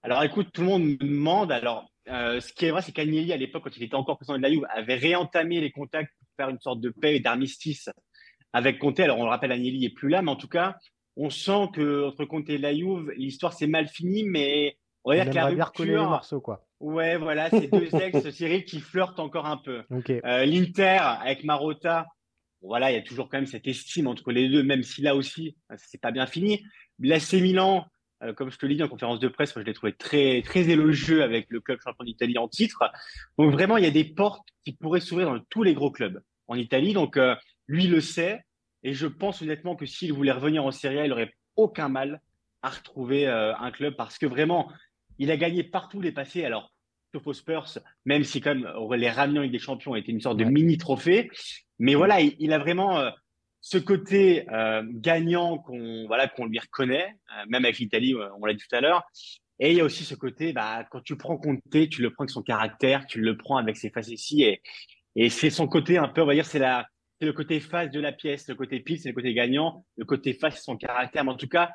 Alors 0.03 0.23
écoute, 0.23 0.49
tout 0.53 0.61
le 0.61 0.67
monde 0.67 0.83
me 0.83 0.95
demande. 0.95 1.51
Alors, 1.51 1.89
ce 2.07 2.53
qui 2.53 2.65
est 2.65 2.71
vrai, 2.71 2.81
c'est 2.81 2.91
qu'Agnelli, 2.91 3.31
à 3.33 3.37
l'époque, 3.37 3.63
quand 3.63 3.77
il 3.77 3.83
était 3.83 3.95
encore 3.95 4.17
président 4.17 4.37
de 4.37 4.43
la 4.43 4.49
Juve, 4.49 4.65
avait 4.69 4.95
réentamé 4.95 5.59
les 5.59 5.71
contacts 5.71 6.13
pour 6.17 6.27
faire 6.37 6.49
une 6.49 6.59
sorte 6.59 6.81
de 6.81 6.89
paix 6.89 7.15
et 7.15 7.19
d'armistice 7.19 7.89
avec 8.53 8.79
Conte. 8.79 8.99
Alors, 8.99 9.19
on 9.19 9.23
le 9.23 9.29
rappelle, 9.29 9.51
Agnelli 9.51 9.79
n'est 9.79 9.93
plus 9.93 10.09
là, 10.09 10.21
mais 10.21 10.31
en 10.31 10.35
tout 10.35 10.47
cas, 10.47 10.77
on 11.15 11.29
sent 11.29 11.69
que 11.73 12.05
entre 12.07 12.25
Conte 12.25 12.49
et 12.49 12.57
la 12.57 12.73
Juve, 12.73 13.11
l'histoire 13.15 13.53
s'est 13.53 13.67
mal 13.67 13.87
finie, 13.87 14.23
mais 14.23 14.77
on 15.03 15.11
va 15.11 15.23
dire 15.23 15.31
que 15.31 15.35
la 15.35 15.45
rupture. 15.45 15.85
les 15.85 15.95
morceaux, 15.95 16.41
quoi. 16.41 16.65
Ouais, 16.79 17.17
voilà, 17.17 17.49
c'est 17.49 17.67
deux 17.67 17.89
ex, 18.01 18.29
Cyril, 18.29 18.65
qui 18.65 18.79
flirtent 18.79 19.19
encore 19.19 19.45
un 19.45 19.57
peu. 19.57 19.83
Euh, 19.91 20.45
L'Inter, 20.45 20.99
avec 21.21 21.43
Marotta, 21.43 22.07
voilà, 22.61 22.91
il 22.91 22.95
y 22.95 22.97
a 22.97 23.01
toujours 23.01 23.29
quand 23.29 23.37
même 23.37 23.47
cette 23.47 23.67
estime 23.67 24.07
entre 24.07 24.31
les 24.31 24.49
deux, 24.49 24.63
même 24.63 24.83
si 24.83 25.01
là 25.01 25.15
aussi, 25.15 25.55
c'est 25.77 26.01
pas 26.01 26.11
bien 26.11 26.25
fini. 26.25 26.63
L'AC 26.99 27.33
Milan, 27.33 27.85
euh, 28.23 28.33
comme 28.33 28.51
je 28.51 28.57
te 28.57 28.65
l'ai 28.65 28.75
dit 28.75 28.83
en 28.83 28.87
conférence 28.87 29.19
de 29.19 29.27
presse, 29.27 29.55
moi, 29.55 29.63
je 29.63 29.67
l'ai 29.67 29.73
trouvé 29.73 29.93
très, 29.93 30.41
très 30.41 30.69
élogieux 30.69 31.23
avec 31.23 31.47
le 31.49 31.59
club 31.61 31.79
champion 31.83 32.03
d'Italie 32.03 32.37
en 32.37 32.47
titre. 32.47 32.83
Donc 33.37 33.51
vraiment, 33.51 33.77
il 33.77 33.83
y 33.83 33.87
a 33.87 33.91
des 33.91 34.05
portes 34.05 34.47
qui 34.63 34.73
pourraient 34.73 34.99
s'ouvrir 34.99 35.31
dans 35.31 35.39
tous 35.49 35.63
les 35.63 35.73
gros 35.73 35.91
clubs 35.91 36.21
en 36.47 36.55
Italie. 36.55 36.93
Donc 36.93 37.17
euh, 37.17 37.35
lui 37.67 37.87
le 37.87 38.01
sait, 38.01 38.43
et 38.83 38.93
je 38.93 39.07
pense 39.07 39.41
honnêtement 39.41 39.75
que 39.75 39.85
s'il 39.85 40.13
voulait 40.13 40.31
revenir 40.31 40.65
en 40.65 40.71
Serie 40.71 40.99
A, 40.99 41.05
il 41.05 41.09
n'aurait 41.09 41.33
aucun 41.55 41.89
mal 41.89 42.21
à 42.63 42.69
retrouver 42.69 43.27
un 43.27 43.71
club 43.71 43.95
parce 43.95 44.17
que 44.17 44.25
vraiment, 44.25 44.71
il 45.19 45.31
a 45.31 45.37
gagné 45.37 45.63
partout 45.63 46.01
les 46.01 46.11
passés. 46.11 46.43
Alors, 46.43 46.71
sauf 47.13 47.27
aux 47.27 47.33
Spurs, 47.33 47.79
même 48.05 48.23
si 48.23 48.41
quand 48.41 48.55
même 48.55 48.69
les 48.95 49.09
ramenants 49.09 49.41
avec 49.41 49.51
des 49.51 49.59
champions 49.59 49.95
été 49.95 50.11
une 50.11 50.21
sorte 50.21 50.37
de 50.37 50.43
mini 50.43 50.77
trophée. 50.77 51.29
Mais 51.79 51.95
voilà, 51.95 52.21
il, 52.21 52.53
a 52.53 52.59
vraiment 52.59 52.99
euh, 52.99 53.09
ce 53.61 53.77
côté 53.77 54.49
euh, 54.51 54.83
gagnant 54.89 55.57
qu'on 55.57 56.05
voilà 56.07 56.27
qu'on 56.27 56.45
lui 56.45 56.59
reconnaît, 56.59 57.15
euh, 57.31 57.45
même 57.47 57.65
avec 57.65 57.79
l'Italie, 57.79 58.15
on 58.39 58.45
l'a 58.45 58.53
dit 58.53 58.63
tout 58.67 58.75
à 58.75 58.81
l'heure. 58.81 59.03
Et 59.59 59.71
il 59.71 59.77
y 59.77 59.81
a 59.81 59.83
aussi 59.83 60.03
ce 60.03 60.13
côté, 60.13 60.53
bah, 60.53 60.85
quand 60.91 61.01
tu 61.01 61.17
prends 61.17 61.37
Conte, 61.37 61.61
tu 61.71 62.01
le 62.01 62.11
prends 62.11 62.23
avec 62.23 62.29
son 62.29 62.43
caractère, 62.43 63.07
tu 63.07 63.21
le 63.21 63.35
prends 63.35 63.57
avec 63.57 63.75
ses 63.75 63.89
facéties 63.89 64.43
et, 64.43 64.61
et 65.15 65.29
c'est 65.29 65.49
son 65.49 65.67
côté 65.67 65.97
un 65.97 66.07
peu, 66.07 66.21
on 66.21 66.27
va 66.27 66.35
dire, 66.35 66.45
c'est 66.45 66.59
la, 66.59 66.87
c'est 67.19 67.25
le 67.25 67.33
côté 67.33 67.59
face 67.59 67.89
de 67.89 67.99
la 67.99 68.11
pièce, 68.11 68.47
le 68.47 68.55
côté 68.55 68.79
pile, 68.79 68.99
c'est 68.99 69.09
le 69.09 69.15
côté 69.15 69.33
gagnant, 69.33 69.85
le 69.97 70.05
côté 70.05 70.33
face, 70.33 70.57
c'est 70.57 70.63
son 70.63 70.77
caractère. 70.77 71.23
Mais 71.23 71.31
en 71.31 71.37
tout 71.37 71.47
cas, 71.47 71.71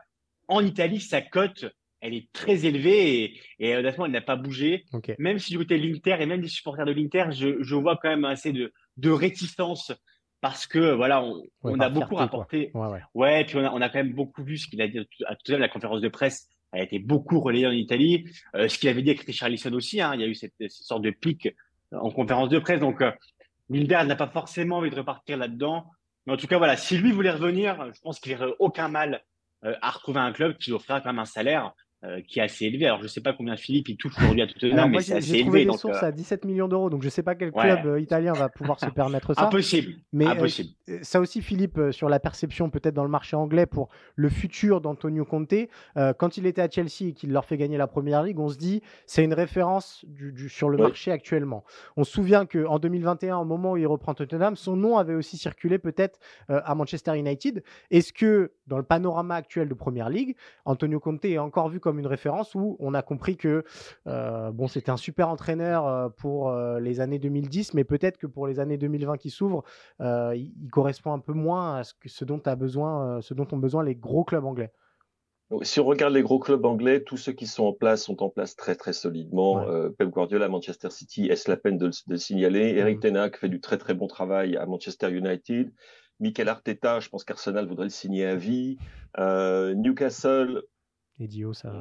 en 0.49 0.65
Italie, 0.65 1.01
sa 1.01 1.21
cote, 1.21 1.67
elle 2.01 2.15
est 2.15 2.31
très 2.33 2.65
élevée 2.67 3.41
et, 3.59 3.77
honnêtement, 3.77 4.07
elle 4.07 4.13
n'a 4.13 4.21
pas 4.21 4.37
bougé. 4.37 4.85
Même 5.19 5.39
si 5.39 5.53
du 5.53 5.59
côté 5.59 5.79
de 5.79 5.87
l'Inter 5.87 6.17
et 6.21 6.27
même 6.27 6.41
des 6.41 6.49
supporters 6.49 6.85
de 6.85 6.93
l'Inter, 6.93 7.27
je, 7.33 7.75
vois 7.75 7.99
quand 8.01 8.09
même 8.09 8.25
assez 8.25 8.53
de, 8.53 9.11
réticence 9.11 9.93
parce 10.43 10.67
que 10.67 10.93
voilà, 10.93 11.25
on, 11.63 11.79
a 11.79 11.89
beaucoup 11.89 12.17
rapporté. 12.17 12.73
Ouais, 13.15 13.45
puis 13.45 13.57
on 13.57 13.81
a, 13.81 13.89
quand 13.89 13.99
même 14.01 14.13
beaucoup 14.13 14.43
vu 14.43 14.59
ce 14.59 14.67
qu'il 14.67 14.83
a 14.83 14.89
dit 14.89 14.99
tout 14.99 15.25
à 15.25 15.37
l'heure, 15.49 15.61
la 15.61 15.69
conférence 15.69 16.01
de 16.01 16.09
presse 16.09 16.49
a 16.73 16.83
été 16.83 16.99
beaucoup 16.99 17.39
relayée 17.39 17.69
en 17.69 17.71
Italie. 17.71 18.29
Euh, 18.57 18.67
ce 18.67 18.77
qu'il 18.77 18.89
avait 18.89 19.03
dit 19.03 19.11
avec 19.11 19.23
Richarlison 19.23 19.73
aussi, 19.73 20.01
hein, 20.01 20.11
il 20.15 20.21
y 20.21 20.25
a 20.25 20.27
eu 20.27 20.35
cette, 20.35 20.53
sorte 20.69 21.03
de 21.03 21.11
pic 21.11 21.49
en 21.93 22.11
conférence 22.11 22.49
de 22.49 22.59
presse. 22.59 22.81
Donc, 22.81 23.03
euh, 23.03 23.13
n'a 23.69 24.17
pas 24.17 24.27
forcément 24.27 24.79
envie 24.79 24.91
de 24.91 24.97
repartir 24.97 25.39
là-dedans. 25.39 25.87
Mais 26.27 26.33
en 26.33 26.37
tout 26.37 26.49
cas, 26.49 26.59
voilà, 26.59 26.77
si 26.77 26.99
lui 26.99 27.13
voulait 27.13 27.31
revenir, 27.31 27.93
je 27.95 28.01
pense 28.01 28.19
qu'il 28.19 28.35
n'y 28.35 28.43
aurait 28.43 28.55
aucun 28.59 28.89
mal 28.89 29.23
euh, 29.65 29.77
à 29.81 29.91
retrouver 29.91 30.19
un 30.19 30.33
club 30.33 30.57
qui 30.57 30.73
offrira 30.73 31.01
quand 31.01 31.11
même 31.11 31.21
un 31.21 31.25
salaire 31.25 31.73
euh, 32.05 32.21
qui 32.21 32.41
est 32.41 32.43
assez 32.43 32.65
élevé. 32.65 32.87
Alors, 32.87 32.99
je 32.99 33.05
ne 33.05 33.09
sais 33.09 33.21
pas 33.21 33.33
combien 33.33 33.57
Philippe 33.57 33.89
il 33.89 33.97
touche 33.97 34.19
aujourd'hui 34.19 34.43
à 34.43 34.49
Tottenham, 34.49 34.91
mais 34.91 35.03
c'est 35.03 35.15
assez 35.15 35.35
élevé. 35.35 35.39
J'ai 35.39 35.43
trouvé 35.43 35.65
des 35.67 35.79
sources 35.79 36.03
euh, 36.03 36.07
à 36.07 36.11
17 36.11 36.45
millions 36.47 36.67
d'euros, 36.67 36.91
donc 36.91 37.03
je 37.03 37.07
ne 37.07 37.11
sais 37.11 37.23
pas 37.23 37.37
quel 37.37 37.53
club 37.53 37.87
euh, 37.87 38.01
italien 38.01 38.33
va 38.33 38.49
pouvoir 38.49 38.81
se 38.81 38.87
permettre 38.87 39.35
ça. 39.35 39.47
Impossible. 39.47 39.93
Mais 40.13 40.27
Impossible. 40.27 40.71
ça 41.03 41.21
aussi, 41.21 41.43
Philippe, 41.43 41.79
sur 41.93 42.09
la 42.09 42.19
perception 42.19 42.71
peut-être 42.71 42.95
dans 42.95 43.05
le 43.05 43.09
marché 43.09 43.37
anglais 43.37 43.67
pour 43.67 43.89
le 44.17 44.29
futur 44.31 44.81
d'Antonio 44.81 45.25
Conte. 45.25 45.55
quand 46.19 46.37
il 46.37 46.47
était 46.47 46.61
à 46.63 46.69
Chelsea 46.69 47.11
et 47.11 47.13
qu'il 47.13 47.31
leur 47.31 47.45
fait 47.45 47.57
gagner 47.57 47.77
la 47.77 47.87
Première 47.87 48.25
Ligue, 48.25 48.41
on 48.41 48.49
se 48.49 48.59
dit 48.59 48.83
c'est 49.07 49.23
une 49.23 49.35
référence 49.35 50.05
du, 50.09 50.49
sur 50.49 50.71
le 50.71 50.79
marché 50.79 51.13
actuellement. 51.13 51.63
On 51.97 52.03
se 52.03 52.11
souvient 52.11 52.47
qu'en 52.47 52.81
2021, 52.81 53.37
au 53.37 53.45
moment 53.45 53.73
où 53.73 53.77
il 53.77 53.87
reprend 53.87 54.15
Tottenham, 54.15 54.57
son 54.57 54.75
nom 54.75 54.99
avait 54.99 55.15
aussi 55.15 55.37
circulé 55.37 55.79
peut-être 55.79 56.19
à 56.49 56.75
Manchester 56.75 57.17
United. 57.17 57.63
Est-ce 57.93 58.13
que 58.13 58.51
dans 58.67 58.79
le 58.79 58.83
panorama 58.83 59.37
actuel 59.37 59.69
de 59.69 59.75
Première 59.75 60.09
Ligue, 60.09 60.35
Antonio 60.65 60.99
Conte 60.99 61.25
est 61.27 61.39
encore 61.39 61.69
vu 61.69 61.79
comme 61.79 61.92
une 61.99 62.07
référence 62.07 62.55
où 62.55 62.77
on 62.81 62.95
a 62.95 63.03
compris 63.03 63.37
que 63.37 63.65
euh, 64.07 64.51
bon, 64.51 64.69
c'était 64.69 64.91
un 64.91 64.97
super 64.97 65.29
entraîneur 65.29 65.87
euh, 65.87 66.09
pour 66.09 66.51
euh, 66.51 66.81
les 66.81 67.01
années 67.01 67.19
2010, 67.19 67.75
mais 67.75 67.85
peut-être 67.85 68.19
que 68.19 68.27
pour 68.27 68.47
les 68.47 68.61
années 68.61 68.79
2020 68.79 69.17
qui 69.17 69.31
s'ouvrent, 69.31 69.65
il, 70.01 70.53
correspond 70.71 71.13
un 71.13 71.19
peu 71.19 71.33
moins 71.33 71.77
à 71.77 71.85
ce, 71.85 71.95
que, 71.95 72.09
ce 72.09 72.25
dont 72.25 72.41
a 72.47 72.57
besoin, 72.57 73.21
ce 73.21 73.35
dont 73.35 73.47
ont 73.53 73.59
besoin 73.59 73.85
les 73.85 73.95
gros 73.95 74.25
clubs 74.25 74.45
anglais. 74.45 74.73
Si 75.63 75.81
on 75.81 75.85
regarde 75.85 76.15
les 76.15 76.23
gros 76.23 76.39
clubs 76.39 76.65
anglais, 76.65 77.03
tous 77.03 77.19
ceux 77.19 77.33
qui 77.33 77.47
sont 77.47 77.65
en 77.65 77.73
place 77.75 78.05
sont 78.05 78.23
en 78.23 78.31
place 78.31 78.57
très 78.57 78.75
très 78.75 78.95
solidement. 78.95 79.67
Pep 79.99 80.09
Guardiola 80.09 80.47
à 80.47 80.49
Manchester 80.49 80.89
City, 80.89 81.27
est-ce 81.27 81.51
la 81.51 81.59
peine 81.59 81.77
de, 81.77 81.91
le 82.09 82.17
signaler? 82.17 82.75
Eric 82.79 82.99
mmh. 82.99 83.01
Tenak 83.01 83.37
fait 83.37 83.51
du 83.51 83.61
très 83.61 83.77
très 83.77 83.93
bon 83.93 84.07
travail 84.07 84.57
à 84.57 84.65
Manchester 84.65 85.11
United. 85.11 85.71
Mikel 86.21 86.49
Arteta, 86.49 87.01
je 87.01 87.11
pense 87.11 87.25
qu'Arsenal 87.25 87.67
voudrait 87.67 87.87
le 87.87 87.91
signer 87.91 88.25
à 88.25 88.37
vie. 88.37 88.79
Newcastle, 89.19 90.63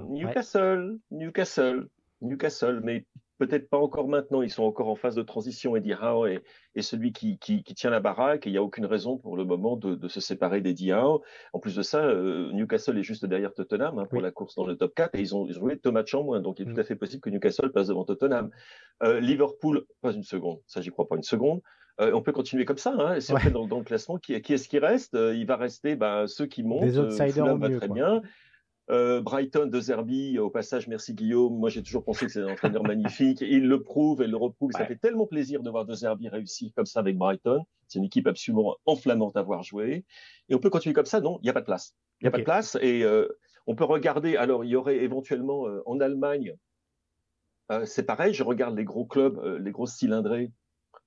Newcastle, 0.09 0.97
Newcastle, 1.11 1.87
Newcastle, 2.21 2.81
mais 2.83 3.05
peut-être 3.41 3.69
pas 3.69 3.77
encore 3.77 4.07
maintenant. 4.07 4.43
Ils 4.43 4.51
sont 4.51 4.63
encore 4.63 4.87
en 4.87 4.95
phase 4.95 5.15
de 5.15 5.23
transition. 5.23 5.75
Eddie 5.75 5.93
Howe 5.93 6.27
est, 6.27 6.43
est 6.75 6.83
celui 6.83 7.11
qui, 7.11 7.39
qui, 7.39 7.63
tient 7.63 7.89
la 7.89 7.99
baraque 7.99 8.45
et 8.45 8.49
il 8.49 8.53
n'y 8.53 8.59
a 8.59 8.63
aucune 8.63 8.85
raison 8.85 9.17
pour 9.17 9.35
le 9.35 9.45
moment 9.45 9.75
de, 9.77 10.07
se 10.07 10.21
séparer 10.21 10.61
d'Eddie 10.61 10.91
Howe. 10.91 11.21
En 11.53 11.59
plus 11.59 11.75
de 11.75 11.81
ça, 11.81 12.05
euh, 12.05 12.51
Newcastle 12.53 12.97
est 12.99 13.03
juste 13.03 13.25
derrière 13.25 13.53
Tottenham 13.53 13.97
hein, 13.97 14.05
pour 14.05 14.21
la 14.21 14.29
course 14.29 14.55
dans 14.55 14.65
le 14.65 14.77
top 14.77 14.93
4 14.93 15.15
et 15.15 15.21
ils 15.21 15.35
ont 15.35 15.51
joué 15.51 15.79
deux 15.83 15.91
matchs 15.91 16.13
en 16.13 16.23
moins. 16.23 16.39
Donc 16.39 16.59
il 16.59 16.67
est 16.67 16.71
mm. 16.71 16.75
tout 16.75 16.79
à 16.79 16.83
fait 16.83 16.95
possible 16.95 17.21
que 17.21 17.31
Newcastle 17.31 17.71
passe 17.71 17.87
devant 17.87 18.05
Tottenham. 18.05 18.51
Euh, 19.01 19.19
Liverpool, 19.19 19.85
pas 20.01 20.13
une 20.13 20.23
seconde. 20.23 20.59
Ça, 20.67 20.81
j'y 20.81 20.91
crois 20.91 21.07
pas 21.07 21.15
une 21.15 21.23
seconde. 21.23 21.61
Euh, 21.99 22.11
on 22.13 22.21
peut 22.21 22.31
continuer 22.31 22.65
comme 22.65 22.77
ça. 22.77 22.93
Hein, 22.97 23.17
on 23.17 23.37
fait 23.37 23.51
dans, 23.51 23.65
le 23.65 23.83
classement, 23.83 24.17
qui, 24.17 24.39
qui 24.41 24.53
est-ce 24.53 24.69
qui 24.69 24.77
reste 24.77 25.13
Il 25.13 25.45
va 25.47 25.55
rester 25.55 25.95
bah, 25.95 26.25
ceux 26.27 26.45
qui 26.45 26.61
montent. 26.61 26.83
Des 26.83 26.99
outsiders 26.99 27.57
va 27.57 27.69
très 27.69 27.87
bien. 27.87 28.21
Euh, 28.91 29.21
Brighton 29.21 29.67
de 29.67 29.79
Zerbi, 29.79 30.37
au 30.37 30.49
passage, 30.49 30.87
merci 30.87 31.13
Guillaume. 31.13 31.57
Moi, 31.57 31.69
j'ai 31.69 31.81
toujours 31.81 32.03
pensé 32.03 32.25
que 32.25 32.31
c'est 32.31 32.41
un 32.41 32.49
entraîneur 32.49 32.83
magnifique. 32.83 33.39
Il 33.39 33.67
le 33.67 33.81
prouve 33.81 34.21
et 34.21 34.27
le 34.27 34.35
reprouve. 34.35 34.71
Ça 34.73 34.85
fait 34.85 34.97
tellement 34.97 35.27
plaisir 35.27 35.63
de 35.63 35.69
voir 35.69 35.85
de 35.85 35.93
Zerbi 35.93 36.27
réussir 36.27 36.71
comme 36.75 36.85
ça 36.85 36.99
avec 36.99 37.17
Brighton. 37.17 37.63
C'est 37.87 37.99
une 37.99 38.05
équipe 38.05 38.27
absolument 38.27 38.75
enflammante 38.85 39.37
à 39.37 39.43
voir 39.43 39.63
jouer. 39.63 40.03
Et 40.49 40.55
on 40.55 40.59
peut 40.59 40.69
continuer 40.69 40.93
comme 40.93 41.05
ça. 41.05 41.21
Non, 41.21 41.39
il 41.41 41.43
n'y 41.43 41.49
a 41.49 41.53
pas 41.53 41.61
de 41.61 41.65
place. 41.65 41.95
Il 42.19 42.25
n'y 42.25 42.27
a 42.27 42.31
pas 42.31 42.39
de 42.39 42.43
place. 42.43 42.77
Et 42.81 43.03
euh, 43.03 43.29
on 43.65 43.75
peut 43.75 43.85
regarder. 43.85 44.35
Alors, 44.35 44.65
il 44.65 44.71
y 44.71 44.75
aurait 44.75 44.97
éventuellement 44.97 45.67
euh, 45.67 45.81
en 45.85 45.99
Allemagne, 45.99 46.55
c'est 47.85 48.03
pareil. 48.03 48.33
Je 48.33 48.43
regarde 48.43 48.75
les 48.75 48.83
gros 48.83 49.05
clubs, 49.05 49.41
les 49.61 49.71
grosses 49.71 49.95
cylindrées. 49.95 50.51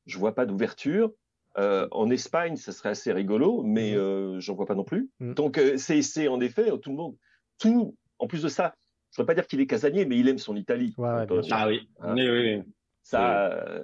Je 0.07 0.19
vois 0.19 0.35
pas 0.35 0.47
d'ouverture. 0.47 1.13
en 1.59 2.09
Espagne, 2.09 2.57
ça 2.57 2.73
serait 2.73 2.89
assez 2.89 3.13
rigolo, 3.13 3.63
mais 3.63 3.93
je 3.93 4.37
j'en 4.39 4.55
vois 4.55 4.65
pas 4.65 4.75
non 4.75 4.85
plus. 4.85 5.11
Mm. 5.21 5.35
Donc, 5.35 5.61
c'est 5.77 6.27
en 6.27 6.41
effet, 6.41 6.71
tout 6.79 6.89
le 6.89 6.97
monde 6.97 7.17
tout, 7.65 7.97
en 8.19 8.27
plus 8.27 8.43
de 8.43 8.49
ça, 8.49 8.75
je 9.11 9.21
ne 9.21 9.23
veux 9.23 9.27
pas 9.27 9.35
dire 9.35 9.47
qu'il 9.47 9.61
est 9.61 9.67
casanier, 9.67 10.05
mais 10.05 10.19
il 10.19 10.29
aime 10.29 10.39
son 10.39 10.55
Italie. 10.55 10.95
ah 10.99 11.69
oui. 11.69 11.89
Hein? 12.01 12.15
oui, 12.15 12.29
oui, 12.29 12.63
Ça, 13.03 13.53
euh, 13.53 13.83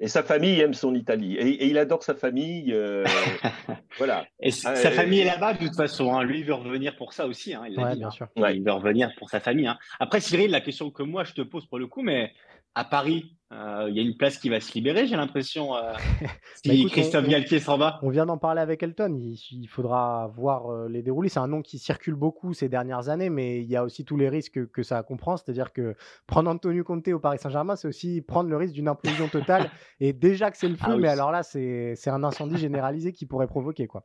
et 0.00 0.08
sa 0.08 0.22
famille 0.22 0.60
aime 0.60 0.72
son 0.72 0.94
Italie. 0.94 1.36
Et, 1.36 1.66
il 1.66 1.76
adore 1.76 2.02
sa 2.02 2.14
famille. 2.14 2.72
Euh, 2.72 3.04
voilà. 3.98 4.26
Et 4.40 4.50
sa 4.50 4.70
euh, 4.70 4.90
famille 4.90 5.20
est 5.20 5.24
là-bas 5.24 5.54
de 5.54 5.58
toute 5.58 5.76
façon. 5.76 6.14
Hein. 6.14 6.22
Lui, 6.22 6.40
il 6.40 6.46
veut 6.46 6.54
revenir 6.54 6.96
pour 6.96 7.12
ça 7.12 7.26
aussi. 7.26 7.54
Hein. 7.54 7.64
Il, 7.68 7.76
dit, 7.76 7.98
bien 7.98 8.10
sûr. 8.10 8.28
il 8.36 8.62
veut 8.62 8.72
revenir 8.72 9.10
pour 9.18 9.28
sa 9.28 9.40
famille. 9.40 9.70
Après, 10.00 10.20
Cyril, 10.20 10.50
la 10.50 10.60
question 10.60 10.90
que 10.90 11.02
moi 11.02 11.24
je 11.24 11.34
te 11.34 11.42
pose 11.42 11.66
pour 11.66 11.78
le 11.78 11.86
coup, 11.86 12.02
mais 12.02 12.32
à 12.74 12.84
Paris, 12.84 13.38
euh, 13.50 13.86
il 13.88 13.96
y 13.96 13.98
a 13.98 14.02
une 14.02 14.16
place 14.16 14.36
qui 14.36 14.50
va 14.50 14.60
se 14.60 14.74
libérer, 14.74 15.06
j'ai 15.06 15.16
l'impression, 15.16 15.74
euh, 15.74 15.94
si 16.62 16.84
bah, 16.84 16.90
Christophe 16.90 17.26
Galtier 17.26 17.60
s'en 17.60 17.78
va. 17.78 17.98
On 18.02 18.10
vient 18.10 18.26
d'en 18.26 18.36
parler 18.36 18.60
avec 18.60 18.82
Elton, 18.82 19.18
il, 19.18 19.66
faudra 19.68 20.30
voir 20.34 20.70
euh, 20.70 20.88
les 20.88 21.02
déroulés. 21.02 21.30
C'est 21.30 21.38
un 21.38 21.48
nom 21.48 21.62
qui 21.62 21.78
circule 21.78 22.14
beaucoup 22.14 22.52
ces 22.52 22.68
dernières 22.68 23.08
années, 23.08 23.30
mais 23.30 23.60
il 23.62 23.66
y 23.66 23.76
a 23.76 23.84
aussi 23.84 24.04
tous 24.04 24.18
les 24.18 24.28
risques 24.28 24.70
que, 24.70 24.82
ça 24.82 25.02
comprend. 25.02 25.38
C'est-à-dire 25.38 25.72
que 25.72 25.94
prendre 26.26 26.50
Antonio 26.50 26.84
Conte 26.84 27.08
au 27.08 27.18
Paris 27.18 27.38
Saint-Germain, 27.38 27.74
c'est 27.74 27.88
aussi 27.88 28.20
prendre 28.20 28.50
le 28.50 28.56
risque 28.58 28.74
d'une 28.74 28.88
implosion 28.88 29.28
totale. 29.28 29.70
et 30.00 30.12
déjà 30.12 30.50
que 30.50 30.58
c'est 30.58 30.68
le 30.68 30.76
feu, 30.76 30.92
ah 30.92 30.96
mais 30.98 31.08
alors 31.08 31.32
là, 31.32 31.42
c'est 31.42 31.96
un 32.08 32.24
incendie 32.24 32.58
généralisé 32.58 33.12
qui 33.12 33.24
pourrait 33.24 33.48
provoquer. 33.48 33.86
Quoi. 33.86 34.04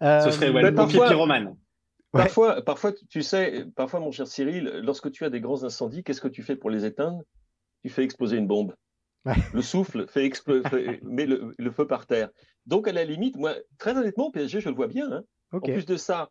Ce 0.00 0.30
serait 0.30 0.50
ouais, 0.50 0.60
le 0.62 0.74
parfois, 0.74 1.08
pyromane. 1.08 1.56
Parfois, 2.12 2.62
parfois, 2.62 2.92
tu 3.10 3.22
sais, 3.22 3.64
parfois, 3.74 3.98
mon 3.98 4.12
cher 4.12 4.26
Cyril, 4.26 4.80
lorsque 4.84 5.10
tu 5.10 5.24
as 5.24 5.30
des 5.30 5.40
grands 5.40 5.64
incendies, 5.64 6.04
qu'est-ce 6.04 6.20
que 6.20 6.28
tu 6.28 6.42
fais 6.42 6.54
pour 6.54 6.70
les 6.70 6.84
éteindre? 6.84 7.22
Tu 7.84 7.90
fais 7.90 8.02
exploser 8.02 8.38
une 8.38 8.46
bombe. 8.46 8.74
Le 9.52 9.62
souffle 9.62 10.06
fait, 10.06 10.24
exploser, 10.24 11.00
met 11.02 11.26
le, 11.26 11.70
feu 11.70 11.86
par 11.86 12.06
terre. 12.06 12.30
Donc, 12.66 12.88
à 12.88 12.92
la 12.92 13.04
limite, 13.04 13.36
moi, 13.36 13.54
très 13.78 13.96
honnêtement, 13.96 14.30
PSG, 14.30 14.60
je 14.60 14.68
le 14.68 14.74
vois 14.74 14.86
bien. 14.86 15.10
Hein. 15.10 15.22
En 15.52 15.60
plus 15.60 15.86
de 15.86 15.96
ça, 15.96 16.30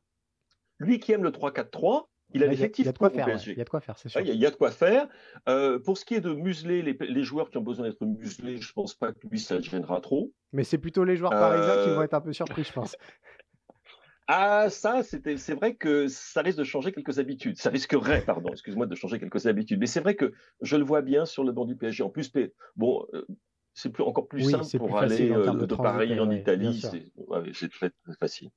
lui 0.80 1.00
qui 1.00 1.12
aime 1.12 1.24
le 1.24 1.32
3-4-3, 1.32 2.06
il 2.34 2.44
a 2.44 2.48
l'effectif 2.48 2.92
pour 2.94 3.12
PSG. 3.12 3.52
Il 3.52 3.58
y 3.58 3.62
a 3.62 3.64
de 3.64 3.70
quoi 3.70 3.82
faire, 3.82 3.98
c'est 3.98 4.10
sûr. 4.10 4.22
Il 4.22 4.36
y, 4.36 4.46
a 4.46 4.52
de 4.52 4.56
quoi 4.56 4.72
faire. 4.72 5.08
Euh, 5.48 5.80
pour 5.80 5.98
ce 5.98 6.06
qui 6.06 6.16
est 6.16 6.22
de 6.22 6.34
museler 6.34 6.82
les, 6.82 7.24
joueurs 7.24 7.52
qui 7.52 7.58
ont 7.58 7.64
besoin 7.64 7.88
d'être 7.88 8.04
muselés, 8.04 8.58
je 8.58 8.70
ne 8.70 8.74
pense 8.74 8.96
pas 8.96 9.14
que 9.14 9.28
lui, 9.28 9.40
ça 9.40 9.62
gênera 9.62 10.02
trop. 10.02 10.32
Mais 10.52 10.64
c'est 10.64 10.80
plutôt 10.80 11.04
les 11.04 11.16
joueurs 11.16 11.32
parisiens 11.32 11.84
qui 11.84 11.90
vont 11.92 12.02
être 12.02 12.16
un 12.16 12.22
peu 12.22 12.34
surpris, 12.34 12.64
je 12.64 12.74
pense. 12.74 12.96
Ah, 14.28 14.70
ça, 14.70 15.02
c'est 15.04 15.54
vrai 15.54 15.76
que 15.76 16.08
ça 16.08 16.42
risque 16.42 16.58
de 16.58 16.64
changer 16.64 16.92
quelques 16.92 17.20
habitudes. 17.20 17.58
Ça 17.58 17.70
risquerait, 17.70 18.24
pardon, 18.26 18.50
excuse-moi, 18.52 18.86
de 18.86 18.96
changer 18.96 19.20
quelques 19.20 19.48
habitudes. 19.48 19.80
Mais 19.80 19.86
c'est 19.86 20.00
vrai 20.00 20.16
que 20.16 20.34
je 20.62 20.78
le 20.78 20.84
vois 20.84 21.02
bien 21.02 21.26
sur 21.26 21.44
le 21.44 21.52
banc 21.52 21.66
du 21.66 21.76
PSG. 21.76 22.04
En 22.04 22.10
plus, 22.10 22.32
bon, 22.76 23.06
euh, 23.14 23.26
c'est 23.74 23.90
plus, 23.90 24.04
encore 24.04 24.28
plus 24.28 24.50
simple 24.50 24.78
pour 24.78 24.98
aller 24.98 25.30
euh, 25.32 25.54
de, 25.54 25.76
Paris 25.76 26.20
en 26.20 26.30
Italie. 26.32 26.80
C'est 27.54 27.70
très, 27.70 27.90
très, 27.90 28.14
facile. 28.20 28.50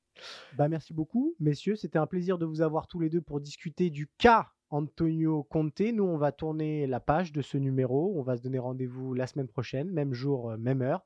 Bah, 0.57 0.69
merci 0.69 0.95
beaucoup, 0.95 1.35
messieurs. 1.41 1.75
C'était 1.75 1.99
un 1.99 2.07
plaisir 2.07 2.39
de 2.39 2.47
vous 2.47 2.61
avoir 2.61 2.87
tous 2.87 3.01
les 3.01 3.11
deux 3.11 3.23
pour 3.23 3.41
discuter 3.41 3.91
du 3.91 4.09
cas 4.19 4.49
Antonio 4.71 5.43
Conte. 5.45 5.81
Nous, 5.81 6.05
on 6.05 6.19
va 6.19 6.33
tourner 6.33 6.87
la 6.87 7.01
page 7.01 7.33
de 7.33 7.43
ce 7.43 7.57
numéro. 7.57 8.13
On 8.17 8.23
va 8.23 8.37
se 8.37 8.43
donner 8.43 8.59
rendez-vous 8.59 9.15
la 9.15 9.27
semaine 9.27 9.49
prochaine, 9.49 9.91
même 9.91 10.13
jour, 10.13 10.51
euh, 10.51 10.57
même 10.57 10.83
heure 10.83 11.05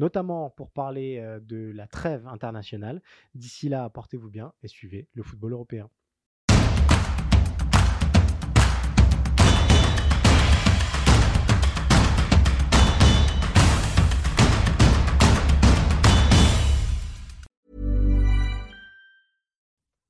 notamment 0.00 0.50
pour 0.50 0.70
parler 0.70 1.22
de 1.42 1.70
la 1.72 1.86
trêve 1.86 2.26
internationale. 2.26 3.00
D'ici 3.34 3.68
là, 3.68 3.88
portez-vous 3.90 4.30
bien 4.30 4.52
et 4.62 4.68
suivez 4.68 5.06
le 5.14 5.22
football 5.22 5.52
européen. 5.52 5.88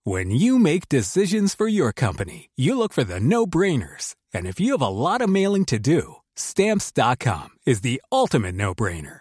When 0.02 0.30
you 0.30 0.58
make 0.58 0.88
decisions 0.88 1.54
for 1.54 1.68
your 1.68 1.92
company, 1.92 2.48
you 2.56 2.74
look 2.74 2.92
for 2.92 3.04
the 3.04 3.20
no-brainers. 3.20 4.16
And 4.32 4.46
if 4.46 4.58
you 4.58 4.72
have 4.72 4.82
a 4.82 4.88
lot 4.88 5.20
of 5.20 5.28
mailing 5.28 5.66
to 5.66 5.78
do, 5.78 6.16
stamps.com 6.34 7.50
is 7.66 7.82
the 7.82 8.00
ultimate 8.10 8.54
no-brainer. 8.54 9.20